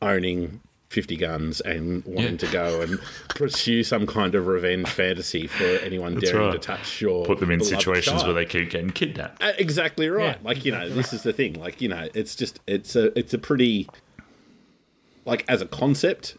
owning 0.01 0.61
50 0.89 1.15
guns 1.17 1.61
and 1.61 2.03
wanting 2.05 2.33
Yeah. 2.33 2.37
to 2.37 2.47
go 2.47 2.81
and 2.81 2.99
pursue 3.29 3.83
some 3.83 4.05
kind 4.05 4.35
of 4.35 4.47
revenge 4.47 4.87
fantasy 4.89 5.47
for 5.47 5.63
anyone 5.63 6.15
That's 6.15 6.31
daring 6.31 6.47
right. 6.47 6.53
to 6.53 6.59
touch 6.59 7.01
your. 7.01 7.25
Put 7.25 7.39
them 7.39 7.51
in 7.51 7.61
situations 7.63 8.21
child. 8.21 8.25
where 8.27 8.33
they 8.35 8.45
keep 8.45 8.69
getting 8.69 8.91
kidnapped. 8.91 9.41
Exactly 9.59 10.07
right. 10.09 10.37
Yeah. 10.41 10.47
Like 10.47 10.63
you 10.65 10.71
know, 10.71 10.87
this 10.89 11.11
is 11.11 11.23
the 11.23 11.33
thing. 11.33 11.53
Like 11.53 11.81
you 11.81 11.89
know, 11.89 12.07
it's 12.13 12.35
just 12.35 12.59
it's 12.67 12.95
a 12.95 13.17
it's 13.17 13.33
a 13.33 13.37
pretty 13.37 13.87
like 15.25 15.43
as 15.47 15.61
a 15.61 15.65
concept, 15.65 16.37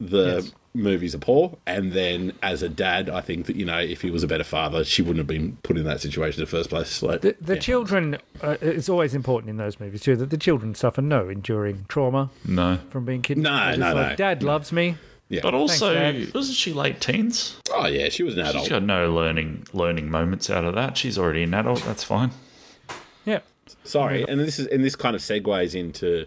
the 0.00 0.50
movies 0.74 1.14
are 1.14 1.18
poor, 1.18 1.56
and 1.66 1.92
then 1.92 2.32
as 2.42 2.62
a 2.62 2.68
dad, 2.68 3.08
I 3.08 3.20
think 3.20 3.46
that 3.46 3.56
you 3.56 3.64
know 3.64 3.78
if 3.78 4.02
he 4.02 4.10
was 4.10 4.22
a 4.22 4.26
better 4.26 4.44
father, 4.44 4.84
she 4.84 5.02
wouldn't 5.02 5.18
have 5.18 5.26
been 5.26 5.56
put 5.62 5.76
in 5.78 5.84
that 5.84 6.00
situation 6.00 6.40
in 6.40 6.44
the 6.44 6.50
first 6.50 6.68
place. 6.70 6.88
So, 6.90 7.08
The, 7.18 7.36
the 7.40 7.54
yeah. 7.54 7.60
children, 7.60 8.18
uh, 8.42 8.56
it's 8.60 8.88
always 8.88 9.14
important 9.14 9.50
in 9.50 9.56
those 9.56 9.78
movies 9.80 10.00
too 10.02 10.16
that 10.16 10.30
the 10.30 10.36
children 10.38 10.74
suffer 10.74 11.00
no 11.02 11.28
enduring 11.28 11.86
trauma 11.88 12.30
No. 12.44 12.78
from 12.90 13.04
being 13.04 13.22
kidnapped. 13.22 13.78
No, 13.78 13.84
They're 13.86 13.94
no, 13.94 14.00
like, 14.00 14.10
no. 14.10 14.16
Dad 14.16 14.42
loves 14.42 14.72
me. 14.72 14.96
yeah. 15.28 15.40
But 15.42 15.54
also, 15.54 15.94
Dad. 15.94 16.34
wasn't 16.34 16.56
she 16.56 16.72
late 16.72 17.00
teens? 17.00 17.56
oh 17.72 17.86
yeah, 17.86 18.08
she 18.08 18.22
was 18.22 18.36
an 18.36 18.44
She's 18.46 18.54
adult. 18.54 18.68
got 18.70 18.82
no 18.82 19.12
learning 19.14 19.66
learning 19.72 20.10
moments 20.10 20.50
out 20.50 20.64
of 20.64 20.74
that. 20.74 20.96
She's 20.96 21.16
already 21.18 21.44
an 21.44 21.54
adult. 21.54 21.82
That's 21.84 22.02
fine. 22.04 22.30
Yeah. 23.24 23.40
Sorry, 23.84 24.24
and 24.28 24.40
this 24.40 24.58
is 24.58 24.66
and 24.66 24.84
this 24.84 24.96
kind 24.96 25.14
of 25.16 25.22
segues 25.22 25.74
into 25.74 26.26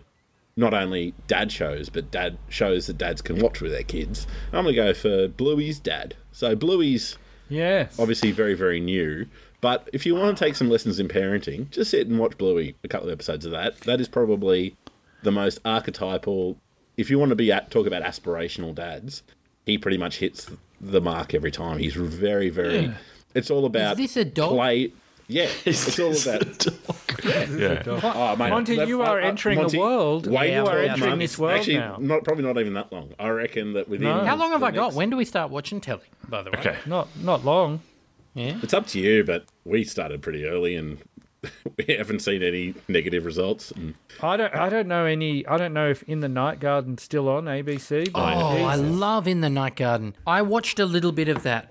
not 0.58 0.74
only 0.74 1.14
dad 1.28 1.52
shows, 1.52 1.88
but 1.88 2.12
dad 2.12 2.38
shows 2.50 2.88
that 2.88 2.98
dads 2.98 3.22
can 3.22 3.40
watch 3.40 3.62
with 3.62 3.72
their 3.72 3.84
kids. 3.84 4.28
I'm 4.52 4.66
gonna 4.66 4.74
go 4.76 4.94
for 4.94 5.28
Bluey's 5.30 5.80
dad. 5.80 6.16
So 6.34 6.56
Bluey's 6.56 7.18
Yes. 7.50 7.98
obviously 7.98 8.32
very 8.32 8.54
very 8.56 8.80
new, 8.82 9.28
but 9.62 9.88
if 9.94 10.06
you 10.06 10.16
want 10.16 10.38
to 10.38 10.44
take 10.44 10.56
some 10.56 10.70
lessons 10.70 11.00
in 11.00 11.08
parenting, 11.08 11.70
just 11.70 11.92
sit 11.92 12.08
and 12.08 12.20
watch 12.20 12.38
Bluey. 12.38 12.76
A 12.84 12.88
couple 12.90 13.08
of 13.08 13.14
episodes 13.14 13.46
of 13.46 13.52
that. 13.54 13.78
That 13.82 14.02
is 14.02 14.08
probably 14.10 14.76
the 15.24 15.32
most 15.32 15.60
archetypal. 15.64 16.58
If 16.98 17.10
you 17.10 17.20
want 17.20 17.30
to 17.30 17.36
be 17.36 17.52
at, 17.52 17.70
talk 17.72 17.86
about 17.88 18.02
aspirational 18.04 18.74
dads, 18.76 19.24
he 19.66 19.78
pretty 19.78 19.98
much 19.98 20.18
hits 20.18 20.50
the 20.82 21.00
mark 21.02 21.34
every 21.34 21.52
time. 21.52 21.78
He's 21.78 21.94
very 21.96 22.50
very. 22.50 22.92
It's 23.36 23.52
all 23.52 23.66
about 23.66 24.00
is 24.00 24.14
this 24.14 24.18
a 24.18 24.26
dog? 24.26 24.50
play. 24.52 24.92
Yeah, 25.30 25.50
it's 25.66 26.00
all 26.00 26.12
about. 26.16 26.66
Yeah. 27.26 27.84
Oh, 27.86 28.36
mate, 28.38 28.50
Monty, 28.50 28.78
that- 28.78 28.88
you 28.88 29.02
are 29.02 29.20
uh, 29.20 29.26
uh, 29.26 29.28
entering 29.28 29.60
a 29.60 29.68
world. 29.78 30.26
Wait 30.28 30.54
you 30.54 30.62
are 30.62 30.66
12 30.66 30.90
entering 30.92 31.10
months. 31.10 31.24
this 31.24 31.38
world 31.38 31.58
Actually, 31.60 31.78
now. 31.80 31.98
not 32.00 32.24
probably 32.24 32.46
not 32.46 32.58
even 32.58 32.74
that 32.76 32.92
long. 32.94 33.14
I 33.20 33.28
reckon 33.30 33.74
that 33.74 33.90
within. 33.90 34.08
No. 34.08 34.24
How 34.24 34.38
long 34.38 34.52
have 34.52 34.62
the 34.62 34.68
I 34.68 34.72
got? 34.72 34.84
next- 34.86 34.96
When 34.96 35.10
do 35.10 35.18
we 35.18 35.26
start 35.26 35.52
watching 35.52 35.82
telly? 35.82 36.04
By 36.30 36.44
the 36.44 36.52
way. 36.52 36.60
Okay. 36.60 36.78
Not 36.86 37.10
not 37.22 37.44
long. 37.44 37.82
Yeah. 38.36 38.58
It's 38.64 38.74
up 38.74 38.88
to 38.88 39.00
you, 39.02 39.24
but 39.26 39.46
we 39.66 39.84
started 39.84 40.22
pretty 40.22 40.46
early 40.46 40.76
and 40.76 41.00
we 41.78 41.96
haven't 41.96 42.20
seen 42.22 42.42
any 42.42 42.76
negative 42.88 43.26
results. 43.26 43.72
And 43.72 43.96
I 44.22 44.38
don't 44.38 44.54
I 44.56 44.70
don't 44.70 44.88
know 44.88 45.04
any. 45.06 45.46
I 45.46 45.58
don't 45.58 45.74
know 45.74 45.90
if 45.90 46.04
In 46.04 46.22
the 46.22 46.30
Night 46.30 46.60
Garden's 46.62 47.04
still 47.04 47.28
on 47.28 47.46
ABC. 47.46 48.14
But 48.14 48.20
Oh, 48.22 48.66
I 48.66 48.78
Jesus. 48.78 48.96
love 48.96 49.28
In 49.28 49.42
the 49.42 49.50
Night 49.50 49.76
Garden. 49.76 50.16
I 50.26 50.42
watched 50.42 50.80
a 50.80 50.86
little 50.86 51.12
bit 51.12 51.28
of 51.28 51.44
that. 51.44 51.70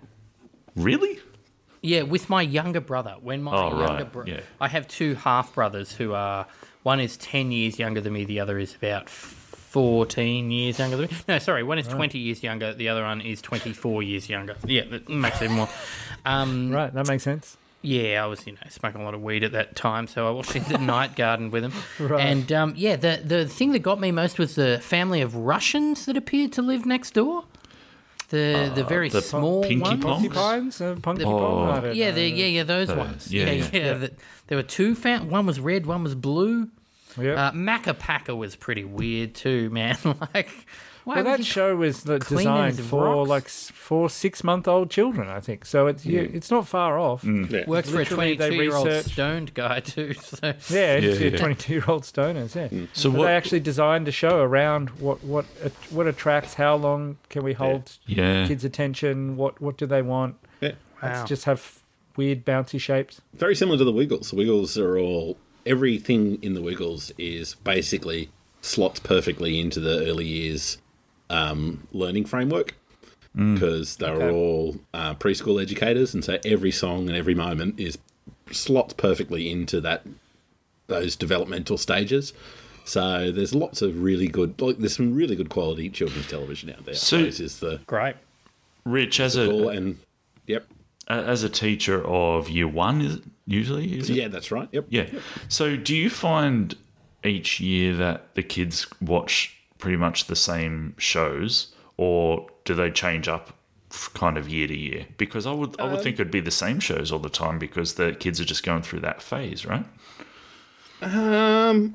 Really? 0.75 1.21
Yeah, 1.87 2.03
with 2.03 2.29
my 2.29 2.43
younger 2.43 2.81
brother. 2.81 3.15
When 3.21 3.43
my 3.43 3.53
Oh, 3.55 3.69
younger 3.69 3.77
right, 3.85 4.13
brother, 4.13 4.31
yeah. 4.31 4.41
I 4.61 4.69
have 4.69 4.89
two 4.89 5.15
half 5.15 5.55
brothers 5.55 5.93
who 5.93 6.13
are 6.15 6.47
one 6.83 7.01
is 7.01 7.17
ten 7.17 7.53
years 7.53 7.79
younger 7.79 8.01
than 8.01 8.13
me. 8.13 8.25
The 8.25 8.41
other 8.41 8.59
is 8.59 8.75
about 8.75 9.09
fourteen 9.09 10.51
years 10.51 10.79
younger 10.79 10.97
than 10.97 11.07
me. 11.11 11.17
No, 11.29 11.39
sorry, 11.39 11.63
one 11.63 11.79
is 11.79 11.87
twenty 11.89 12.19
years 12.19 12.43
younger. 12.43 12.73
The 12.75 12.89
other 12.89 13.03
one 13.03 13.21
is 13.21 13.41
twenty 13.43 13.73
four 13.73 14.03
years 14.03 14.29
younger. 14.29 14.57
Yeah, 14.65 14.85
that 14.91 15.09
makes 15.09 15.41
it 15.43 15.51
more. 15.51 15.69
Um, 16.25 16.71
right. 16.73 16.93
That 16.93 17.07
makes 17.09 17.23
sense. 17.25 17.57
Yeah, 17.83 18.25
I 18.25 18.27
was, 18.27 18.45
you 18.47 18.55
know, 18.55 18.59
smoking 18.69 19.01
a 19.03 19.05
lot 19.05 19.15
of 19.15 19.23
weed 19.23 19.45
at 19.45 19.53
that 19.53 19.77
time, 19.77 20.09
so 20.09 20.27
I 20.27 20.31
watched 20.31 20.57
In 20.57 20.65
the 20.65 20.79
Night 20.95 21.15
Garden 21.15 21.53
with 21.53 21.63
him. 21.63 21.73
Right. 22.01 22.21
And 22.27 22.51
um, 22.51 22.73
yeah, 22.77 22.97
the 22.97 23.21
the 23.25 23.47
thing 23.47 23.73
that 23.73 23.81
got 23.81 24.01
me 24.01 24.11
most 24.11 24.39
was 24.39 24.55
the 24.57 24.81
family 24.81 25.21
of 25.21 25.37
Russians 25.37 26.07
that 26.07 26.17
appeared 26.17 26.53
to 26.55 26.63
live 26.63 26.85
next 26.85 27.13
door. 27.15 27.45
The 28.29 28.73
the 28.75 28.83
very 28.85 29.09
the 29.09 29.23
small 29.23 29.63
Pinky 29.63 29.83
ones. 29.83 30.03
Pong? 30.05 30.29
Porcupines, 30.29 30.81
uh, 30.81 30.97
Punky 31.01 31.25
Oh. 31.25 31.31
Pong. 31.39 31.95
Yeah, 31.95 32.11
the, 32.11 32.29
yeah, 32.29 32.47
yeah, 32.47 32.63
those 32.65 32.89
ones. 32.93 33.33
yeah, 33.33 33.45
Yeah, 33.45 33.53
yeah. 33.53 33.69
yeah. 33.73 33.95
the- 33.95 34.13
there 34.49 34.59
were 34.59 34.63
two. 34.63 34.95
Fam- 34.97 35.31
one 35.31 35.47
was 35.47 35.61
red, 35.61 35.87
one 35.87 36.03
was 36.03 36.15
blue. 36.15 36.69
Yep. 37.19 37.39
Uh, 37.39 37.53
Makka 37.53 38.35
was 38.37 38.57
pretty 38.57 38.85
weird 38.85 39.35
too, 39.35 39.71
man. 39.71 39.97
like, 40.35 40.51
why 41.07 41.23
well, 41.23 41.25
that 41.25 41.45
show 41.45 41.77
was 41.77 42.03
the- 42.03 42.19
clean 42.19 42.39
designed 42.49 42.81
for 42.81 43.05
rocks? 43.05 43.29
like 43.29 43.45
s- 43.45 43.73
for 43.75 44.11
six 44.11 44.43
month 44.43 44.67
old 44.67 44.91
children, 44.91 45.29
I 45.29 45.39
think. 45.41 45.65
So 45.65 45.87
it's 45.87 46.05
you, 46.05 46.29
it's 46.35 46.51
not 46.51 46.67
far 46.67 46.99
off. 46.99 47.23
Mm. 47.23 47.49
yeah. 47.51 47.65
works 47.67 47.89
for 47.91 48.01
a 48.01 48.05
twenty-two-year-old 48.05 48.87
researched- 48.87 49.11
stoned 49.13 49.55
guy 49.55 49.81
too. 49.81 50.15
So 50.21 50.39
Yeah, 50.69 50.97
Yeah, 50.99 51.13
yeah. 51.15 51.37
twenty 51.37 51.55
two 51.55 51.75
year 51.75 51.85
old 51.87 52.03
stoners. 52.03 52.55
Yeah. 52.57 52.69
Mm. 52.69 52.89
So 52.93 53.11
But 53.11 53.19
what? 53.19 53.25
they 53.27 53.33
actually 53.35 53.61
designed 53.61 54.09
a 54.09 54.13
show 54.13 54.41
around 54.43 54.91
what 54.99 55.23
what 55.23 55.45
what 55.91 56.07
attracts, 56.09 56.55
how 56.55 56.75
long 56.75 57.19
can 57.29 57.45
we 57.45 57.53
hold 57.53 57.97
yeah. 58.07 58.47
kids' 58.49 58.65
attention, 58.65 59.37
what 59.37 59.61
what 59.61 59.77
do 59.79 59.87
they 59.87 60.03
want? 60.03 60.35
Yeah. 60.61 60.73
wow. 61.03 61.21
It's 61.21 61.29
just 61.29 61.45
have 61.45 61.79
weird 62.17 62.45
bouncy 62.45 62.81
shapes. 62.81 63.21
Very 63.35 63.55
similar 63.55 63.79
to 63.79 63.85
the 63.85 63.93
Wiggles. 63.93 64.31
The 64.31 64.37
Wiggles 64.37 64.77
are 64.77 64.99
all. 64.99 65.37
Everything 65.65 66.39
in 66.43 66.55
the 66.55 66.63
Wiggles 66.63 67.11
is 67.19 67.55
basically 67.57 68.31
slots 68.61 68.99
perfectly 69.01 69.61
into 69.61 69.79
the 69.81 70.05
early 70.07 70.25
years 70.25 70.79
um, 71.31 71.87
learning 71.93 72.25
framework 72.27 72.75
because 73.35 73.97
they're 73.97 74.15
Okay. 74.15 74.31
all 74.35 74.77
uh, 74.95 75.15
preschool 75.15 75.61
educators, 75.61 76.15
and 76.15 76.25
so 76.25 76.39
every 76.45 76.71
song 76.71 77.07
and 77.09 77.17
every 77.17 77.35
moment 77.35 77.79
is 77.79 77.99
slots 78.51 78.95
perfectly 78.95 79.51
into 79.51 79.81
that 79.83 80.07
those 80.87 81.17
developmental 81.17 81.77
stages. 81.77 82.33
So 82.85 83.33
there's 83.33 83.55
lots 83.55 83.83
of 83.83 84.01
really 84.03 84.29
good, 84.29 84.61
like 84.63 84.79
there's 84.79 84.97
some 84.97 85.15
really 85.15 85.35
good 85.37 85.49
quality 85.51 85.91
children's 85.91 86.29
television 86.29 86.71
out 86.71 86.85
there. 86.87 86.95
So- 86.95 87.29
So 87.31 87.43
is 87.45 87.59
the 87.61 87.81
great. 87.87 88.15
Rich, 88.85 89.19
as 89.21 89.35
cool 89.35 89.69
a 89.69 89.73
and 89.73 89.99
yep, 90.47 90.65
as 91.09 91.43
a 91.43 91.49
teacher 91.51 92.07
of 92.07 92.49
year 92.49 92.69
one, 92.69 93.01
is 93.03 93.17
it 93.17 93.23
usually 93.47 93.99
is 93.99 94.09
it? 94.09 94.15
yeah, 94.15 94.29
that's 94.29 94.51
right. 94.53 94.69
Yep, 94.73 94.87
Yeah. 94.91 95.07
So 95.49 95.77
do 95.77 95.95
you 95.95 96.09
find 96.09 96.75
each 97.25 97.59
year 97.61 97.95
that 97.97 98.35
the 98.37 98.43
kids 98.45 98.87
watch 99.01 99.56
pretty 99.87 99.97
much 99.97 100.25
the 100.25 100.35
same 100.35 100.97
shows, 100.99 101.73
or 101.97 102.49
do 102.65 102.75
they 102.75 102.91
change 102.91 103.29
up 103.29 103.57
kind 104.15 104.37
of 104.37 104.49
year 104.49 104.67
to 104.67 104.77
year? 104.77 105.07
Because 105.17 105.47
I 105.47 105.53
would 105.53 105.81
I 105.81 105.85
would 105.85 106.01
think 106.01 106.17
it'd 106.17 106.33
be 106.33 106.41
the 106.41 106.51
same 106.51 106.81
shows 106.81 107.13
all 107.13 107.21
the 107.21 107.29
time 107.29 107.61
because 107.61 107.95
the 107.95 108.13
kids 108.13 108.41
are 108.41 108.45
just 108.45 108.65
going 108.65 108.83
through 108.83 108.99
that 109.03 109.23
phase, 109.23 109.65
right? 109.65 109.85
Um, 111.03 111.95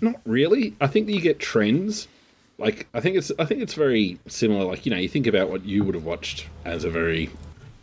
not 0.00 0.16
really. 0.24 0.74
I 0.80 0.88
think 0.88 1.06
that 1.06 1.12
you 1.12 1.20
get 1.20 1.38
trends. 1.38 2.08
Like 2.58 2.88
I 2.92 2.98
think 2.98 3.16
it's 3.16 3.30
I 3.38 3.44
think 3.44 3.62
it's 3.62 3.74
very 3.74 4.18
similar. 4.26 4.64
Like 4.64 4.84
you 4.84 4.90
know, 4.90 4.98
you 4.98 5.08
think 5.08 5.28
about 5.28 5.48
what 5.48 5.64
you 5.64 5.84
would 5.84 5.94
have 5.94 6.04
watched 6.04 6.48
as 6.64 6.82
a 6.82 6.90
very 6.90 7.30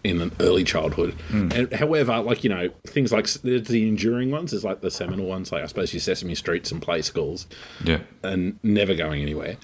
in 0.04 0.22
an 0.22 0.32
early 0.40 0.64
childhood. 0.64 1.16
And 1.32 1.72
however, 1.74 2.20
like 2.20 2.44
you 2.44 2.50
know, 2.50 2.70
things 2.88 3.12
like 3.12 3.28
there's 3.44 3.68
the 3.68 3.88
enduring 3.88 4.32
ones. 4.32 4.52
There's 4.52 4.64
like 4.64 4.82
the 4.82 4.92
seminal 4.92 5.26
ones, 5.26 5.52
like 5.52 5.64
I 5.64 5.66
suppose 5.66 5.94
your 5.94 6.00
Sesame 6.02 6.36
Streets 6.36 6.72
and 6.72 6.82
Play 6.82 7.02
Schools, 7.02 7.48
Yeah. 7.84 8.00
and 8.24 8.60
never 8.64 8.96
going 8.96 9.22
anywhere. 9.22 9.58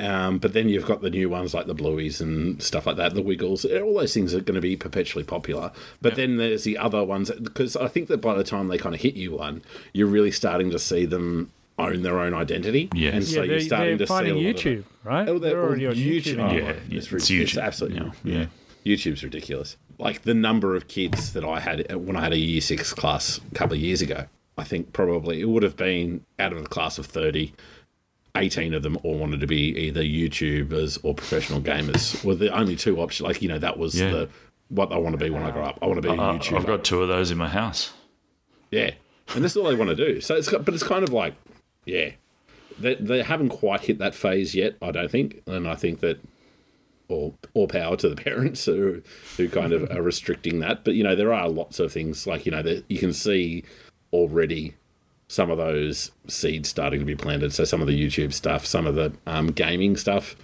Um, 0.00 0.38
but 0.38 0.52
then 0.54 0.68
you've 0.68 0.86
got 0.86 1.02
the 1.02 1.10
new 1.10 1.28
ones 1.28 1.54
like 1.54 1.66
the 1.66 1.74
Blueys 1.74 2.20
and 2.20 2.60
stuff 2.60 2.84
like 2.86 2.96
that, 2.96 3.14
the 3.14 3.22
Wiggles. 3.22 3.64
All 3.64 3.94
those 3.94 4.12
things 4.12 4.34
are 4.34 4.40
going 4.40 4.56
to 4.56 4.60
be 4.60 4.76
perpetually 4.76 5.22
popular. 5.24 5.70
But 6.02 6.16
then 6.16 6.36
there's 6.36 6.64
the 6.64 6.76
other 6.76 7.04
ones 7.04 7.30
because 7.30 7.76
I 7.76 7.86
think 7.86 8.08
that 8.08 8.16
by 8.18 8.34
the 8.34 8.42
time 8.42 8.66
they 8.68 8.76
kind 8.76 8.94
of 8.94 9.00
hit 9.02 9.14
you 9.14 9.36
one, 9.36 9.62
you're 9.92 10.08
really 10.08 10.32
starting 10.32 10.70
to 10.70 10.80
see 10.80 11.04
them 11.06 11.52
own 11.78 12.02
their 12.02 12.18
own 12.18 12.34
identity. 12.34 12.88
Yeah. 12.92 13.10
and 13.10 13.24
so 13.24 13.36
yeah, 13.36 13.42
you're 13.44 13.46
they're, 13.58 13.60
starting 13.66 13.98
to 13.98 14.06
finding 14.06 14.34
see 14.34 14.44
a 14.44 14.46
lot 14.48 14.56
YouTube, 14.56 14.78
it. 14.80 14.84
right? 15.04 15.28
Oh, 15.28 15.38
they're, 15.38 15.60
all 15.60 15.66
already 15.68 15.86
on 15.86 15.94
YouTube. 15.94 16.38
Oh, 16.40 16.52
Yeah, 16.52 16.70
it's, 16.90 17.10
it's 17.10 17.12
rid- 17.12 17.22
it's 17.22 17.30
YouTube 17.30 17.62
absolutely 17.62 18.00
now, 18.00 18.12
yeah. 18.24 18.46
YouTube's 18.84 19.22
ridiculous. 19.24 19.76
Like 19.98 20.22
the 20.22 20.34
number 20.34 20.74
of 20.76 20.88
kids 20.88 21.32
that 21.32 21.44
I 21.44 21.60
had 21.60 21.94
when 21.94 22.16
I 22.16 22.20
had 22.22 22.32
a 22.32 22.38
year 22.38 22.60
six 22.60 22.92
class 22.92 23.40
a 23.50 23.54
couple 23.54 23.74
of 23.76 23.80
years 23.80 24.02
ago, 24.02 24.26
I 24.58 24.64
think 24.64 24.92
probably 24.92 25.40
it 25.40 25.48
would 25.48 25.62
have 25.62 25.76
been 25.76 26.24
out 26.38 26.52
of 26.52 26.62
the 26.62 26.68
class 26.68 26.98
of 26.98 27.06
30, 27.06 27.52
18 28.36 28.74
of 28.74 28.82
them 28.82 28.98
all 29.02 29.16
wanted 29.18 29.40
to 29.40 29.46
be 29.46 29.76
either 29.78 30.02
YouTubers 30.02 30.98
or 31.04 31.14
professional 31.14 31.60
gamers. 31.60 32.24
Were 32.24 32.34
the 32.34 32.48
only 32.56 32.74
two 32.76 32.98
options. 33.00 33.26
Like, 33.26 33.40
you 33.42 33.48
know, 33.48 33.58
that 33.58 33.78
was 33.78 33.98
Yeah. 33.98 34.10
the 34.10 34.28
what 34.68 34.92
I 34.92 34.96
want 34.96 35.12
to 35.18 35.24
be 35.24 35.30
when 35.30 35.42
I 35.42 35.50
grow 35.50 35.64
up. 35.64 35.78
I 35.82 35.86
want 35.86 36.02
to 36.02 36.08
be 36.08 36.08
a 36.08 36.20
Uh, 36.20 36.34
YouTuber. 36.38 36.56
I've 36.56 36.66
got 36.66 36.84
two 36.84 37.00
of 37.02 37.08
those 37.08 37.30
in 37.30 37.38
my 37.38 37.48
house. 37.48 37.92
Yeah, 38.70 38.90
and 39.34 39.44
that's 39.44 39.56
all 39.56 39.64
they 39.68 39.74
want 39.76 39.90
to 39.90 39.96
do. 39.96 40.20
So 40.20 40.34
it's 40.34 40.50
but 40.50 40.74
it's 40.74 40.82
kind 40.82 41.04
of 41.04 41.12
like, 41.12 41.34
yeah, 41.84 42.12
they 42.78 42.96
they 42.96 43.22
haven't 43.22 43.50
quite 43.50 43.82
hit 43.82 43.98
that 43.98 44.14
phase 44.14 44.54
yet. 44.54 44.74
I 44.82 44.90
don't 44.90 45.10
think, 45.10 45.42
and 45.46 45.68
I 45.68 45.76
think 45.76 46.00
that 46.00 46.18
all 47.08 47.36
all 47.54 47.68
power 47.68 47.96
to 47.96 48.08
the 48.08 48.16
parents 48.22 48.64
who 48.64 49.02
who 49.36 49.48
kind 49.48 49.72
of 49.72 49.90
are 49.90 50.02
restricting 50.02 50.60
that. 50.60 50.84
But 50.84 50.94
you 50.94 51.04
know, 51.04 51.14
there 51.14 51.32
are 51.32 51.48
lots 51.48 51.78
of 51.78 51.92
things 51.92 52.26
like 52.26 52.46
you 52.46 52.52
know 52.52 52.62
that 52.62 52.84
you 52.88 52.98
can 52.98 53.12
see 53.12 53.64
already 54.12 54.74
some 55.26 55.50
of 55.50 55.56
those 55.58 56.10
seeds 56.28 56.68
starting 56.68 57.00
to 57.00 57.06
be 57.06 57.16
planted. 57.16 57.52
So 57.52 57.64
some 57.64 57.80
of 57.80 57.86
the 57.88 57.98
YouTube 58.00 58.32
stuff, 58.32 58.66
some 58.66 58.86
of 58.86 58.94
the 58.94 59.12
um, 59.26 59.48
gaming 59.48 59.96
stuff. 59.96 60.36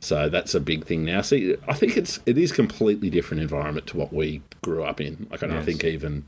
So 0.00 0.28
that's 0.28 0.54
a 0.54 0.60
big 0.60 0.84
thing 0.84 1.04
now. 1.04 1.22
See, 1.22 1.56
I 1.66 1.72
think 1.72 1.96
it's 1.96 2.20
it 2.26 2.36
is 2.36 2.52
completely 2.52 3.08
different 3.08 3.40
environment 3.42 3.86
to 3.88 3.96
what 3.96 4.12
we 4.12 4.42
grew 4.62 4.84
up 4.84 5.00
in. 5.00 5.26
Like 5.30 5.42
I 5.42 5.46
don't 5.46 5.56
Yes. 5.56 5.64
think 5.64 5.84
even 5.84 6.24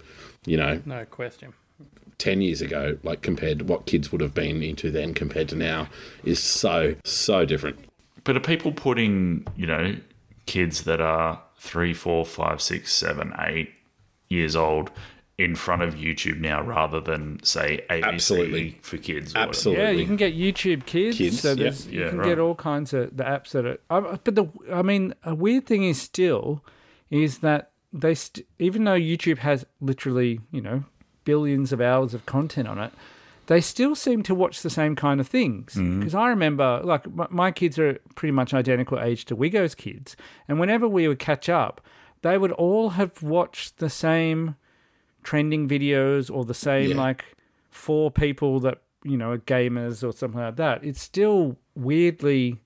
you 0.46 0.56
know 0.56 0.80
No 0.86 1.04
question. 1.04 1.52
10 2.16 2.40
years 2.40 2.60
ago, 2.60 2.98
like 3.04 3.22
compared 3.22 3.60
to 3.60 3.64
what 3.64 3.86
kids 3.86 4.10
would 4.10 4.20
have 4.20 4.34
been 4.34 4.60
into 4.62 4.90
then 4.90 5.14
compared 5.14 5.48
to 5.50 5.54
now, 5.54 5.88
is 6.24 6.42
so, 6.42 6.96
so 7.04 7.44
different. 7.44 7.78
But 8.28 8.36
are 8.36 8.40
people 8.40 8.72
putting, 8.72 9.46
you 9.56 9.66
know, 9.66 9.96
kids 10.44 10.82
that 10.82 11.00
are 11.00 11.40
three, 11.56 11.94
four, 11.94 12.26
five, 12.26 12.60
six, 12.60 12.92
seven, 12.92 13.32
eight 13.38 13.70
years 14.28 14.54
old 14.54 14.90
in 15.38 15.54
front 15.56 15.80
of 15.80 15.94
YouTube 15.94 16.38
now 16.38 16.60
rather 16.62 17.00
than 17.00 17.42
say 17.42 17.86
ABC 17.88 18.04
Absolutely. 18.04 18.78
for 18.82 18.98
kids. 18.98 19.32
or 19.34 19.38
whatever. 19.38 19.48
Absolutely. 19.48 19.82
Yeah, 19.82 19.90
you 19.92 20.04
can 20.04 20.16
get 20.16 20.34
YouTube 20.36 20.84
Kids. 20.84 21.16
Kids, 21.16 21.40
so 21.40 21.52
yeah. 21.54 21.72
you 21.88 22.00
Yeah, 22.02 22.08
can 22.10 22.18
right. 22.18 22.28
get 22.28 22.38
all 22.38 22.54
kinds 22.54 22.92
of 22.92 23.16
the 23.16 23.24
apps 23.24 23.52
that 23.52 23.80
are. 23.88 24.18
But 24.22 24.34
the 24.34 24.44
I 24.70 24.82
mean, 24.82 25.14
a 25.24 25.34
weird 25.34 25.64
thing 25.64 25.84
is 25.84 25.98
still 25.98 26.62
is 27.08 27.38
that 27.38 27.70
they 27.94 28.14
st- 28.14 28.46
even 28.58 28.84
though 28.84 28.92
YouTube 28.98 29.38
has 29.38 29.64
literally 29.80 30.40
you 30.52 30.60
know 30.60 30.84
billions 31.24 31.72
of 31.72 31.80
hours 31.80 32.12
of 32.12 32.26
content 32.26 32.68
on 32.68 32.78
it, 32.78 32.92
they 33.48 33.60
still 33.60 33.94
seem 33.94 34.22
to 34.22 34.34
watch 34.34 34.62
the 34.62 34.70
same 34.70 34.94
kind 34.96 35.20
of 35.20 35.26
things. 35.28 35.74
Because 35.74 36.14
I 36.14 36.28
remember, 36.28 36.80
like 36.84 37.12
my, 37.12 37.26
my 37.30 37.50
kids 37.50 37.78
are 37.78 37.98
pretty 38.14 38.32
much 38.32 38.54
identical 38.54 38.98
age 39.00 39.24
to 39.26 39.36
Wigo's 39.36 39.74
kids, 39.74 40.16
and 40.46 40.58
whenever 40.60 40.86
we 40.88 41.08
would 41.08 41.18
catch 41.18 41.48
up, 41.48 41.80
they 42.22 42.38
would 42.38 42.52
all 42.52 42.90
have 42.90 43.22
watched 43.22 43.78
the 43.78 43.90
same 43.90 44.54
trending 45.24 45.68
videos 45.68 46.30
or 46.34 46.44
the 46.44 46.54
same 46.54 46.90
Yeah. 46.90 46.96
like 46.96 47.24
four 47.70 48.10
people 48.10 48.60
that 48.60 48.78
you 49.04 49.16
know 49.16 49.32
are 49.32 49.38
gamers 49.38 50.06
or 50.06 50.12
something 50.12 50.40
like 50.40 50.56
that. 50.56 50.84
It's 50.84 51.02
still 51.02 51.56
weirdly 51.74 52.56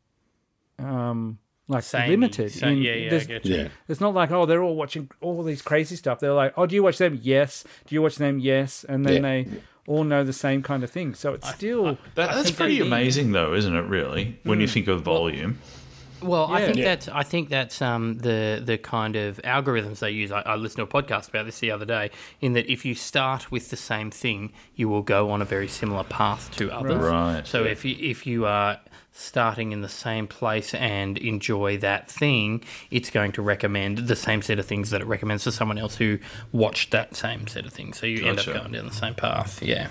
um 0.78 1.38
like 1.68 1.84
Samey. 1.84 2.08
limited. 2.10 2.52
Sa- 2.52 2.66
in- 2.68 2.78
yeah, 2.78 2.94
yeah, 2.94 3.06
I 3.06 3.10
there's- 3.10 3.26
get 3.26 3.44
you. 3.46 3.56
Yeah. 3.56 3.68
It's 3.88 4.00
not 4.00 4.14
like 4.14 4.30
oh 4.30 4.46
they're 4.46 4.62
all 4.62 4.76
watching 4.76 5.10
all 5.20 5.42
these 5.42 5.62
crazy 5.62 5.96
stuff. 5.96 6.18
They're 6.20 6.32
like 6.32 6.54
oh 6.56 6.66
do 6.66 6.74
you 6.74 6.82
watch 6.82 6.98
them? 6.98 7.18
Yes. 7.22 7.64
Do 7.86 7.94
you 7.94 8.02
watch 8.02 8.16
them? 8.16 8.38
Yes. 8.38 8.84
And 8.88 9.04
then 9.06 9.14
Yeah. 9.14 9.20
they 9.20 9.48
all 9.86 10.04
know 10.04 10.24
the 10.24 10.32
same 10.32 10.62
kind 10.62 10.84
of 10.84 10.90
thing. 10.90 11.14
So 11.14 11.34
it's 11.34 11.48
still 11.48 11.98
That, 12.14 12.34
that's 12.34 12.50
pretty 12.50 12.80
amazing, 12.80 13.32
though, 13.32 13.54
isn't 13.54 13.74
it? 13.74 13.82
Really, 13.82 14.38
when 14.44 14.60
you 14.60 14.66
hmm. 14.66 14.72
think 14.72 14.88
of 14.88 15.02
volume. 15.02 15.58
Well, 15.58 15.81
I 16.30 16.60
Yeah. 16.60 16.66
think 16.66 16.76
Yeah. 16.78 16.84
that's 16.84 17.08
I 17.08 17.22
think 17.22 17.48
that's 17.48 17.82
um, 17.82 18.18
the 18.18 18.62
the 18.64 18.78
kind 18.78 19.16
of 19.16 19.38
algorithms 19.44 19.98
they 20.00 20.10
use. 20.10 20.32
I, 20.32 20.40
I 20.42 20.54
listened 20.56 20.88
to 20.88 20.98
a 20.98 21.02
podcast 21.02 21.28
about 21.28 21.46
this 21.46 21.58
the 21.60 21.70
other 21.70 21.84
day. 21.86 22.10
In 22.40 22.52
that, 22.54 22.70
if 22.70 22.84
you 22.84 22.94
start 22.94 23.50
with 23.50 23.70
the 23.70 23.76
same 23.76 24.10
thing, 24.10 24.52
you 24.74 24.88
will 24.88 25.02
go 25.02 25.30
on 25.30 25.42
a 25.42 25.44
very 25.44 25.68
similar 25.68 26.04
path 26.04 26.50
to 26.56 26.70
others. 26.72 27.02
Right. 27.02 27.46
So 27.46 27.64
if 27.64 27.84
you 27.84 27.96
if 28.00 28.26
you 28.26 28.46
are 28.46 28.78
starting 29.14 29.72
in 29.72 29.82
the 29.82 29.88
same 29.90 30.26
place 30.26 30.72
and 30.72 31.18
enjoy 31.18 31.76
that 31.76 32.10
thing, 32.10 32.64
it's 32.90 33.10
going 33.10 33.30
to 33.30 33.42
recommend 33.42 33.98
the 33.98 34.16
same 34.16 34.40
set 34.40 34.58
of 34.58 34.64
things 34.64 34.88
that 34.88 35.02
it 35.02 35.06
recommends 35.06 35.44
to 35.44 35.52
someone 35.52 35.76
else 35.76 35.96
who 35.96 36.18
watched 36.50 36.92
that 36.92 37.14
same 37.14 37.46
set 37.46 37.66
of 37.66 37.72
things. 37.74 37.98
So 37.98 38.06
you 38.06 38.24
end 38.24 38.38
up 38.38 38.46
going 38.46 38.72
down 38.72 38.86
the 38.86 38.94
same 38.94 39.14
path. 39.14 39.62
Yeah. 39.62 39.88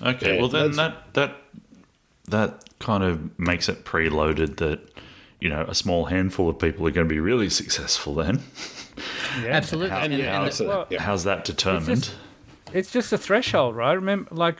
Okay, 0.00 0.34
Yeah, 0.36 0.40
well 0.40 0.48
then 0.48 0.70
that's- 0.70 0.94
that 1.14 1.14
that 1.14 1.36
that 2.28 2.64
kind 2.78 3.02
of 3.02 3.36
makes 3.38 3.68
it 3.68 3.84
preloaded 3.84 4.56
that 4.58 4.78
you 5.44 5.50
know 5.50 5.62
a 5.68 5.74
small 5.74 6.06
handful 6.06 6.48
of 6.48 6.58
people 6.58 6.86
are 6.88 6.90
going 6.90 7.06
to 7.06 7.14
be 7.14 7.20
really 7.20 7.50
successful. 7.50 8.14
Then 8.14 8.42
yeah. 9.42 9.48
Absolutely. 9.60 9.90
How- 9.90 10.00
And- 10.04 10.12
Yeah, 10.14 10.36
and- 10.38 10.46
that's 10.46 10.60
well, 10.60 10.86
how's 10.98 11.24
that 11.24 11.44
determined? 11.44 12.04
just- 12.04 12.14
it's 12.72 12.90
just 12.90 13.12
a 13.12 13.18
threshold, 13.18 13.76
right? 13.76 13.92
Remember, 13.92 14.34
like 14.34 14.58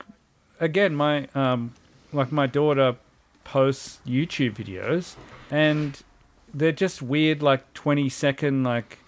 again, 0.61 0.95
my 0.95 1.27
um, 1.35 1.73
like 2.13 2.31
my 2.31 2.47
daughter 2.47 2.95
posts 3.43 3.99
YouTube 4.07 4.53
videos, 4.55 5.15
and 5.51 6.01
they're 6.53 6.71
just 6.85 7.01
weird, 7.01 7.41
like 7.43 7.73
twenty 7.73 8.07
second 8.07 8.63
like 8.63 8.99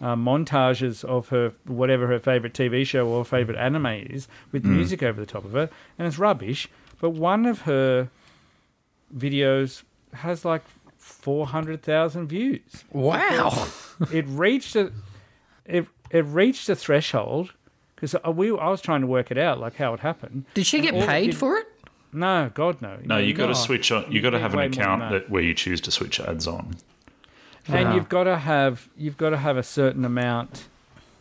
uh, 0.00 0.14
montages 0.16 1.04
of 1.04 1.28
her 1.28 1.52
whatever 1.66 2.06
her 2.06 2.18
favorite 2.20 2.54
TV 2.54 2.86
show 2.86 3.06
or 3.08 3.24
favorite 3.24 3.58
anime 3.58 3.86
is 3.86 4.28
with 4.52 4.64
music 4.64 5.02
over 5.02 5.20
the 5.20 5.26
top 5.26 5.44
of 5.44 5.54
it, 5.56 5.70
and 5.98 6.06
it's 6.08 6.18
rubbish. 6.18 6.68
But 7.00 7.10
one 7.10 7.44
of 7.46 7.62
her 7.62 8.08
videos 9.14 9.82
has 10.14 10.44
like 10.44 10.62
four 11.04 11.46
hundred 11.46 11.82
thousand 11.82 12.26
views 12.28 12.84
wow. 12.90 13.66
it 14.10 14.24
reached 14.26 14.74
a 14.74 14.90
it 15.66 15.86
it 16.10 16.24
reached 16.24 16.66
a 16.70 16.74
threshold 16.74 17.52
because 17.94 18.14
we 18.34 18.48
I 18.50 18.68
was 18.70 18.80
trying 18.80 19.02
to 19.02 19.06
work 19.06 19.30
it 19.30 19.36
out 19.36 19.60
like 19.60 19.76
how 19.76 19.92
it 19.92 20.00
happened. 20.00 20.46
Did 20.54 20.64
she 20.66 20.80
get 20.80 20.94
All- 20.94 21.06
paid 21.06 21.36
for 21.36 21.58
it? 21.58 21.66
No, 22.12 22.50
God 22.54 22.80
no. 22.80 22.98
no, 23.04 23.18
you 23.18 23.34
got 23.34 23.48
to 23.48 23.54
switch 23.54 23.92
on. 23.92 24.10
You 24.10 24.22
got 24.22 24.30
to 24.30 24.38
have 24.38 24.52
an 24.54 24.58
way 24.58 24.64
more 24.64 24.70
than 24.70 24.80
account 24.80 25.00
that. 25.02 25.10
that 25.24 25.30
where 25.30 25.42
you 25.42 25.52
choose 25.52 25.80
to 25.82 25.90
switch 25.90 26.20
ads 26.20 26.46
on. 26.46 26.76
and 27.68 27.94
you've 27.94 28.08
got 28.08 28.24
to 28.24 28.38
have 28.38 28.88
you've 28.96 29.16
got 29.18 29.30
to 29.30 29.36
have 29.36 29.56
a 29.58 29.62
certain 29.62 30.04
amount 30.06 30.64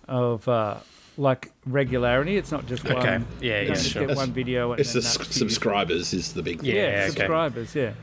of 0.07 0.47
uh, 0.47 0.77
like 1.17 1.51
regularity. 1.65 2.37
It's 2.37 2.51
not 2.51 2.67
just 2.67 2.85
Okay. 2.85 2.93
one. 2.95 3.25
Yeah, 3.41 3.61
yeah, 3.61 3.73
sure. 3.75 4.07
get 4.07 4.15
one 4.15 4.31
video. 4.31 4.71
And 4.71 4.79
It's 4.79 4.93
the 4.93 4.99
then 5.01 5.07
s- 5.07 5.17
that's 5.17 5.29
to 5.29 5.33
you. 5.33 5.39
subscribers 5.39 6.13
is 6.13 6.33
the 6.33 6.41
big 6.43 6.61
thing. 6.61 6.69
Yeah, 6.69 6.73
yeah, 6.83 6.89
okay. 7.05 7.09
subscribers, 7.09 7.75
yeah. 7.75 7.93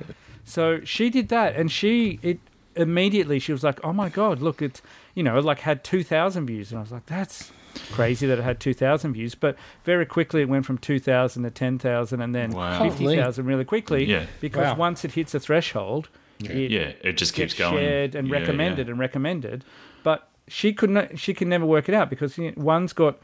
So 0.50 0.80
she 0.84 1.10
did 1.10 1.28
that, 1.28 1.56
and 1.56 1.70
she 1.70 2.18
it 2.22 2.38
immediately 2.76 3.38
she 3.38 3.52
was 3.52 3.62
like, 3.64 3.78
"Oh 3.84 3.92
my 3.92 4.08
god, 4.08 4.40
look, 4.40 4.60
it's 4.62 4.82
you 5.14 5.22
know 5.22 5.38
like 5.40 5.60
had 5.60 5.82
two 5.84 6.02
thousand 6.04 6.46
views," 6.46 6.70
and 6.70 6.78
I 6.78 6.82
was 6.82 6.92
like, 6.92 7.06
"That's 7.06 7.52
crazy 7.92 8.26
that 8.26 8.38
it 8.38 8.42
had 8.44 8.60
two 8.60 8.74
thousand 8.74 9.12
views." 9.14 9.34
But 9.34 9.56
very 9.84 10.06
quickly 10.06 10.42
it 10.42 10.48
went 10.48 10.66
from 10.66 10.78
two 10.78 10.98
thousand 10.98 11.42
to 11.44 11.50
ten 11.50 11.78
thousand, 11.78 12.20
and 12.20 12.34
then 12.34 12.50
Wow. 12.50 12.82
fifty 12.82 13.16
thousand 13.16 13.46
really 13.46 13.64
quickly. 13.64 14.04
Yeah. 14.04 14.26
because 14.40 14.66
Wow. 14.66 14.76
once 14.76 15.04
it 15.04 15.12
hits 15.12 15.34
a 15.34 15.40
threshold, 15.40 16.08
it 16.40 16.70
Yeah, 16.70 16.92
it 17.02 17.16
just 17.16 17.34
keeps 17.34 17.54
going. 17.54 17.76
shared 17.76 18.14
and 18.14 18.28
Yeah, 18.28 18.34
recommended 18.38 18.86
yeah. 18.86 18.90
and 18.92 19.00
recommended. 19.00 19.64
But 20.02 20.28
she 20.48 20.72
could 20.72 20.90
not. 20.90 21.18
She 21.18 21.34
can 21.34 21.48
never 21.48 21.66
work 21.66 21.88
it 21.88 21.94
out 21.94 22.10
because 22.10 22.36
you 22.38 22.46
know, 22.52 22.54
one's 22.62 22.92
got 22.92 23.18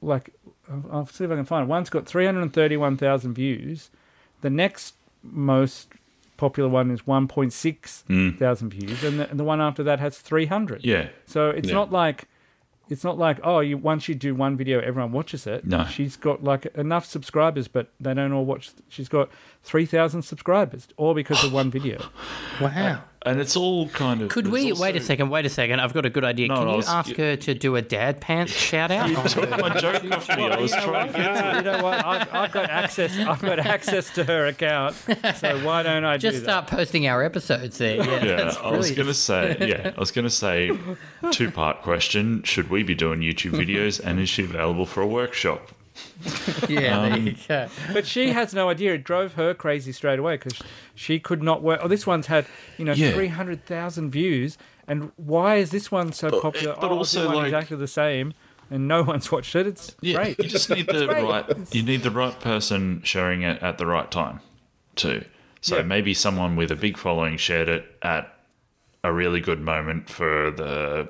like 0.00 0.30
I'll- 0.70 0.88
I'll 0.92 1.06
see 1.06 1.24
if 1.24 1.30
I 1.30 1.36
can 1.36 1.44
find 1.44 1.64
it. 1.64 1.68
One's 1.68 1.90
got 1.90 2.06
three 2.06 2.24
hundred 2.26 2.52
thirty-one 2.52 2.96
thousand 2.96 3.34
views. 3.34 3.90
The 4.40 4.50
next 4.50 4.94
most 5.22 5.88
popular 6.36 6.68
one 6.68 6.90
is 6.90 7.06
one 7.06 7.28
point 7.28 7.52
six 7.52 8.04
thousand 8.38 8.70
views, 8.70 9.02
and 9.04 9.18
the, 9.20 9.30
and 9.30 9.38
the 9.38 9.44
one 9.44 9.60
after 9.60 9.82
that 9.84 10.00
has 10.00 10.18
three 10.18 10.46
hundred. 10.46 10.82
Mm. 10.82 10.86
Yeah, 10.86 11.08
So 11.26 11.50
it's 11.50 11.68
Yeah. 11.68 11.74
not 11.74 11.92
like 11.92 12.28
it's 12.90 13.02
not 13.04 13.16
like 13.18 13.40
oh, 13.42 13.60
you 13.60 13.78
once 13.78 14.08
you 14.08 14.14
do 14.14 14.34
one 14.34 14.56
video, 14.56 14.78
everyone 14.80 15.12
watches 15.12 15.46
it. 15.46 15.64
No. 15.64 15.84
she's 15.86 16.16
got 16.16 16.44
like 16.44 16.66
enough 16.76 17.06
subscribers, 17.06 17.66
but 17.68 17.88
they 18.00 18.12
don't 18.14 18.32
all 18.32 18.44
watch. 18.44 18.72
She's 18.88 19.08
got 19.08 19.30
three 19.64 19.86
thousand 19.86 20.22
subscribers, 20.22 20.86
all 20.96 21.14
because 21.14 21.42
of 21.42 21.52
one 21.52 21.70
video. 21.70 21.98
Wow. 22.60 23.02
and 23.26 23.40
it's 23.40 23.56
all 23.56 23.88
kind 23.88 24.22
of. 24.22 24.28
Could 24.28 24.46
we 24.46 24.70
also- 24.70 24.80
wait 24.84 24.94
a 24.94 25.00
second? 25.00 25.28
Wait 25.28 25.44
a 25.44 25.48
second. 25.48 25.80
I've 25.80 25.92
got 25.92 26.06
a 26.06 26.10
good 26.10 26.24
idea. 26.24 26.46
No, 26.46 26.54
Can 26.58 26.68
I 26.68 26.70
you 26.70 26.76
was- 26.76 26.88
ask 26.88 27.16
her 27.16 27.34
to 27.34 27.52
do 27.54 27.74
a 27.74 27.82
dad 27.82 28.20
pants 28.20 28.52
shout 28.70 28.92
out? 28.92 29.10
My 29.10 29.70
joke 29.80 30.04
off 30.12 30.28
me. 30.28 30.46
I 30.46 30.60
was 30.60 30.70
you 30.70 30.76
know 30.76 30.84
trying 30.84 31.06
what? 31.12 31.16
to 31.16 31.18
get. 31.18 31.56
you 31.56 31.62
know 31.62 31.82
what? 31.82 32.06
I've, 32.06 32.32
I've 32.32 32.52
got 32.52 32.70
access. 32.70 33.18
I've 33.18 33.42
got 33.42 33.58
access 33.58 34.14
to 34.14 34.22
her 34.22 34.46
account. 34.46 34.94
So 34.94 35.58
why 35.66 35.82
don't 35.82 36.04
I 36.04 36.16
Just 36.16 36.34
do 36.36 36.40
that? 36.42 36.44
start 36.44 36.66
posting 36.68 37.08
our 37.08 37.24
episodes 37.24 37.76
there. 37.78 37.96
Yeah, 37.96 38.24
Yeah, 38.24 38.36
that's 38.36 38.56
I 38.58 38.70
was 38.70 38.92
gonna 38.92 39.12
say. 39.14 39.56
Yeah, 39.68 39.92
I 39.96 39.98
was 39.98 40.12
gonna 40.12 40.30
say. 40.30 40.70
Two 41.32 41.50
part 41.50 41.82
question: 41.82 42.44
Should 42.44 42.70
we 42.70 42.84
be 42.84 42.94
doing 42.94 43.18
YouTube 43.18 43.52
videos, 43.58 43.98
and 43.98 44.20
is 44.20 44.28
she 44.28 44.44
available 44.44 44.86
for 44.86 45.00
a 45.00 45.06
workshop? 45.08 45.72
Yeah, 46.68 47.00
there 47.02 47.12
Um, 47.14 47.26
you 47.26 47.34
go. 47.48 47.68
But 47.92 48.06
she 48.06 48.30
has 48.30 48.54
no 48.54 48.68
idea. 48.68 48.94
It 48.94 49.04
drove 49.04 49.34
her 49.34 49.54
crazy 49.54 49.92
straight 49.92 50.18
away 50.18 50.36
because 50.36 50.60
she 50.94 51.18
could 51.18 51.42
not 51.42 51.62
work. 51.62 51.80
Oh, 51.82 51.88
this 51.88 52.06
one's 52.06 52.26
had 52.26 52.46
you 52.78 52.84
know 52.84 52.92
Yeah. 52.92 53.12
three 53.12 53.28
hundred 53.28 53.64
thousand 53.66 54.10
views, 54.10 54.58
and 54.88 55.12
why 55.16 55.56
is 55.56 55.70
this 55.70 55.90
one 55.92 56.12
so 56.12 56.40
popular? 56.40 56.76
but 56.80 56.90
oh, 56.90 56.98
also, 56.98 57.22
do 57.22 57.26
one 57.28 57.36
like- 57.36 57.46
exactly 57.46 57.76
the 57.76 57.86
same, 57.88 58.34
and 58.70 58.88
no 58.88 59.02
one's 59.02 59.30
watched 59.30 59.54
it. 59.54 59.66
It's 59.66 59.94
Yeah, 60.00 60.16
great. 60.16 60.38
you 60.38 60.48
just 60.48 60.70
need 60.70 60.86
the 60.86 61.06
right. 61.08 61.74
You 61.74 61.82
need 61.82 62.02
the 62.02 62.10
right 62.10 62.38
person 62.40 63.02
sharing 63.04 63.42
it 63.42 63.62
at 63.62 63.78
the 63.78 63.86
right 63.86 64.10
time, 64.10 64.40
too. 64.96 65.24
So 65.60 65.78
Yeah. 65.78 65.82
maybe 65.84 66.12
someone 66.14 66.56
with 66.56 66.70
a 66.70 66.76
big 66.76 66.96
following 66.98 67.36
shared 67.36 67.68
it 67.68 67.96
at 68.02 68.30
a 69.02 69.12
really 69.12 69.40
good 69.40 69.60
moment 69.60 70.08
for 70.10 70.50
the 70.50 71.08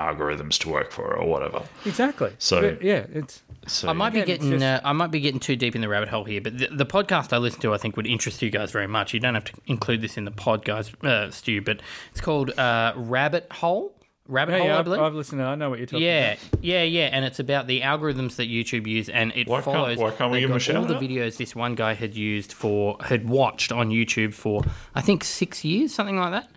algorithms 0.00 0.58
to 0.60 0.68
work 0.68 0.90
for, 0.92 1.14
or 1.16 1.26
whatever. 1.28 1.62
Exactly. 1.84 2.32
So- 2.38 2.60
But, 2.62 2.82
yeah, 2.82 3.06
it's 3.12 3.42
So 3.66 3.88
I 3.88 3.92
might 3.92 4.14
be 4.14 4.20
Again, 4.20 4.36
getting 4.38 4.50
just- 4.52 4.64
uh, 4.64 4.80
I 4.82 4.92
might 4.92 5.10
be 5.10 5.20
getting 5.20 5.38
too 5.40 5.54
deep 5.54 5.74
in 5.74 5.80
the 5.82 5.88
rabbit 5.88 6.08
hole 6.08 6.24
here, 6.24 6.40
but 6.40 6.56
the, 6.58 6.68
the 6.72 6.86
podcast 6.86 7.32
I 7.32 7.36
listen 7.38 7.60
to 7.60 7.74
I 7.74 7.76
think 7.78 7.96
would 7.96 8.06
interest 8.06 8.40
you 8.42 8.50
guys 8.50 8.70
very 8.72 8.86
much. 8.88 9.12
You 9.12 9.20
don't 9.20 9.34
have 9.34 9.44
to 9.44 9.52
include 9.66 10.00
this 10.00 10.16
in 10.16 10.24
the 10.24 10.30
pod, 10.30 10.64
guys, 10.64 10.90
uh, 11.02 11.30
Stu, 11.30 11.60
but 11.60 11.80
it's 12.10 12.20
called 12.22 12.58
uh, 12.58 12.92
Rabbit 12.96 13.46
Hole. 13.52 13.94
Rabbit 14.28 14.52
yeah, 14.52 14.58
Hole, 14.58 14.66
yeah, 14.68 14.76
I 14.76 14.78
I've, 14.78 14.84
believe. 14.84 15.00
I've 15.00 15.14
listened. 15.14 15.40
To, 15.40 15.44
I 15.44 15.54
know 15.56 15.70
what 15.70 15.78
you're 15.80 15.86
talking 15.86 16.06
Yeah, 16.06 16.32
about. 16.34 16.64
yeah, 16.64 16.82
yeah, 16.82 17.00
yeah, 17.02 17.08
and 17.12 17.24
it's 17.24 17.40
about 17.40 17.66
the 17.66 17.80
algorithms 17.80 18.36
that 18.36 18.48
YouTube 18.48 18.86
use, 18.86 19.08
and 19.08 19.32
it 19.34 19.48
Why 19.48 19.56
can't- 19.60 19.64
follows. 19.64 19.98
why 19.98 20.10
can't 20.12 20.30
we 20.30 20.36
they 20.36 20.40
give 20.42 20.50
'em 20.50 20.56
a 20.56 20.60
got 20.60 20.76
all 20.76 20.86
shout 20.86 21.00
the 21.00 21.06
videos 21.08 21.36
this 21.36 21.54
one 21.56 21.74
guy 21.74 21.94
had 21.94 22.14
used 22.14 22.52
for 22.52 22.96
had 23.02 23.28
watched 23.28 23.72
on 23.72 23.90
YouTube 23.90 24.32
for 24.32 24.62
I 24.94 25.00
think 25.00 25.24
six 25.24 25.64
years, 25.64 25.92
something 25.92 26.16
like 26.16 26.30
that, 26.30 26.48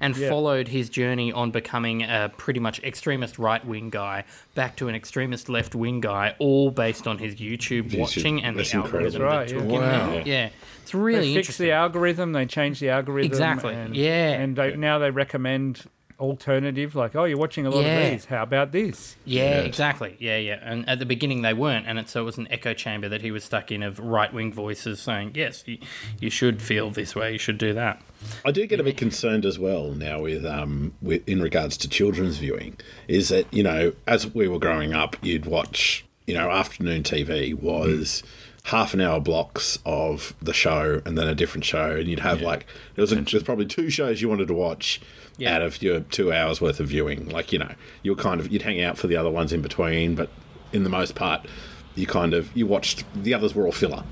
and 0.00 0.16
Yeah. 0.16 0.28
followed 0.28 0.68
his 0.68 0.88
journey 0.88 1.32
on 1.32 1.50
becoming 1.50 2.02
a 2.02 2.32
pretty 2.36 2.60
much 2.60 2.82
extremist 2.82 3.38
right 3.38 3.64
wing 3.64 3.90
guy 3.90 4.24
back 4.54 4.76
to 4.76 4.88
an 4.88 4.94
extremist 4.94 5.48
left 5.48 5.74
wing 5.74 6.00
guy, 6.00 6.34
all 6.38 6.70
based 6.70 7.06
on 7.06 7.18
his 7.18 7.36
YouTube, 7.36 7.90
YouTube. 7.90 7.98
watching 7.98 8.42
and 8.44 8.58
That's 8.58 8.70
the 8.72 8.78
algorithm 8.78 9.22
incredible. 9.22 9.36
Right, 9.38 9.48
took 9.48 9.58
yeah. 9.58 9.64
him 9.64 9.70
Wow. 10.08 10.10
there. 10.14 10.22
Yeah, 10.26 10.48
it's 10.82 10.94
really 10.94 11.18
they 11.18 11.24
fix 11.34 11.36
interesting. 11.48 11.66
the 11.66 11.72
algorithm. 11.72 12.32
They 12.32 12.46
change 12.46 12.80
the 12.80 12.90
algorithm. 12.90 13.30
Exactly, 13.30 13.74
And, 13.74 13.96
yeah. 13.96 14.32
And 14.32 14.56
they, 14.56 14.76
now 14.76 14.98
they 14.98 15.10
recommend 15.10 15.82
alternative, 16.18 16.94
like, 16.94 17.14
oh, 17.14 17.24
you're 17.24 17.38
watching 17.38 17.66
a 17.66 17.70
lot 17.70 17.84
Yeah. 17.84 17.98
of 17.98 18.10
these. 18.12 18.24
How 18.26 18.42
about 18.42 18.72
this? 18.72 19.16
Yeah, 19.24 19.60
exactly. 19.60 20.16
Yeah, 20.18 20.38
yeah. 20.38 20.58
And 20.62 20.88
at 20.88 20.98
the 20.98 21.06
beginning 21.06 21.42
they 21.42 21.52
weren't, 21.54 21.86
and 21.86 21.98
it, 21.98 22.08
so 22.08 22.22
it 22.22 22.24
was 22.24 22.38
an 22.38 22.48
echo 22.50 22.74
chamber 22.74 23.08
that 23.08 23.22
he 23.22 23.30
was 23.30 23.44
stuck 23.44 23.70
in 23.70 23.82
of 23.82 23.98
right 23.98 24.32
wing 24.32 24.52
voices 24.52 25.00
saying, 25.00 25.32
"Yes, 25.34 25.62
you, 25.66 25.78
you 26.20 26.30
should 26.30 26.62
feel 26.62 26.90
this 26.90 27.14
way. 27.14 27.32
You 27.32 27.38
should 27.38 27.58
do 27.58 27.72
that." 27.74 28.00
I 28.44 28.50
do 28.50 28.66
get 28.66 28.80
a 28.80 28.84
bit 28.84 28.96
concerned 28.96 29.44
as 29.44 29.58
well 29.58 29.92
now 29.92 30.20
with 30.22 30.44
um 30.46 30.94
with 31.02 31.28
in 31.28 31.40
regards 31.42 31.76
to 31.78 31.88
children's 31.88 32.38
viewing 32.38 32.76
is 33.08 33.28
that 33.28 33.52
you 33.52 33.62
know 33.62 33.92
as 34.06 34.34
we 34.34 34.48
were 34.48 34.58
growing 34.58 34.94
up 34.94 35.16
you'd 35.22 35.44
watch 35.46 36.04
you 36.26 36.34
know 36.34 36.50
afternoon 36.50 37.02
TV 37.02 37.52
was 37.54 38.22
half 38.66 38.92
an 38.94 39.00
hour 39.00 39.20
blocks 39.20 39.78
of 39.86 40.34
the 40.40 40.52
show 40.52 41.00
and 41.04 41.16
then 41.16 41.28
a 41.28 41.34
different 41.34 41.64
show 41.64 41.90
and 41.92 42.08
you'd 42.08 42.18
have 42.20 42.40
like 42.40 42.66
there 42.94 43.02
was 43.02 43.12
a, 43.12 43.16
there's 43.16 43.42
probably 43.42 43.64
two 43.66 43.88
shows 43.90 44.20
you 44.20 44.28
wanted 44.28 44.48
to 44.48 44.54
watch 44.54 45.00
Yeah. 45.38 45.54
out 45.56 45.62
of 45.62 45.80
your 45.82 46.00
two 46.00 46.32
hours 46.32 46.60
worth 46.60 46.80
of 46.80 46.88
viewing 46.88 47.28
like 47.28 47.52
you 47.52 47.58
know 47.60 47.74
you 48.02 48.10
were 48.14 48.20
kind 48.20 48.40
of 48.40 48.50
you'd 48.52 48.62
hang 48.62 48.80
out 48.82 48.98
for 48.98 49.06
the 49.06 49.16
other 49.16 49.30
ones 49.30 49.52
in 49.52 49.62
between 49.62 50.14
but 50.16 50.30
in 50.72 50.82
the 50.82 50.90
most 50.90 51.14
part 51.14 51.46
you 51.94 52.06
kind 52.08 52.34
of 52.34 52.54
you 52.56 52.66
watched 52.66 53.04
the 53.14 53.32
others 53.32 53.54
were 53.54 53.66
all 53.66 53.72
filler 53.72 54.02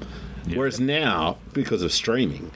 whereas 0.55 0.79
now 0.79 1.37
because 1.53 1.83
of 1.83 1.93
streaming 1.93 2.51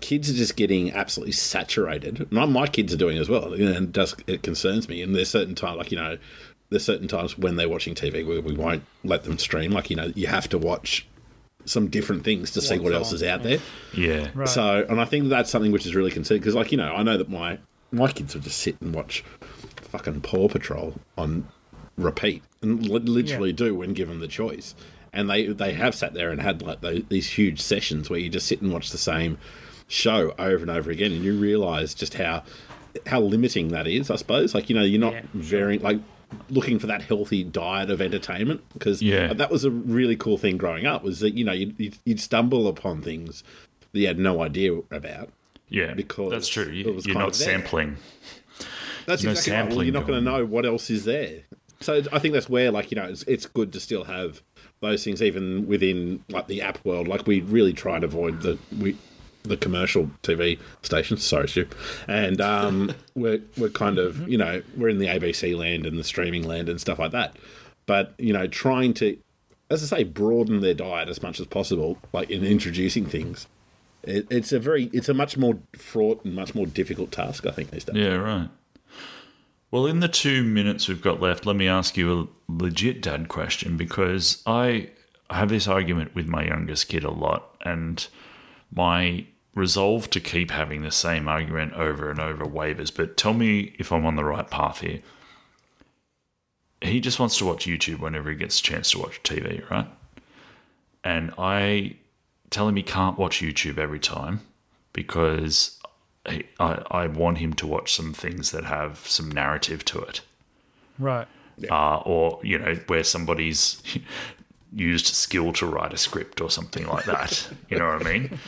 kids 0.00 0.30
are 0.30 0.34
just 0.34 0.56
getting 0.56 0.90
absolutely 0.92 1.32
saturated. 1.32 2.26
And 2.32 2.52
my 2.54 2.66
kids 2.66 2.94
are 2.94 2.96
doing 2.96 3.18
as 3.18 3.28
well, 3.28 3.52
and 3.52 3.60
it 3.62 3.92
does 3.92 4.16
it 4.26 4.42
concerns 4.42 4.88
me. 4.88 5.02
And 5.02 5.14
there's 5.14 5.28
certain 5.28 5.54
time, 5.54 5.76
like 5.76 5.90
you 5.92 5.98
know, 5.98 6.16
there's 6.70 6.84
certain 6.86 7.06
times 7.06 7.36
when 7.36 7.56
they're 7.56 7.68
watching 7.68 7.94
TV 7.94 8.26
where 8.26 8.40
we 8.40 8.54
won't 8.54 8.82
let 9.04 9.24
them 9.24 9.36
stream. 9.36 9.72
Like 9.72 9.90
you 9.90 9.96
know, 9.96 10.10
you 10.14 10.28
have 10.28 10.48
to 10.48 10.58
watch 10.58 11.06
some 11.70 11.88
different 11.88 12.24
things 12.24 12.50
to 12.52 12.60
see 12.60 12.78
what 12.78 12.92
else 12.92 13.12
is 13.12 13.22
out 13.22 13.42
there. 13.42 13.58
Yeah. 13.94 14.28
Right. 14.34 14.48
So, 14.48 14.84
and 14.88 15.00
I 15.00 15.04
think 15.04 15.28
that's 15.28 15.50
something 15.50 15.70
which 15.72 15.86
is 15.86 15.94
really 15.94 16.10
concerning 16.10 16.40
because, 16.40 16.54
like 16.54 16.72
you 16.72 16.78
know, 16.78 16.92
I 16.94 17.02
know 17.02 17.16
that 17.16 17.28
my 17.30 17.58
my 17.92 18.10
kids 18.10 18.34
will 18.34 18.42
just 18.42 18.58
sit 18.58 18.76
and 18.80 18.94
watch 18.94 19.24
fucking 19.82 20.20
Paw 20.22 20.48
Patrol 20.48 20.94
on 21.16 21.48
repeat 21.96 22.42
and 22.62 22.88
li- 22.88 23.00
literally 23.00 23.52
do 23.52 23.74
when 23.74 23.92
given 23.92 24.20
the 24.20 24.28
choice. 24.28 24.74
And 25.12 25.28
they 25.28 25.46
they 25.46 25.72
have 25.72 25.94
sat 25.94 26.14
there 26.14 26.30
and 26.30 26.40
had 26.40 26.62
like 26.62 26.80
those, 26.82 27.02
these 27.08 27.30
huge 27.30 27.60
sessions 27.60 28.08
where 28.10 28.18
you 28.20 28.28
just 28.28 28.46
sit 28.46 28.60
and 28.62 28.72
watch 28.72 28.90
the 28.90 28.98
same 28.98 29.38
show 29.88 30.34
over 30.38 30.62
and 30.62 30.70
over 30.70 30.90
again, 30.90 31.10
and 31.12 31.24
you 31.24 31.36
realise 31.36 31.94
just 31.94 32.14
how 32.14 32.42
how 33.06 33.20
limiting 33.20 33.68
that 33.68 33.86
is. 33.86 34.10
I 34.10 34.16
suppose, 34.16 34.54
like 34.54 34.68
you 34.68 34.76
know, 34.76 34.82
you're 34.82 35.00
not 35.00 35.14
Yeah. 35.14 35.22
very 35.34 35.78
like 35.78 35.98
looking 36.48 36.78
for 36.78 36.86
that 36.86 37.02
healthy 37.02 37.42
diet 37.44 37.90
of 37.90 38.00
entertainment 38.00 38.62
because 38.72 39.02
Yeah. 39.02 39.32
that 39.32 39.50
was 39.50 39.64
a 39.64 39.70
really 39.70 40.16
cool 40.16 40.38
thing 40.38 40.56
growing 40.56 40.86
up 40.86 41.02
was 41.02 41.20
that 41.20 41.34
you 41.34 41.44
know 41.44 41.52
you'd, 41.52 41.74
you'd, 41.78 41.98
you'd 42.04 42.20
stumble 42.20 42.68
upon 42.68 43.02
things 43.02 43.42
that 43.92 44.00
you 44.00 44.06
had 44.06 44.18
no 44.18 44.42
idea 44.42 44.72
about. 44.90 45.30
Yeah. 45.68 45.94
Because 45.94 46.30
that's 46.32 46.48
true. 46.48 46.64
it 46.64 46.74
You, 46.74 46.92
was 46.92 47.06
you're 47.06 47.16
not 47.18 47.34
sampling. 47.36 47.96
That's 49.06 49.22
No 49.24 49.30
exactly 49.30 49.54
right. 49.54 49.76
Well, 49.76 49.84
you're 49.84 49.92
not 49.94 50.06
going 50.06 50.24
to 50.24 50.30
know 50.30 50.44
what 50.44 50.64
else 50.66 50.90
is 50.90 51.04
there. 51.04 51.42
So 51.80 52.02
I 52.12 52.18
think 52.18 52.34
that's 52.34 52.48
where, 52.48 52.70
like, 52.70 52.90
you 52.90 52.96
know, 52.96 53.04
it's, 53.04 53.22
it's 53.22 53.46
good 53.46 53.72
to 53.72 53.80
still 53.80 54.04
have 54.04 54.42
those 54.80 55.02
things 55.04 55.22
even 55.22 55.66
within 55.66 56.22
like 56.28 56.46
the 56.46 56.60
app 56.62 56.84
world. 56.84 57.08
Like 57.08 57.26
we 57.26 57.40
really 57.40 57.72
try 57.72 57.98
to 57.98 58.04
avoid 58.06 58.42
the 58.42 58.58
we 58.78 58.96
the 59.42 59.56
commercial 59.56 60.10
TV 60.22 60.58
stations. 60.82 61.24
Sorry, 61.24 61.48
Stu. 61.48 61.66
And 62.06 62.40
um, 62.40 62.92
we're 63.14 63.40
we're 63.56 63.70
kind 63.70 63.98
of 63.98 64.28
you 64.28 64.38
know 64.38 64.62
we're 64.76 64.88
in 64.88 64.98
the 64.98 65.06
ABC 65.06 65.56
land 65.56 65.86
and 65.86 65.98
the 65.98 66.04
streaming 66.04 66.46
land 66.46 66.68
and 66.68 66.80
stuff 66.80 66.98
like 66.98 67.12
that. 67.12 67.36
But 67.86 68.14
you 68.18 68.32
know, 68.32 68.46
trying 68.46 68.94
to, 68.94 69.18
as 69.70 69.82
I 69.82 69.98
say, 69.98 70.04
broaden 70.04 70.60
their 70.60 70.74
diet 70.74 71.08
as 71.08 71.22
much 71.22 71.40
as 71.40 71.46
possible, 71.46 71.98
like 72.12 72.30
in 72.30 72.44
introducing 72.44 73.06
things. 73.06 73.46
It, 74.02 74.26
it's 74.30 74.52
a 74.52 74.58
very, 74.58 74.84
it's 74.94 75.10
a 75.10 75.14
much 75.14 75.36
more 75.36 75.58
fraught 75.76 76.24
and 76.24 76.34
much 76.34 76.54
more 76.54 76.64
difficult 76.64 77.12
task, 77.12 77.46
I 77.46 77.50
think, 77.50 77.70
these 77.70 77.84
days. 77.84 77.96
Yeah, 77.96 78.14
right. 78.14 78.48
Well, 79.70 79.86
in 79.86 80.00
the 80.00 80.08
two 80.08 80.42
minutes 80.42 80.88
we've 80.88 81.02
got 81.02 81.20
left, 81.20 81.46
let 81.46 81.56
me 81.56 81.68
ask 81.68 81.96
you 81.96 82.12
a 82.48 82.52
legit 82.52 83.02
dad 83.02 83.28
question 83.28 83.76
because 83.76 84.42
I 84.46 84.90
have 85.28 85.48
this 85.48 85.68
argument 85.68 86.14
with 86.14 86.26
my 86.26 86.44
youngest 86.44 86.88
kid 86.88 87.04
a 87.04 87.10
lot, 87.10 87.56
and 87.64 88.06
my 88.74 89.26
resolve 89.54 90.08
to 90.10 90.20
keep 90.20 90.50
having 90.50 90.82
the 90.82 90.90
same 90.90 91.28
argument 91.28 91.72
over 91.74 92.10
and 92.10 92.20
over 92.20 92.44
wavers. 92.46 92.90
But 92.90 93.16
tell 93.16 93.34
me 93.34 93.74
if 93.78 93.90
I'm 93.92 94.06
on 94.06 94.16
the 94.16 94.24
right 94.24 94.48
path 94.48 94.80
here. 94.80 95.00
He 96.82 97.00
just 97.00 97.18
wants 97.20 97.36
to 97.38 97.44
watch 97.44 97.66
YouTube 97.66 97.98
whenever 98.00 98.30
he 98.30 98.36
gets 98.36 98.58
a 98.58 98.62
chance 98.62 98.92
to 98.92 99.00
watch 99.00 99.22
TV, 99.22 99.68
right? 99.70 99.86
And 101.04 101.32
I 101.36 101.96
tell 102.48 102.68
him 102.68 102.76
he 102.76 102.82
can't 102.82 103.18
watch 103.18 103.40
YouTube 103.40 103.76
every 103.76 103.98
time 103.98 104.40
because 104.94 105.78
I, 106.24 106.44
I, 106.58 106.82
I 106.90 107.06
want 107.06 107.38
him 107.38 107.52
to 107.54 107.66
watch 107.66 107.92
some 107.92 108.14
things 108.14 108.50
that 108.52 108.64
have 108.64 108.98
some 109.06 109.30
narrative 109.30 109.84
to 109.86 110.00
it, 110.00 110.22
Right. 110.98 111.28
uh, 111.70 111.98
or 111.98 112.40
you 112.42 112.58
know 112.58 112.74
where 112.86 113.04
somebody's 113.04 113.82
used 114.72 115.06
skill 115.06 115.52
to 115.54 115.66
write 115.66 115.92
a 115.92 115.96
script 115.96 116.40
or 116.40 116.50
something 116.50 116.86
like 116.86 117.04
that. 117.04 117.48
you 117.68 117.78
know 117.78 117.86
what 117.86 118.06
I 118.06 118.12
mean? 118.12 118.38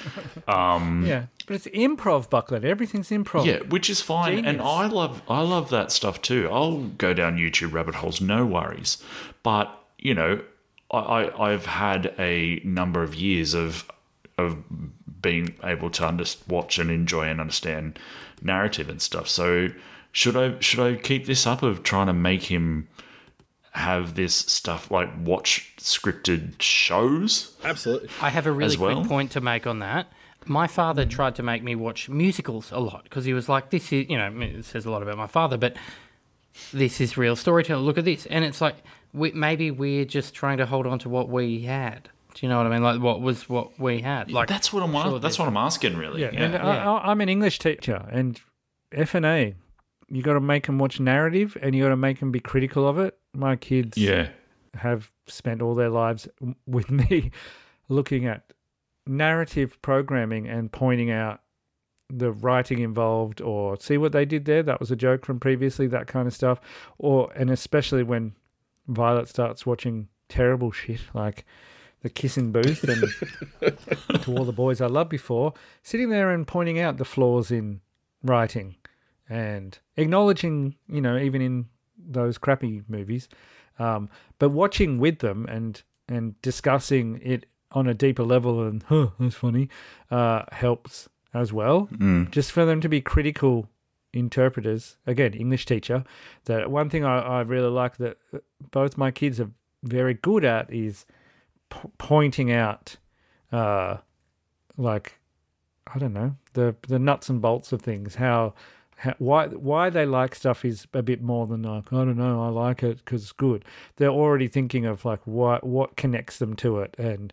Um, 0.47 1.05
yeah. 1.07 1.27
But 1.47 1.57
it's 1.57 1.67
improv, 1.69 2.29
Bucklet. 2.31 2.65
Everything's 2.65 3.11
improv. 3.11 3.45
Yeah, 3.45 3.59
which 3.69 3.91
is 3.91 4.01
fine, 4.01 4.45
and 4.45 4.61
I 4.61 4.87
love 4.87 5.23
I 5.29 5.43
love 5.43 5.71
that 5.71 5.91
stuff 5.91 6.23
too. 6.23 6.49
I'll 6.51 6.83
go 6.83 7.13
down 7.13 7.37
YouTube 7.37 7.73
rabbit 7.73 7.97
holes, 7.97 8.21
no 8.21 8.47
worries. 8.47 9.03
But 9.43 9.83
you 9.99 10.15
know, 10.15 10.43
I, 10.91 10.99
I 10.99 11.53
I've 11.53 11.67
had 11.67 12.15
a 12.19 12.61
number 12.65 13.03
of 13.03 13.15
years 13.15 13.55
of 13.55 13.91
of 14.39 14.63
being 15.21 15.55
able 15.63 15.91
to 15.91 16.07
under, 16.07 16.25
watch 16.49 16.79
and 16.79 16.91
enjoy 16.91 17.29
and 17.29 17.41
understand 17.41 17.99
narrative 18.43 18.89
and 18.89 19.01
stuff. 19.01 19.29
So 19.29 19.69
should 20.13 20.37
I 20.37 20.59
should 20.61 20.81
I 20.81 20.97
keep 20.97 21.27
this 21.27 21.47
up 21.47 21.63
of 21.63 21.83
trying 21.83 22.07
to 22.07 22.13
make 22.13 22.45
him 22.45 22.89
have 23.73 24.15
this 24.15 24.35
stuff 24.35 24.91
like 24.91 25.09
watch 25.25 25.75
scripted 25.79 26.61
shows? 26.61 27.57
Absolutely. 27.65 28.11
I 28.21 28.31
have 28.31 28.47
a 28.47 28.53
really 28.53 28.77
well? 28.77 28.97
quick 28.97 29.09
point 29.09 29.31
to 29.33 29.41
make 29.41 29.67
on 29.67 29.81
that. 29.81 30.13
My 30.45 30.67
father 30.67 31.07
tried 31.07 31.37
to 31.37 31.43
make 31.43 31.63
me 31.63 31.75
watch 31.75 32.09
musicals 32.09 32.71
a 32.73 32.81
lot 32.81 33.05
because 33.05 33.25
he 33.25 33.33
was 33.33 33.49
like, 33.49 33.71
"This 33.71 33.93
is, 33.93 34.09
you 34.09 34.19
know, 34.19 34.31
it 34.41 34.65
says 34.65 34.85
a 34.85 34.91
lot 34.91 35.03
about 35.03 35.17
my 35.17 35.27
father, 35.27 35.57
but 35.57 35.77
this 36.73 37.01
is 37.01 37.17
real 37.17 37.37
storytelling. 37.37 37.85
Look 37.85 37.97
at 37.97 38.05
this." 38.05 38.27
And 38.27 38.45
it's 38.45 38.61
like, 38.61 38.77
we, 39.15 39.31
maybe 39.33 39.71
we're 39.71 40.05
just 40.05 40.35
trying 40.35 40.59
to 40.59 40.67
hold 40.67 40.87
on 40.87 40.99
to 41.01 41.09
what 41.09 41.29
we 41.29 41.63
had. 41.63 42.09
Do 42.35 42.47
you 42.47 42.49
know 42.49 42.57
what 42.59 42.67
I 42.67 42.71
mean? 42.71 42.83
Like, 42.83 43.01
what 43.01 43.21
was 43.21 43.49
what 43.49 43.79
we 43.79 44.01
had? 44.01 44.31
Like, 44.31 44.49
That's 44.49 44.73
what 44.73 44.83
I'm 44.83 44.93
sure, 44.93 45.19
that's 45.19 45.39
what 45.39 45.49
I'm 45.49 45.57
asking 45.57 45.97
really. 45.97 46.23
Yeah. 46.23 46.31
Yeah. 46.33 46.43
And 46.43 46.57
I, 46.57 46.85
I, 46.85 47.11
I'm 47.11 47.21
an 47.21 47.29
English 47.29 47.59
teacher, 47.59 48.07
and 48.11 48.41
F 48.91 49.15
and 49.15 49.25
A, 49.25 49.55
you 50.09 50.23
got 50.23 50.35
to 50.35 50.41
make 50.41 50.67
them 50.67 50.79
watch 50.79 50.99
narrative, 50.99 51.57
and 51.63 51.75
you 51.75 51.85
got 51.85 51.91
to 51.91 51.97
make 51.97 52.21
them 52.21 52.33
be 52.33 52.41
critical 52.41 52.87
of 52.89 52.99
it. 52.99 53.19
My 53.35 53.57
kids 53.57 53.97
yeah. 53.97 54.29
have 54.75 55.11
spent 55.27 55.63
all 55.63 55.75
their 55.75 55.89
lives 55.89 56.29
with 56.67 56.91
me 56.91 57.31
looking 57.89 58.27
at 58.27 58.53
narrative 59.07 59.81
programming 59.83 60.49
and 60.49 60.71
pointing 60.71 61.11
out 61.11 61.41
the 62.09 62.31
writing 62.31 62.81
involved 62.81 63.41
or 63.41 63.79
see 63.81 63.97
what 63.97 64.13
they 64.13 64.25
did 64.25 64.45
there 64.45 64.63
that 64.63 64.79
was 64.79 64.91
a 64.91 64.97
joke 64.97 65.25
from 65.25 65.41
previously 65.41 65.87
that 65.87 66.07
kind 66.07 66.29
of 66.29 66.35
stuff 66.35 66.61
or 66.99 67.33
and 67.35 67.51
especially 67.51 68.03
when 68.03 68.35
violet 68.87 69.29
starts 69.29 69.65
watching 69.65 70.09
terrible 70.29 70.71
shit 70.71 71.01
like 71.15 71.47
the 72.03 72.11
kissing 72.11 72.53
booth 72.53 72.85
and 72.85 73.73
to 74.23 74.37
all 74.37 74.45
the 74.45 74.53
boys 74.53 74.81
i 74.81 74.87
loved 74.87 75.09
before 75.09 75.55
sitting 75.83 76.11
there 76.11 76.31
and 76.31 76.47
pointing 76.47 76.79
out 76.79 76.99
the 76.99 77.05
flaws 77.05 77.51
in 77.51 77.81
writing 78.23 78.77
and 79.29 79.79
acknowledging 79.97 80.75
you 80.89 81.01
know 81.01 81.17
even 81.17 81.41
in 81.41 81.67
those 82.07 82.39
crappy 82.39 82.83
movies 82.89 83.29
um, 83.79 84.09
but 84.39 84.51
watching 84.51 84.99
with 84.99 85.19
them 85.21 85.47
and 85.47 85.83
and 86.09 86.41
discussing 86.43 87.21
it 87.23 87.47
on 87.71 87.87
a 87.87 87.95
deeper 87.95 88.23
level 88.25 88.67
and 88.67 88.83
huh 88.85 89.09
that's 89.19 89.35
funny 89.35 89.69
uh, 90.11 90.43
helps 90.53 91.09
as 91.35 91.53
well. 91.53 91.89
Just 92.31 92.53
for 92.53 92.67
them 92.67 92.81
to 92.83 92.89
be 92.89 93.01
critical 93.01 93.69
interpreters 94.15 94.99
again 95.07 95.33
english 95.33 95.65
teacher 95.65 96.05
that 96.45 96.71
one 96.71 96.91
thing 96.91 97.03
I, 97.03 97.19
I 97.21 97.41
really 97.41 97.71
like 97.71 97.97
that 97.97 98.19
both 98.71 98.99
my 98.99 99.11
kids 99.11 99.41
are 99.41 99.51
very 99.83 100.13
good 100.13 100.45
at 100.45 100.71
is 100.71 101.07
p- 101.71 101.89
pointing 101.97 102.53
out 102.53 102.97
uh 103.53 103.97
like 104.77 105.19
i 105.87 105.99
don't 105.99 106.13
know 106.13 106.37
the 106.53 106.77
the 106.89 106.99
nuts 106.99 107.31
and 107.31 107.41
bolts 107.41 107.73
of 107.73 107.81
things 107.81 108.17
how 108.17 108.53
why 109.19 109.49
why 109.49 109.91
they 109.91 110.07
like 110.07 110.35
stuff 110.35 110.65
is 110.65 110.87
a 110.93 111.03
bit 111.03 111.23
more 111.23 111.47
than 111.47 111.63
like 111.63 111.93
I 111.93 112.05
don't 112.05 112.17
know 112.17 112.43
I 112.43 112.49
like 112.49 112.83
it 112.83 112.99
because 112.99 113.23
it's 113.23 113.33
good. 113.33 113.65
They're 113.97 114.09
already 114.09 114.49
thinking 114.49 114.87
of 114.87 115.05
like 115.05 115.27
what 115.27 115.65
what 115.65 115.97
connects 115.97 116.39
them 116.39 116.55
to 116.57 116.81
it, 116.81 116.95
and 116.99 117.33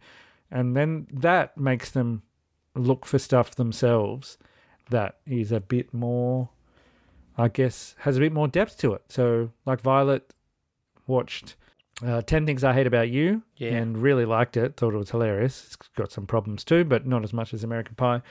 and 0.52 0.76
then 0.76 1.08
that 1.12 1.58
makes 1.58 1.92
them 1.92 2.24
look 2.76 3.06
for 3.06 3.20
stuff 3.20 3.56
themselves 3.56 4.38
that 4.90 5.18
is 5.26 5.52
a 5.52 5.60
bit 5.60 5.94
more, 5.94 6.50
I 7.38 7.48
guess, 7.48 7.96
has 8.00 8.18
a 8.18 8.20
bit 8.20 8.34
more 8.34 8.48
depth 8.48 8.78
to 8.80 8.94
it. 8.94 9.04
So 9.10 9.52
like 9.66 9.82
Violet 9.82 10.34
watched 11.08 11.56
uh, 12.06 12.22
10 12.22 12.46
Things 12.46 12.64
I 12.64 12.74
Hate 12.74 12.88
About 12.88 13.10
You 13.10 13.42
Yeah. 13.58 13.70
and 13.76 13.98
really 13.98 14.26
liked 14.26 14.56
it, 14.58 14.78
thought 14.78 14.94
it 14.94 14.98
was 14.98 15.12
hilarious. 15.12 15.66
It's 15.66 15.76
got 15.96 16.12
some 16.12 16.26
problems 16.26 16.64
too, 16.64 16.84
but 16.84 17.06
not 17.06 17.24
as 17.24 17.34
much 17.34 17.54
as 17.54 17.64
American 17.64 17.96
Pie. 17.96 18.22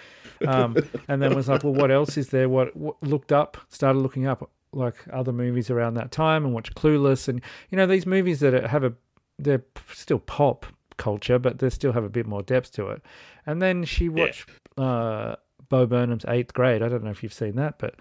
Um, 0.46 0.76
and 1.08 1.20
then 1.20 1.34
was 1.34 1.48
like, 1.48 1.64
well, 1.64 1.74
what 1.74 1.90
else 1.90 2.16
is 2.16 2.28
there? 2.30 2.48
What, 2.48 2.74
what 2.76 3.02
looked 3.02 3.32
up, 3.32 3.56
started 3.68 3.98
looking 4.00 4.26
up 4.26 4.50
like 4.72 4.96
other 5.12 5.32
movies 5.32 5.70
around 5.70 5.94
that 5.94 6.10
time 6.10 6.44
and 6.44 6.52
watch 6.52 6.74
Clueless 6.74 7.26
and 7.26 7.40
you 7.70 7.76
know 7.76 7.86
these 7.86 8.04
movies 8.04 8.40
that 8.40 8.52
have 8.66 8.84
a 8.84 8.92
they're 9.38 9.64
still 9.94 10.18
pop 10.18 10.66
culture 10.98 11.38
but 11.38 11.58
they 11.58 11.70
still 11.70 11.92
have 11.92 12.04
a 12.04 12.08
bit 12.10 12.26
more 12.26 12.42
depth 12.42 12.72
to 12.72 12.88
it. 12.88 13.02
And 13.46 13.62
then 13.62 13.84
she 13.84 14.08
watched 14.10 14.48
uh, 14.76 15.36
Bo 15.70 15.86
Burnham's 15.86 16.24
Eighth 16.28 16.52
Grade. 16.52 16.82
I 16.82 16.88
don't 16.88 17.02
know 17.02 17.10
if 17.10 17.22
you've 17.22 17.32
seen 17.32 17.56
that, 17.56 17.78
but 17.78 17.94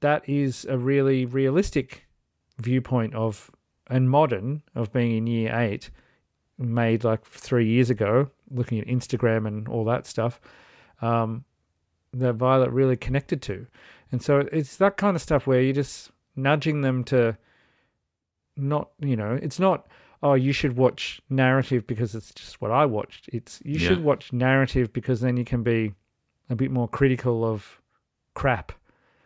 that 0.00 0.28
is 0.28 0.66
a 0.68 0.76
really 0.76 1.24
realistic 1.24 2.04
viewpoint 2.58 3.14
of 3.14 3.50
and 3.90 4.08
modern 4.08 4.62
of 4.74 4.92
being 4.92 5.16
in 5.16 5.26
year 5.26 5.54
eight, 5.54 5.90
made 6.58 7.04
like 7.04 7.24
three 7.24 7.66
years 7.66 7.90
ago, 7.90 8.30
looking 8.50 8.78
at 8.78 8.86
Instagram 8.86 9.46
and 9.46 9.68
all 9.68 9.84
that 9.84 10.06
stuff. 10.06 10.40
Um, 11.02 11.44
that 12.12 12.34
Violet 12.34 12.70
really 12.70 12.96
connected 12.96 13.40
to. 13.42 13.66
And 14.12 14.22
so 14.22 14.48
it's 14.52 14.76
that 14.76 14.96
kind 14.96 15.14
of 15.14 15.22
stuff 15.22 15.46
where 15.46 15.60
you're 15.60 15.72
just 15.72 16.10
nudging 16.34 16.80
them 16.80 17.04
to 17.04 17.36
not, 18.56 18.90
you 18.98 19.16
know, 19.16 19.38
it's 19.40 19.60
not, 19.60 19.86
oh, 20.22 20.34
you 20.34 20.52
should 20.52 20.76
watch 20.76 21.20
narrative 21.30 21.86
because 21.86 22.14
it's 22.14 22.34
just 22.34 22.60
what 22.60 22.70
I 22.70 22.86
watched. 22.86 23.28
It's 23.32 23.60
you 23.64 23.78
should 23.78 24.02
watch 24.04 24.32
narrative 24.32 24.92
because 24.92 25.20
then 25.20 25.36
you 25.36 25.44
can 25.44 25.62
be 25.62 25.94
a 26.48 26.56
bit 26.56 26.70
more 26.70 26.88
critical 26.88 27.44
of 27.44 27.80
crap. 28.34 28.72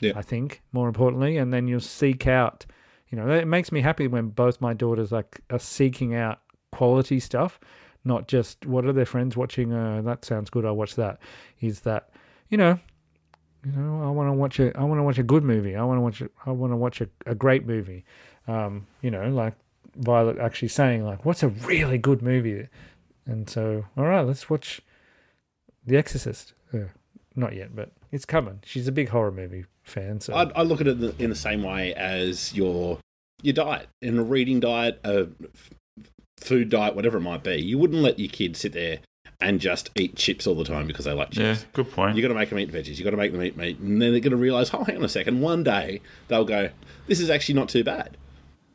Yeah. 0.01 0.13
I 0.15 0.23
think 0.23 0.61
more 0.73 0.87
importantly, 0.87 1.39
and 1.39 1.53
then 1.53 1.67
you'll 1.67 1.81
seek 1.81 2.27
out. 2.27 2.67
You 3.15 3.21
know, 3.21 3.31
it 3.31 3.47
makes 3.47 3.71
me 3.71 3.81
happy 3.81 4.09
when 4.09 4.31
both 4.31 4.61
my 4.61 4.75
daughters 4.75 5.13
like 5.13 5.41
are 5.49 5.61
seeking 5.61 6.17
out 6.17 6.41
quality 6.73 7.21
stuff, 7.21 7.61
not 8.05 8.27
just 8.27 8.67
what 8.67 8.85
are 8.87 8.93
their 8.93 9.07
friends 9.07 9.37
watching. 9.37 9.73
Uh, 9.73 10.03
that 10.03 10.25
sounds 10.25 10.51
good. 10.51 10.65
I'll 10.65 10.75
watch 10.75 10.97
that. 10.97 11.21
Is 11.61 11.83
that 11.83 12.11
you 12.49 12.59
know, 12.59 12.77
you 13.65 13.71
know, 13.71 14.03
I 14.03 14.11
want 14.11 14.31
to 14.31 14.33
watch 14.33 14.59
a, 14.59 14.77
I 14.77 14.83
want 14.83 14.99
to 14.99 15.05
watch 15.05 15.19
a 15.19 15.23
good 15.23 15.45
movie. 15.45 15.77
I 15.77 15.85
want 15.85 15.99
to 15.99 16.01
watch, 16.01 16.21
a, 16.23 16.31
I 16.45 16.51
want 16.51 16.73
to 16.73 16.77
watch 16.77 17.01
a, 17.03 17.09
a 17.25 17.37
great 17.37 17.65
movie. 17.65 18.05
Um, 18.49 18.85
you 19.01 19.13
know, 19.13 19.29
like 19.29 19.55
Violet 19.95 20.39
actually 20.39 20.67
saying 20.67 21.05
like, 21.05 21.25
what's 21.25 21.45
a 21.45 21.49
really 21.51 21.99
good 21.99 22.21
movie? 22.21 22.67
And 23.27 23.49
so, 23.49 23.85
all 23.97 24.07
right, 24.07 24.23
let's 24.23 24.51
watch 24.51 24.81
The 25.87 25.97
Exorcist. 25.97 26.53
Uh, 26.73 26.89
not 27.37 27.55
yet, 27.55 27.77
but 27.77 27.93
it's 28.11 28.25
coming. 28.25 28.59
She's 28.65 28.89
a 28.89 28.93
big 28.93 29.11
horror 29.11 29.31
movie 29.31 29.67
fan. 29.85 30.21
So 30.21 30.35
I, 30.35 30.51
I 30.57 30.63
look 30.63 30.81
at 30.81 30.87
it 30.89 30.99
the- 31.01 31.15
in 31.23 31.31
the 31.31 31.37
same 31.37 31.63
way 31.63 31.95
as 31.95 32.55
your 32.55 32.99
your 33.43 33.55
diet, 33.55 33.89
in 34.03 34.19
a 34.19 34.23
reading 34.23 34.59
diet, 34.61 34.99
a 35.05 35.27
food 36.39 36.69
diet, 36.71 36.95
whatever 36.95 37.19
it 37.19 37.23
might 37.23 37.43
be. 37.43 37.57
You 37.57 37.79
wouldn't 37.79 38.01
let 38.03 38.19
your 38.19 38.29
kids 38.29 38.61
sit 38.61 38.73
there 38.73 38.99
and 39.41 39.61
just 39.61 39.91
eat 39.97 40.17
chips 40.17 40.47
all 40.47 40.55
the 40.55 40.65
time 40.65 40.87
because 40.87 41.05
they 41.05 41.13
like 41.13 41.31
chips. 41.31 41.61
Yeah, 41.63 41.67
good 41.73 41.91
point. 41.91 42.17
You 42.17 42.23
got 42.23 42.29
to 42.29 42.35
make 42.35 42.49
them 42.51 42.59
eat 42.59 42.73
veggies. 42.73 42.97
You 42.99 43.05
got 43.05 43.11
to 43.11 43.17
make 43.17 43.33
them 43.33 43.43
eat 43.43 43.57
meat, 43.57 43.79
and 43.79 44.01
then 44.01 44.13
they're 44.13 44.21
going 44.21 44.31
to 44.31 44.37
realize, 44.37 44.73
oh, 44.73 44.85
hang 44.85 44.97
on 44.97 45.05
a 45.05 45.09
second. 45.09 45.41
One 45.41 45.63
day 45.63 46.01
they'll 46.29 46.45
go, 46.45 46.71
this 47.07 47.21
is 47.21 47.31
actually 47.31 47.57
not 47.57 47.69
too 47.69 47.85
bad. 47.85 48.17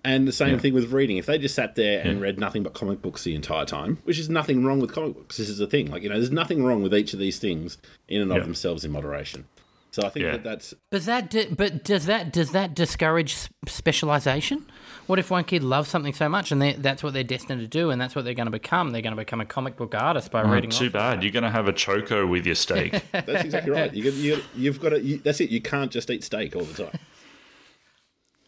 And 0.03 0.27
the 0.27 0.31
same 0.31 0.53
Yeah. 0.53 0.59
thing 0.59 0.73
with 0.73 0.91
reading. 0.93 1.17
If 1.17 1.25
they 1.25 1.37
just 1.37 1.55
sat 1.55 1.75
there 1.75 1.99
and 2.01 2.19
Yeah. 2.19 2.23
read 2.23 2.39
nothing 2.39 2.63
but 2.63 2.73
comic 2.73 3.01
books 3.01 3.23
the 3.23 3.35
entire 3.35 3.65
time, 3.65 3.97
which 4.05 4.17
is 4.17 4.29
nothing 4.29 4.63
wrong 4.63 4.79
with 4.79 4.93
comic 4.93 5.13
books. 5.15 5.37
This 5.37 5.49
is 5.49 5.57
the 5.57 5.67
thing. 5.67 5.91
Like 5.91 6.03
you 6.03 6.09
know, 6.09 6.15
there's 6.15 6.31
nothing 6.31 6.63
wrong 6.63 6.81
with 6.81 6.93
each 6.95 7.11
of 7.13 7.19
these 7.19 7.37
things 7.37 7.77
in 8.07 8.21
and 8.21 8.31
of 8.31 8.37
Yeah. 8.37 8.43
themselves 8.43 8.85
in 8.85 8.91
moderation. 8.91 9.45
So 9.91 10.03
I 10.03 10.09
think 10.09 10.23
Yeah. 10.23 10.31
that 10.33 10.43
that's 10.43 10.73
Does 10.91 11.05
that 11.05 11.29
di- 11.31 11.47
but 11.47 11.83
does 11.83 12.05
that 12.05 12.31
does 12.31 12.51
that 12.51 12.75
discourage 12.75 13.35
specialization? 13.67 14.65
What 15.07 15.17
if 15.17 15.31
one 15.31 15.43
kid 15.43 15.63
loves 15.63 15.89
something 15.89 16.13
so 16.13 16.29
much 16.29 16.51
and 16.51 16.61
that's 16.61 17.01
what 17.01 17.13
they're 17.13 17.23
destined 17.23 17.61
to 17.61 17.67
do 17.67 17.89
and 17.89 17.99
that's 17.99 18.15
what 18.15 18.23
they're 18.25 18.35
going 18.35 18.45
to 18.45 18.51
become? 18.51 18.91
They're 18.91 19.01
going 19.01 19.15
to 19.15 19.19
become 19.19 19.41
a 19.41 19.45
comic 19.45 19.75
book 19.77 19.95
artist 19.95 20.29
by 20.31 20.43
Oh, 20.43 20.49
reading. 20.51 20.69
too 20.69 20.85
lots. 20.85 20.93
bad. 20.93 21.23
You're 21.23 21.31
going 21.31 21.43
to 21.43 21.49
have 21.49 21.67
a 21.67 21.73
choco 21.73 22.27
with 22.27 22.45
your 22.45 22.53
steak. 22.53 23.01
that's 23.11 23.43
exactly 23.45 23.71
right. 23.71 23.91
You, 23.91 24.11
you, 24.11 24.41
you've 24.55 24.79
got 24.79 24.89
to. 24.89 25.01
You, 25.01 25.17
that's 25.17 25.41
it. 25.41 25.49
You 25.49 25.61
can't 25.61 25.91
just 25.91 26.11
eat 26.11 26.23
steak 26.23 26.55
all 26.55 26.63
the 26.63 26.83
time. 26.83 26.99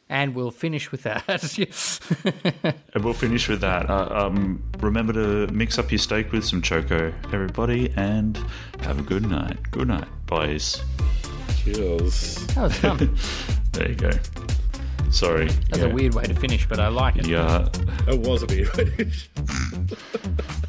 And 0.07 0.35
we'll 0.35 0.51
finish 0.51 0.91
with 0.91 1.03
that. 1.03 1.23
and 2.93 3.03
we'll 3.03 3.13
finish 3.13 3.47
with 3.47 3.61
that. 3.61 3.89
Uh, 3.89 4.09
um, 4.27 4.61
remember 4.81 5.13
to 5.13 5.51
mix 5.53 5.79
up 5.79 5.89
your 5.89 5.99
steak 5.99 6.31
with 6.33 6.43
some 6.45 6.61
choco, 6.61 7.13
everybody, 7.31 7.91
and 7.95 8.37
have 8.81 8.99
a 8.99 9.03
good 9.03 9.25
night. 9.27 9.57
Good 9.71 9.87
night, 9.87 10.07
boys. 10.27 10.81
Cheers. 11.64 12.47
That 12.47 12.64
was 12.64 12.76
fun. 12.78 13.18
there 13.74 13.89
you 13.89 13.95
go. 13.95 14.09
Sorry. 15.12 15.45
That's 15.45 15.78
yeah. 15.78 15.86
a 15.86 15.93
weird 15.93 16.16
way 16.16 16.24
to 16.24 16.34
finish, 16.34 16.68
but 16.68 16.80
I 16.80 16.88
like 16.88 17.18
it. 17.18 17.28
Yeah. 17.28 17.70
It 18.07 18.20
was 18.20 18.41
a 18.41 18.47
weird 18.47 18.76
way 18.76 18.86
to 18.86 18.91
finish. 18.91 19.30